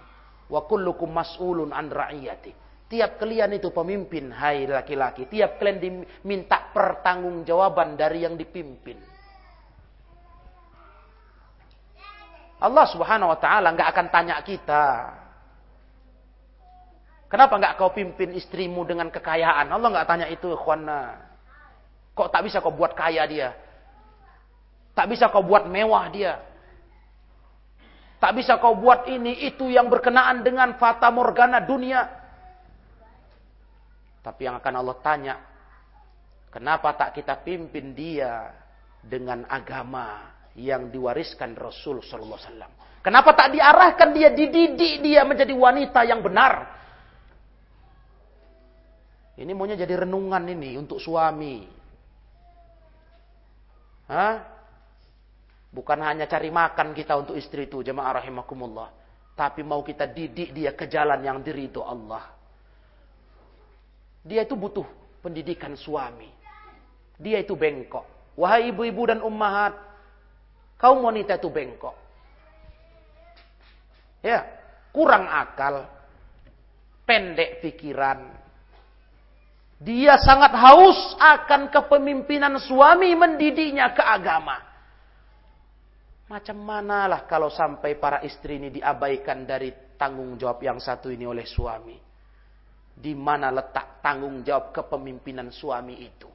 wa 0.49 0.65
kullukum 0.65 1.09
mas'ulun 1.13 1.71
an 1.71 1.87
ra'iyati. 1.93 2.51
Tiap 2.89 3.21
kalian 3.21 3.53
itu 3.53 3.69
pemimpin, 3.69 4.33
hai 4.33 4.65
laki-laki. 4.65 5.29
Tiap 5.29 5.61
kalian 5.61 5.77
diminta 5.77 6.73
pertanggungjawaban 6.73 7.93
dari 7.93 8.25
yang 8.25 8.33
dipimpin. 8.33 8.97
Allah 12.59 12.85
Subhanahu 12.89 13.29
wa 13.29 13.39
taala 13.39 13.71
nggak 13.71 13.89
akan 13.93 14.07
tanya 14.09 14.35
kita, 14.41 14.85
Kenapa 17.29 17.61
nggak 17.61 17.77
kau 17.77 17.93
pimpin 17.93 18.33
istrimu 18.33 18.81
dengan 18.89 19.13
kekayaan? 19.13 19.69
Allah 19.69 19.89
nggak 19.93 20.09
tanya 20.09 20.27
itu, 20.33 20.49
ikhwana. 20.49 21.29
Kok 22.17 22.33
tak 22.33 22.41
bisa 22.41 22.57
kau 22.57 22.73
buat 22.73 22.97
kaya 22.97 23.21
dia? 23.29 23.53
Tak 24.97 25.05
bisa 25.13 25.29
kau 25.29 25.45
buat 25.45 25.69
mewah 25.69 26.09
dia? 26.09 26.41
Tak 28.19 28.35
bisa 28.35 28.59
kau 28.59 28.75
buat 28.75 29.07
ini, 29.07 29.47
itu 29.47 29.71
yang 29.71 29.87
berkenaan 29.87 30.43
dengan 30.43 30.75
fata 30.75 31.07
morgana 31.07 31.63
dunia. 31.63 32.03
Tapi 34.19 34.43
yang 34.43 34.59
akan 34.59 34.73
Allah 34.75 34.97
tanya, 34.99 35.35
kenapa 36.51 36.91
tak 36.99 37.15
kita 37.15 37.39
pimpin 37.39 37.95
dia 37.95 38.51
dengan 38.99 39.47
agama 39.47 40.35
yang 40.59 40.91
diwariskan 40.91 41.55
Rasul 41.55 42.03
Sallallahu? 42.03 42.99
Kenapa 42.99 43.31
tak 43.31 43.55
diarahkan 43.55 44.11
dia, 44.11 44.27
dididik 44.35 44.99
dia 44.99 45.23
menjadi 45.23 45.55
wanita 45.55 46.03
yang 46.03 46.19
benar? 46.19 46.75
Ini 49.39 49.55
maunya 49.55 49.79
jadi 49.79 50.03
renungan 50.03 50.43
ini 50.51 50.75
untuk 50.75 50.99
suami. 50.99 51.63
Hah? 54.11 54.58
Bukan 55.69 56.01
hanya 56.01 56.25
cari 56.25 56.49
makan 56.49 56.97
kita 56.97 57.13
untuk 57.13 57.37
istri 57.37 57.69
itu, 57.69 57.85
jemaah 57.85 58.21
rahimakumullah. 58.21 58.89
Tapi 59.37 59.61
mau 59.61 59.85
kita 59.85 60.09
didik 60.09 60.51
dia 60.51 60.73
ke 60.73 60.89
jalan 60.89 61.21
yang 61.21 61.39
diridho 61.45 61.85
Allah. 61.85 62.25
Dia 64.25 64.43
itu 64.43 64.57
butuh 64.57 64.85
pendidikan 65.21 65.77
suami. 65.77 66.27
Dia 67.15 67.39
itu 67.39 67.53
bengkok. 67.53 68.35
Wahai 68.35 68.71
ibu-ibu 68.71 69.11
dan 69.11 69.19
ummahat, 69.21 69.75
kaum 70.79 71.03
wanita 71.05 71.37
itu 71.37 71.51
bengkok. 71.51 71.95
Ya, 74.19 74.43
kurang 74.91 75.27
akal, 75.27 75.87
pendek 77.07 77.63
pikiran, 77.63 78.39
dia 79.79 80.19
sangat 80.19 80.51
haus 80.59 81.15
akan 81.15 81.71
kepemimpinan 81.71 82.59
suami 82.59 83.15
mendidiknya 83.15 83.95
ke 83.95 84.03
agama. 84.03 84.68
Macam 86.29 86.61
manalah 86.61 87.25
kalau 87.25 87.49
sampai 87.49 87.97
para 87.97 88.21
istri 88.21 88.61
ini 88.61 88.69
diabaikan 88.69 89.49
dari 89.49 89.97
tanggung 89.97 90.37
jawab 90.37 90.61
yang 90.61 90.77
satu 90.77 91.09
ini 91.09 91.25
oleh 91.25 91.43
suami. 91.43 91.97
Di 92.93 93.17
mana 93.17 93.49
letak 93.49 94.03
tanggung 94.05 94.45
jawab 94.45 94.69
kepemimpinan 94.69 95.49
suami 95.49 96.05
itu? 96.05 96.29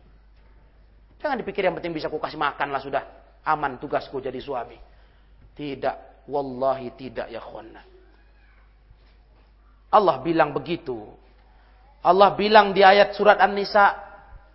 Jangan 1.23 1.39
dipikir 1.39 1.65
yang 1.65 1.79
penting 1.79 1.95
bisa 1.95 2.11
ku 2.11 2.19
kasih 2.19 2.41
makan 2.41 2.69
lah 2.75 2.83
sudah. 2.83 3.05
Aman 3.47 3.79
tugasku 3.79 4.19
jadi 4.19 4.41
suami. 4.43 4.77
Tidak. 5.55 6.27
Wallahi 6.27 6.89
tidak 6.99 7.31
ya 7.31 7.39
khonna. 7.39 7.83
Allah 9.95 10.17
bilang 10.25 10.51
begitu 10.51 11.07
Allah 12.05 12.37
bilang 12.37 12.77
di 12.77 12.85
ayat 12.85 13.17
surat 13.17 13.41
An-Nisa, 13.41 13.97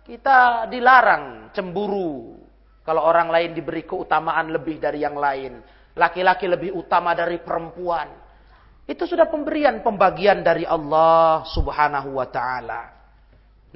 kita 0.06 0.70
dilarang 0.70 1.50
cemburu. 1.50 2.38
Kalau 2.90 3.06
orang 3.06 3.30
lain 3.30 3.54
diberi 3.54 3.86
keutamaan 3.86 4.50
lebih 4.50 4.82
dari 4.82 5.06
yang 5.06 5.14
lain. 5.14 5.62
Laki-laki 5.94 6.50
lebih 6.50 6.74
utama 6.74 7.14
dari 7.14 7.38
perempuan. 7.38 8.10
Itu 8.82 9.06
sudah 9.06 9.30
pemberian 9.30 9.78
pembagian 9.78 10.42
dari 10.42 10.66
Allah 10.66 11.46
subhanahu 11.46 12.18
wa 12.18 12.26
ta'ala. 12.26 12.82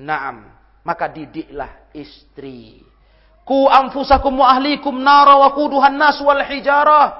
Naam. 0.02 0.50
Maka 0.82 1.06
didiklah 1.06 1.94
istri. 1.94 2.82
Ku 3.46 3.70
anfusakum 3.70 4.34
wa 4.34 4.50
ahlikum 4.50 4.98
nara 4.98 5.38
wa 5.38 5.54
kuduhan 5.54 5.94
nas 5.94 6.18
wal 6.18 6.42
hijarah. 6.42 7.14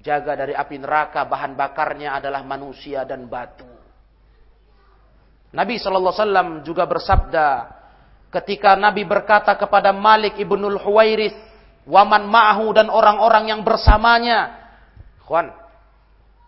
Jaga 0.00 0.32
dari 0.32 0.56
api 0.56 0.80
neraka, 0.80 1.28
bahan 1.28 1.52
bakarnya 1.52 2.16
adalah 2.24 2.40
manusia 2.40 3.04
dan 3.04 3.28
batu. 3.28 3.68
Nabi 5.52 5.76
wasallam 5.76 6.64
juga 6.64 6.88
bersabda 6.88 7.75
ketika 8.42 8.76
Nabi 8.76 9.08
berkata 9.08 9.56
kepada 9.56 9.96
Malik 9.96 10.36
ibnul 10.36 10.76
Huwairith, 10.76 11.36
waman 11.88 12.28
ma'ahu 12.28 12.76
dan 12.76 12.92
orang-orang 12.92 13.48
yang 13.48 13.60
bersamanya. 13.64 14.68
Khuan, 15.24 15.48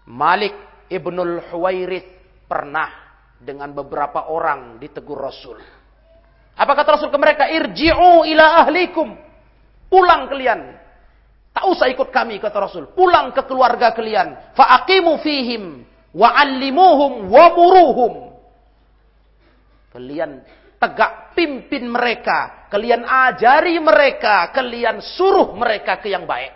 Malik 0.04 0.52
ibnul 0.92 1.40
Huwairith 1.48 2.06
pernah 2.44 2.92
dengan 3.40 3.72
beberapa 3.72 4.28
orang 4.28 4.76
ditegur 4.76 5.16
Rasul. 5.16 5.58
Apa 6.58 6.72
kata 6.74 6.98
Rasul 6.98 7.08
ke 7.14 7.18
mereka? 7.18 7.46
Irji'u 7.48 8.26
ila 8.26 8.66
ahlikum. 8.66 9.14
Pulang 9.88 10.26
kalian. 10.26 10.74
Tak 11.54 11.64
usah 11.70 11.86
ikut 11.88 12.10
kami 12.10 12.42
kata 12.42 12.58
Rasul. 12.58 12.90
Pulang 12.92 13.30
ke 13.30 13.46
keluarga 13.46 13.94
kalian. 13.94 14.52
Fa'aqimu 14.58 15.22
fihim. 15.22 15.86
Wa'allimuhum 16.12 17.30
wa 17.30 17.46
muruhum. 17.54 18.12
Kalian 19.94 20.42
tegak 20.78 21.34
pimpin 21.34 21.90
mereka. 21.90 22.70
Kalian 22.70 23.04
ajari 23.04 23.76
mereka. 23.82 24.50
Kalian 24.54 25.02
suruh 25.02 25.52
mereka 25.54 25.98
ke 25.98 26.10
yang 26.10 26.24
baik. 26.24 26.54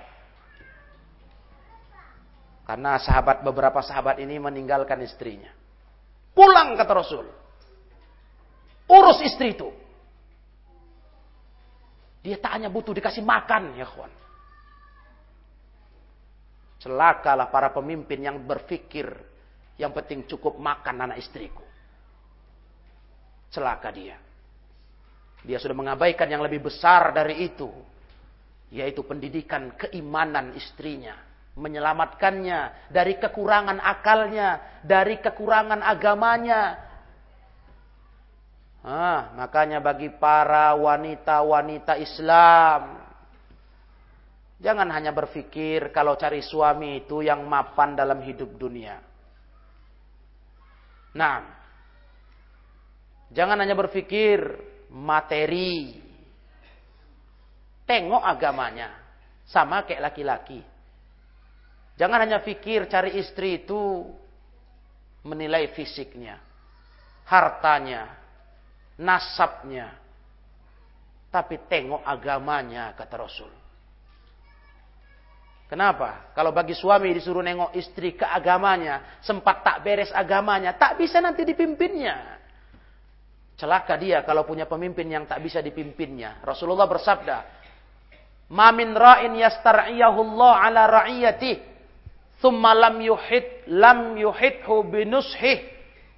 Karena 2.62 2.96
sahabat 2.96 3.42
beberapa 3.42 3.82
sahabat 3.82 4.22
ini 4.22 4.38
meninggalkan 4.38 5.02
istrinya. 5.02 5.50
Pulang 6.32 6.78
kata 6.78 6.92
Rasul. 6.94 7.26
Urus 8.88 9.18
istri 9.26 9.52
itu. 9.52 9.68
Dia 12.22 12.38
tak 12.38 12.54
hanya 12.56 12.70
butuh 12.70 12.94
dikasih 12.94 13.26
makan 13.26 13.74
ya 13.74 13.84
kawan. 13.84 14.12
Celakalah 16.78 17.50
para 17.50 17.70
pemimpin 17.74 18.22
yang 18.22 18.42
berpikir 18.42 19.10
yang 19.78 19.90
penting 19.90 20.26
cukup 20.30 20.58
makan 20.58 21.10
anak 21.10 21.18
istriku. 21.18 21.62
Celaka 23.52 23.92
dia. 23.92 24.16
Dia 25.44 25.60
sudah 25.60 25.76
mengabaikan 25.76 26.26
yang 26.26 26.40
lebih 26.40 26.72
besar 26.72 27.12
dari 27.12 27.44
itu. 27.44 27.68
Yaitu 28.72 29.04
pendidikan 29.04 29.76
keimanan 29.76 30.56
istrinya. 30.56 31.12
Menyelamatkannya 31.60 32.88
dari 32.88 33.20
kekurangan 33.20 33.76
akalnya. 33.76 34.80
Dari 34.80 35.20
kekurangan 35.20 35.84
agamanya. 35.84 36.80
Ah, 38.82 39.30
makanya 39.38 39.78
bagi 39.78 40.10
para 40.10 40.74
wanita-wanita 40.74 42.00
Islam. 42.00 42.98
Jangan 44.62 44.88
hanya 44.94 45.10
berpikir 45.10 45.90
kalau 45.90 46.14
cari 46.14 46.38
suami 46.42 47.02
itu 47.02 47.22
yang 47.22 47.46
mapan 47.46 47.98
dalam 47.98 48.22
hidup 48.22 48.58
dunia. 48.58 48.98
Nah, 51.12 51.61
Jangan 53.32 53.56
hanya 53.64 53.72
berpikir 53.72 54.44
materi. 54.92 55.96
Tengok 57.88 58.20
agamanya. 58.20 58.92
Sama 59.48 59.84
kayak 59.88 60.12
laki-laki. 60.12 60.60
Jangan 61.96 62.24
hanya 62.24 62.40
pikir 62.44 62.88
cari 62.88 63.16
istri 63.20 63.64
itu 63.64 64.04
menilai 65.24 65.72
fisiknya. 65.72 66.36
Hartanya. 67.24 68.12
Nasabnya. 69.00 69.96
Tapi 71.32 71.56
tengok 71.64 72.04
agamanya 72.04 72.92
kata 72.92 73.16
Rasul. 73.16 73.52
Kenapa? 75.72 76.36
Kalau 76.36 76.52
bagi 76.52 76.76
suami 76.76 77.16
disuruh 77.16 77.40
nengok 77.40 77.72
istri 77.72 78.12
ke 78.12 78.28
agamanya, 78.28 79.16
sempat 79.24 79.64
tak 79.64 79.80
beres 79.80 80.12
agamanya, 80.12 80.76
tak 80.76 81.00
bisa 81.00 81.16
nanti 81.16 81.48
dipimpinnya. 81.48 82.41
Celaka 83.62 83.94
dia 83.94 84.26
kalau 84.26 84.42
punya 84.42 84.66
pemimpin 84.66 85.06
yang 85.06 85.22
tak 85.22 85.38
bisa 85.38 85.62
dipimpinnya. 85.62 86.42
Rasulullah 86.42 86.90
bersabda, 86.90 87.36
"Ma 88.50 88.74
min 88.74 88.90
ra'in 88.90 89.38
yastar'iyahullah 89.38 90.66
ala 90.66 90.90
ra'iyati, 90.90 91.62
thumma 92.42 92.74
lam 92.74 92.98
yuhid 92.98 93.70
lam 93.70 94.18
yuhidhu 94.18 94.82
binushih 94.90 95.62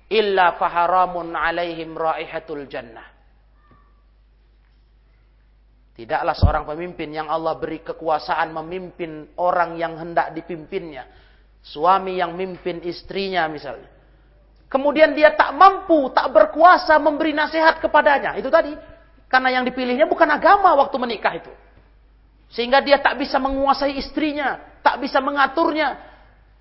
illa 0.09 0.57
faharamun 0.57 1.37
alaihim 1.37 1.93
raihatul 1.93 2.65
jannah." 2.65 3.13
Tidaklah 6.01 6.33
seorang 6.33 6.65
pemimpin 6.65 7.13
yang 7.13 7.29
Allah 7.29 7.61
beri 7.61 7.85
kekuasaan 7.85 8.57
memimpin 8.57 9.37
orang 9.37 9.77
yang 9.77 10.01
hendak 10.01 10.33
dipimpinnya. 10.33 11.05
Suami 11.61 12.17
yang 12.25 12.33
mimpin 12.33 12.81
istrinya 12.89 13.45
misalnya. 13.53 13.94
Kemudian 14.75 15.15
dia 15.15 15.31
tak 15.39 15.55
mampu, 15.55 16.11
tak 16.11 16.35
berkuasa 16.35 16.99
memberi 16.99 17.31
nasihat 17.31 17.79
kepadanya. 17.79 18.35
Itu 18.35 18.51
tadi. 18.51 18.75
Karena 19.31 19.55
yang 19.55 19.63
dipilihnya 19.63 20.11
bukan 20.11 20.27
agama 20.27 20.75
waktu 20.75 20.99
menikah 20.99 21.31
itu. 21.39 21.55
Sehingga 22.51 22.83
dia 22.83 22.99
tak 22.99 23.15
bisa 23.23 23.39
menguasai 23.39 23.95
istrinya. 23.95 24.59
Tak 24.83 24.99
bisa 24.99 25.23
mengaturnya. 25.23 25.95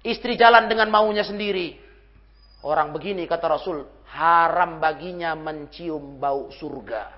Istri 0.05 0.38
jalan 0.38 0.70
dengan 0.70 0.93
maunya 0.93 1.26
sendiri. 1.26 1.74
Orang 2.61 2.93
begini 2.93 3.26
kata 3.26 3.49
Rasul. 3.49 3.82
Haram 4.14 4.78
baginya 4.78 5.34
mencium 5.34 6.22
bau 6.22 6.53
surga. 6.53 7.18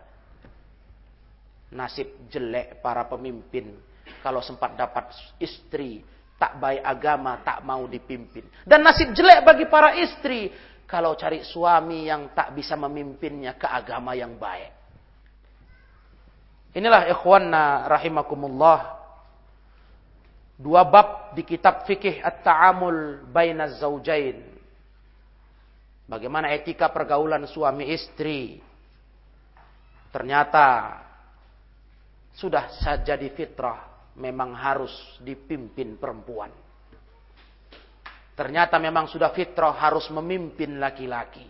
Nasib 1.76 2.32
jelek 2.32 2.80
para 2.80 3.04
pemimpin. 3.04 3.76
Kalau 4.24 4.39
sempat 4.39 4.80
dapat 4.80 5.12
istri. 5.43 6.08
Tak 6.39 6.60
baik 6.60 6.84
agama, 6.84 7.39
tak 7.43 7.64
mau 7.64 7.84
dipimpin. 7.84 8.43
Dan 8.64 8.84
nasib 8.84 9.12
jelek 9.16 9.43
bagi 9.43 9.68
para 9.72 9.96
istri 9.96 10.52
kalau 10.86 11.17
cari 11.17 11.41
suami 11.41 12.05
yang 12.05 12.33
tak 12.38 12.53
bisa 12.53 12.77
memimpinnya 12.77 13.57
ke 13.57 13.65
agama 13.65 14.13
yang 14.13 14.38
baik. 14.38 14.71
Inilah 16.77 17.09
ikhwanna 17.09 17.89
rahimakumullah. 17.89 18.79
Dua 20.55 20.88
bab 20.88 21.36
di 21.36 21.43
kitab 21.43 21.83
fikih 21.83 22.23
at-ta'amul 22.23 23.27
bainaz 23.27 23.83
zaujain. 23.83 24.39
Bagaimana 26.05 26.53
etika 26.53 26.88
pergaulan 26.93 27.43
suami 27.49 27.91
istri. 27.91 28.61
Ternyata 30.15 30.99
sudah 32.36 32.71
saja 32.79 33.19
di 33.19 33.27
fitrah 33.36 34.11
memang 34.15 34.55
harus 34.55 34.91
dipimpin 35.23 35.99
perempuan. 35.99 36.64
Ternyata 38.36 38.75
memang 38.83 39.07
sudah 39.07 39.31
fitrah 39.31 39.79
harus 39.79 40.11
memimpin 40.11 40.75
laki-laki. 40.75 41.47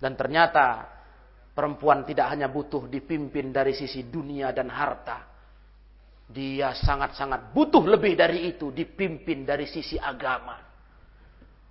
Dan 0.00 0.16
ternyata 0.16 0.88
perempuan 1.52 2.08
tidak 2.08 2.32
hanya 2.32 2.48
butuh 2.48 2.88
dipimpin 2.88 3.52
dari 3.52 3.76
sisi 3.76 4.08
dunia 4.08 4.56
dan 4.56 4.72
harta. 4.72 5.28
Dia 6.28 6.72
sangat-sangat 6.72 7.52
butuh 7.52 7.84
lebih 7.84 8.16
dari 8.16 8.56
itu 8.56 8.72
dipimpin 8.72 9.44
dari 9.44 9.68
sisi 9.68 10.00
agama. 10.00 10.56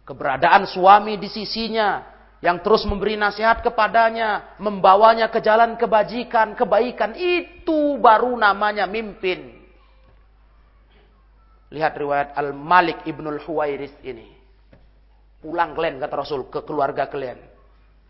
Keberadaan 0.05 0.69
suami 0.69 1.17
di 1.17 1.29
sisinya 1.29 2.17
yang 2.37 2.61
terus 2.61 2.85
memberi 2.85 3.17
nasihat 3.17 3.65
kepadanya, 3.65 4.57
membawanya 4.61 5.33
ke 5.33 5.41
jalan 5.41 5.73
kebajikan, 5.73 6.53
kebaikan, 6.53 7.17
itu 7.17 7.97
baru 7.97 8.37
namanya 8.37 8.85
mimpin. 8.85 9.56
Lihat 11.67 11.93
riwayat 11.99 12.29
Al-Malik 12.35 13.03
Ibnul 13.03 13.43
Huwairis 13.43 13.95
ini. 14.07 14.31
Pulang 15.43 15.75
kalian 15.75 15.99
kata 15.99 16.15
Rasul 16.15 16.47
ke 16.47 16.63
keluarga 16.63 17.11
kalian. 17.11 17.37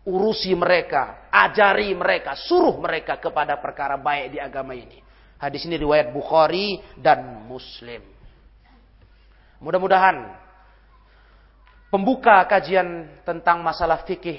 Urusi 0.08 0.54
mereka, 0.56 1.28
ajari 1.28 1.92
mereka, 1.92 2.32
suruh 2.38 2.78
mereka 2.80 3.20
kepada 3.20 3.60
perkara 3.60 4.00
baik 4.00 4.32
di 4.32 4.38
agama 4.40 4.72
ini. 4.72 5.04
Hadis 5.38 5.68
ini 5.68 5.76
riwayat 5.76 6.10
Bukhari 6.10 6.80
dan 6.96 7.44
Muslim. 7.46 8.00
Mudah-mudahan 9.58 10.38
pembuka 11.90 12.42
kajian 12.46 13.20
tentang 13.26 13.60
masalah 13.60 14.06
fikih 14.06 14.38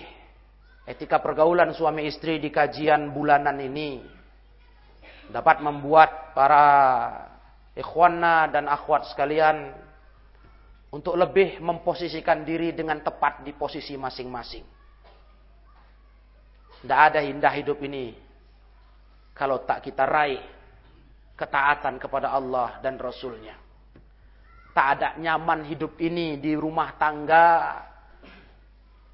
etika 0.90 1.22
pergaulan 1.22 1.70
suami 1.76 2.10
istri 2.10 2.42
di 2.42 2.50
kajian 2.50 3.14
bulanan 3.14 3.62
ini 3.62 4.02
dapat 5.30 5.62
membuat 5.62 6.34
para 6.34 6.66
ikhwana 7.80 8.52
dan 8.52 8.68
akhwat 8.68 9.08
sekalian 9.16 9.72
untuk 10.92 11.16
lebih 11.16 11.64
memposisikan 11.64 12.44
diri 12.44 12.76
dengan 12.76 13.00
tepat 13.00 13.46
di 13.48 13.56
posisi 13.56 13.96
masing-masing. 13.96 14.66
Tidak 16.84 17.00
ada 17.00 17.24
indah 17.24 17.54
hidup 17.56 17.80
ini 17.84 18.16
kalau 19.36 19.64
tak 19.64 19.88
kita 19.88 20.04
raih 20.04 20.44
ketaatan 21.40 21.96
kepada 21.96 22.36
Allah 22.36 22.84
dan 22.84 23.00
Rasulnya. 23.00 23.56
Tak 24.76 24.88
ada 24.96 25.10
nyaman 25.20 25.68
hidup 25.68 26.00
ini 26.00 26.40
di 26.40 26.56
rumah 26.56 26.96
tangga 26.96 27.80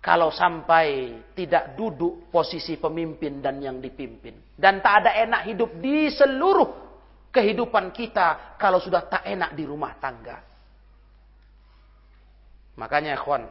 kalau 0.02 0.30
sampai 0.30 1.18
tidak 1.34 1.74
duduk 1.74 2.30
posisi 2.30 2.78
pemimpin 2.78 3.42
dan 3.42 3.58
yang 3.58 3.82
dipimpin. 3.82 4.54
Dan 4.54 4.78
tak 4.78 5.06
ada 5.06 5.18
enak 5.26 5.50
hidup 5.50 5.82
di 5.82 6.14
seluruh 6.14 6.85
kehidupan 7.36 7.92
kita 7.92 8.56
kalau 8.56 8.80
sudah 8.80 9.04
tak 9.12 9.28
enak 9.28 9.52
di 9.52 9.68
rumah 9.68 10.00
tangga. 10.00 10.40
Makanya 12.80 13.20
ikhwan, 13.20 13.44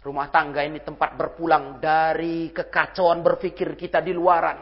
rumah 0.00 0.32
tangga 0.32 0.64
ini 0.64 0.80
tempat 0.80 1.12
berpulang 1.12 1.76
dari 1.76 2.48
kekacauan 2.48 3.20
berpikir 3.20 3.76
kita 3.76 4.00
di 4.00 4.16
luaran. 4.16 4.56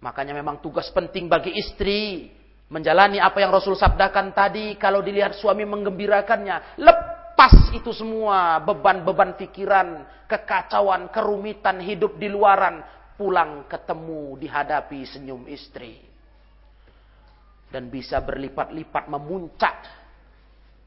Makanya 0.00 0.32
memang 0.32 0.64
tugas 0.64 0.88
penting 0.88 1.28
bagi 1.28 1.52
istri 1.60 2.32
menjalani 2.72 3.20
apa 3.20 3.36
yang 3.44 3.52
Rasul 3.52 3.76
sabdakan 3.76 4.32
tadi 4.32 4.80
kalau 4.80 5.04
dilihat 5.04 5.36
suami 5.36 5.68
menggembirakannya, 5.68 6.80
lepas 6.80 7.72
itu 7.76 7.92
semua 7.92 8.60
beban-beban 8.64 9.36
pikiran, 9.36 10.08
kekacauan, 10.24 11.12
kerumitan 11.12 11.84
hidup 11.84 12.16
di 12.16 12.32
luaran, 12.32 12.80
pulang 13.20 13.68
ketemu 13.68 14.40
dihadapi 14.40 15.04
senyum 15.04 15.44
istri 15.48 16.09
dan 17.70 17.86
bisa 17.88 18.18
berlipat-lipat 18.18 19.06
memuncak 19.06 19.76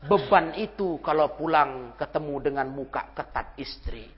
beban 0.04 0.52
itu 0.60 1.00
kalau 1.00 1.32
pulang 1.34 1.96
ketemu 1.96 2.36
dengan 2.44 2.68
muka 2.68 3.08
ketat 3.16 3.56
istri. 3.56 4.12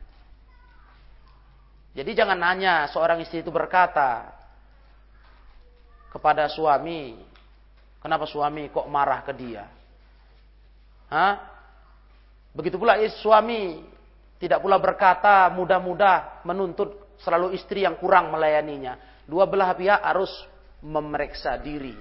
Jadi 1.95 2.11
jangan 2.11 2.41
hanya 2.43 2.89
seorang 2.91 3.21
istri 3.23 3.39
itu 3.39 3.53
berkata 3.53 4.33
kepada 6.11 6.49
suami, 6.51 7.15
kenapa 8.01 8.27
suami 8.27 8.67
kok 8.67 8.89
marah 8.89 9.23
ke 9.23 9.31
dia? 9.31 9.69
Hah? 11.07 11.53
Begitu 12.55 12.79
pula 12.79 12.97
suami 13.21 13.93
Tidak 14.35 14.59
pula 14.59 14.75
berkata 14.75 15.47
mudah-mudah 15.47 16.43
menuntut 16.43 17.15
selalu 17.23 17.55
istri 17.55 17.87
yang 17.87 17.95
kurang 17.95 18.35
melayaninya. 18.35 18.99
Dua 19.23 19.47
belah 19.47 19.71
pihak 19.71 20.03
harus 20.03 20.29
memeriksa 20.83 21.55
diri. 21.55 21.95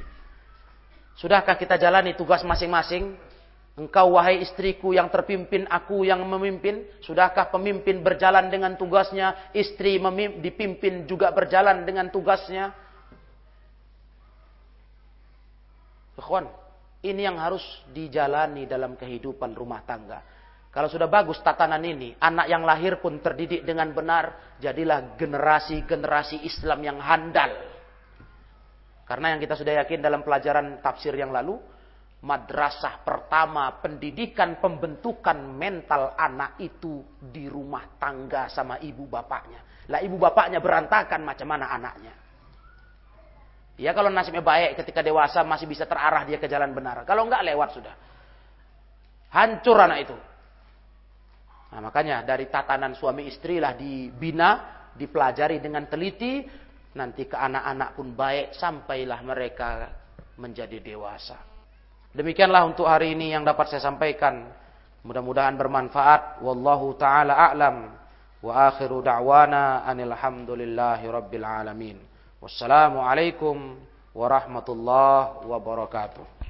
Sudahkah 1.15 1.55
kita 1.55 1.79
jalani 1.79 2.19
tugas 2.19 2.43
masing-masing? 2.43 3.15
Engkau 3.75 4.15
wahai 4.15 4.39
istriku 4.39 4.95
yang 4.95 5.11
terpimpin, 5.11 5.67
aku 5.67 6.07
yang 6.07 6.23
memimpin. 6.23 6.87
Sudahkah 7.03 7.51
pemimpin 7.51 8.07
berjalan 8.07 8.47
dengan 8.47 8.79
tugasnya? 8.79 9.51
Istri 9.51 9.99
dipimpin 10.39 11.11
juga 11.11 11.35
berjalan 11.35 11.83
dengan 11.83 12.07
tugasnya? 12.07 12.71
Ikhwan, 16.15 16.47
ini 17.03 17.27
yang 17.27 17.43
harus 17.43 17.63
dijalani 17.91 18.71
dalam 18.71 18.95
kehidupan 18.95 19.59
rumah 19.59 19.83
tangga. 19.83 20.23
Kalau 20.71 20.87
sudah 20.91 21.07
bagus 21.07 21.39
tatanan 21.43 21.83
ini, 21.83 22.15
anak 22.19 22.51
yang 22.51 22.63
lahir 22.63 22.99
pun 23.03 23.19
terdidik 23.23 23.63
dengan 23.67 23.91
benar, 23.95 24.59
jadilah 24.59 25.15
generasi-generasi 25.19 26.47
Islam 26.47 26.83
yang 26.83 26.99
handal. 26.99 27.74
Karena 29.05 29.37
yang 29.37 29.41
kita 29.41 29.55
sudah 29.57 29.85
yakin 29.85 30.01
dalam 30.01 30.25
pelajaran 30.25 30.81
tafsir 30.81 31.13
yang 31.13 31.29
lalu, 31.29 31.61
madrasah 32.25 33.05
pertama 33.05 33.69
pendidikan 33.85 34.57
pembentukan 34.57 35.37
mental 35.45 36.17
anak 36.17 36.57
itu 36.65 37.05
di 37.21 37.45
rumah 37.45 38.01
tangga 38.01 38.49
sama 38.49 38.81
ibu 38.81 39.05
bapaknya. 39.05 39.61
Lah 39.93 40.01
ibu 40.01 40.17
bapaknya 40.17 40.65
berantakan 40.65 41.21
macam 41.21 41.45
mana 41.53 41.69
anaknya. 41.69 42.17
Ya 43.77 43.91
kalau 43.93 44.09
nasibnya 44.09 44.41
baik 44.41 44.81
ketika 44.81 45.05
dewasa 45.05 45.45
masih 45.45 45.69
bisa 45.69 45.85
terarah 45.85 46.25
dia 46.25 46.41
ke 46.41 46.49
jalan 46.49 46.73
benar. 46.73 47.05
Kalau 47.05 47.29
enggak 47.29 47.45
lewat 47.45 47.69
sudah. 47.77 47.95
Hancur 49.35 49.77
anak 49.77 50.09
itu. 50.09 50.17
Nah, 51.75 51.91
makanya 51.91 52.23
dari 52.23 52.47
tatanan 52.47 52.95
suami 52.95 53.27
istri 53.27 53.59
lah 53.59 53.75
dibina, 53.75 54.87
dipelajari 54.95 55.59
dengan 55.59 55.91
teliti, 55.91 56.47
nanti 56.95 57.27
ke 57.27 57.35
anak-anak 57.35 57.99
pun 57.99 58.15
baik 58.15 58.55
sampailah 58.55 59.21
mereka 59.27 59.91
menjadi 60.39 60.79
dewasa. 60.79 61.39
Demikianlah 62.15 62.63
untuk 62.71 62.87
hari 62.87 63.19
ini 63.19 63.35
yang 63.35 63.43
dapat 63.43 63.75
saya 63.75 63.83
sampaikan. 63.83 64.47
Mudah-mudahan 65.03 65.59
bermanfaat. 65.59 66.41
Wallahu 66.41 66.95
taala 66.95 67.35
a'lam. 67.51 67.91
Wa 68.39 68.71
akhiru 68.71 69.03
da'wana 69.03 69.83
anil 69.83 70.15
hamdulillahi 70.15 71.05
rabbil 71.11 71.43
alamin. 71.43 71.99
Wassalamualaikum 72.39 73.75
warahmatullahi 74.15 75.43
wabarakatuh. 75.51 76.44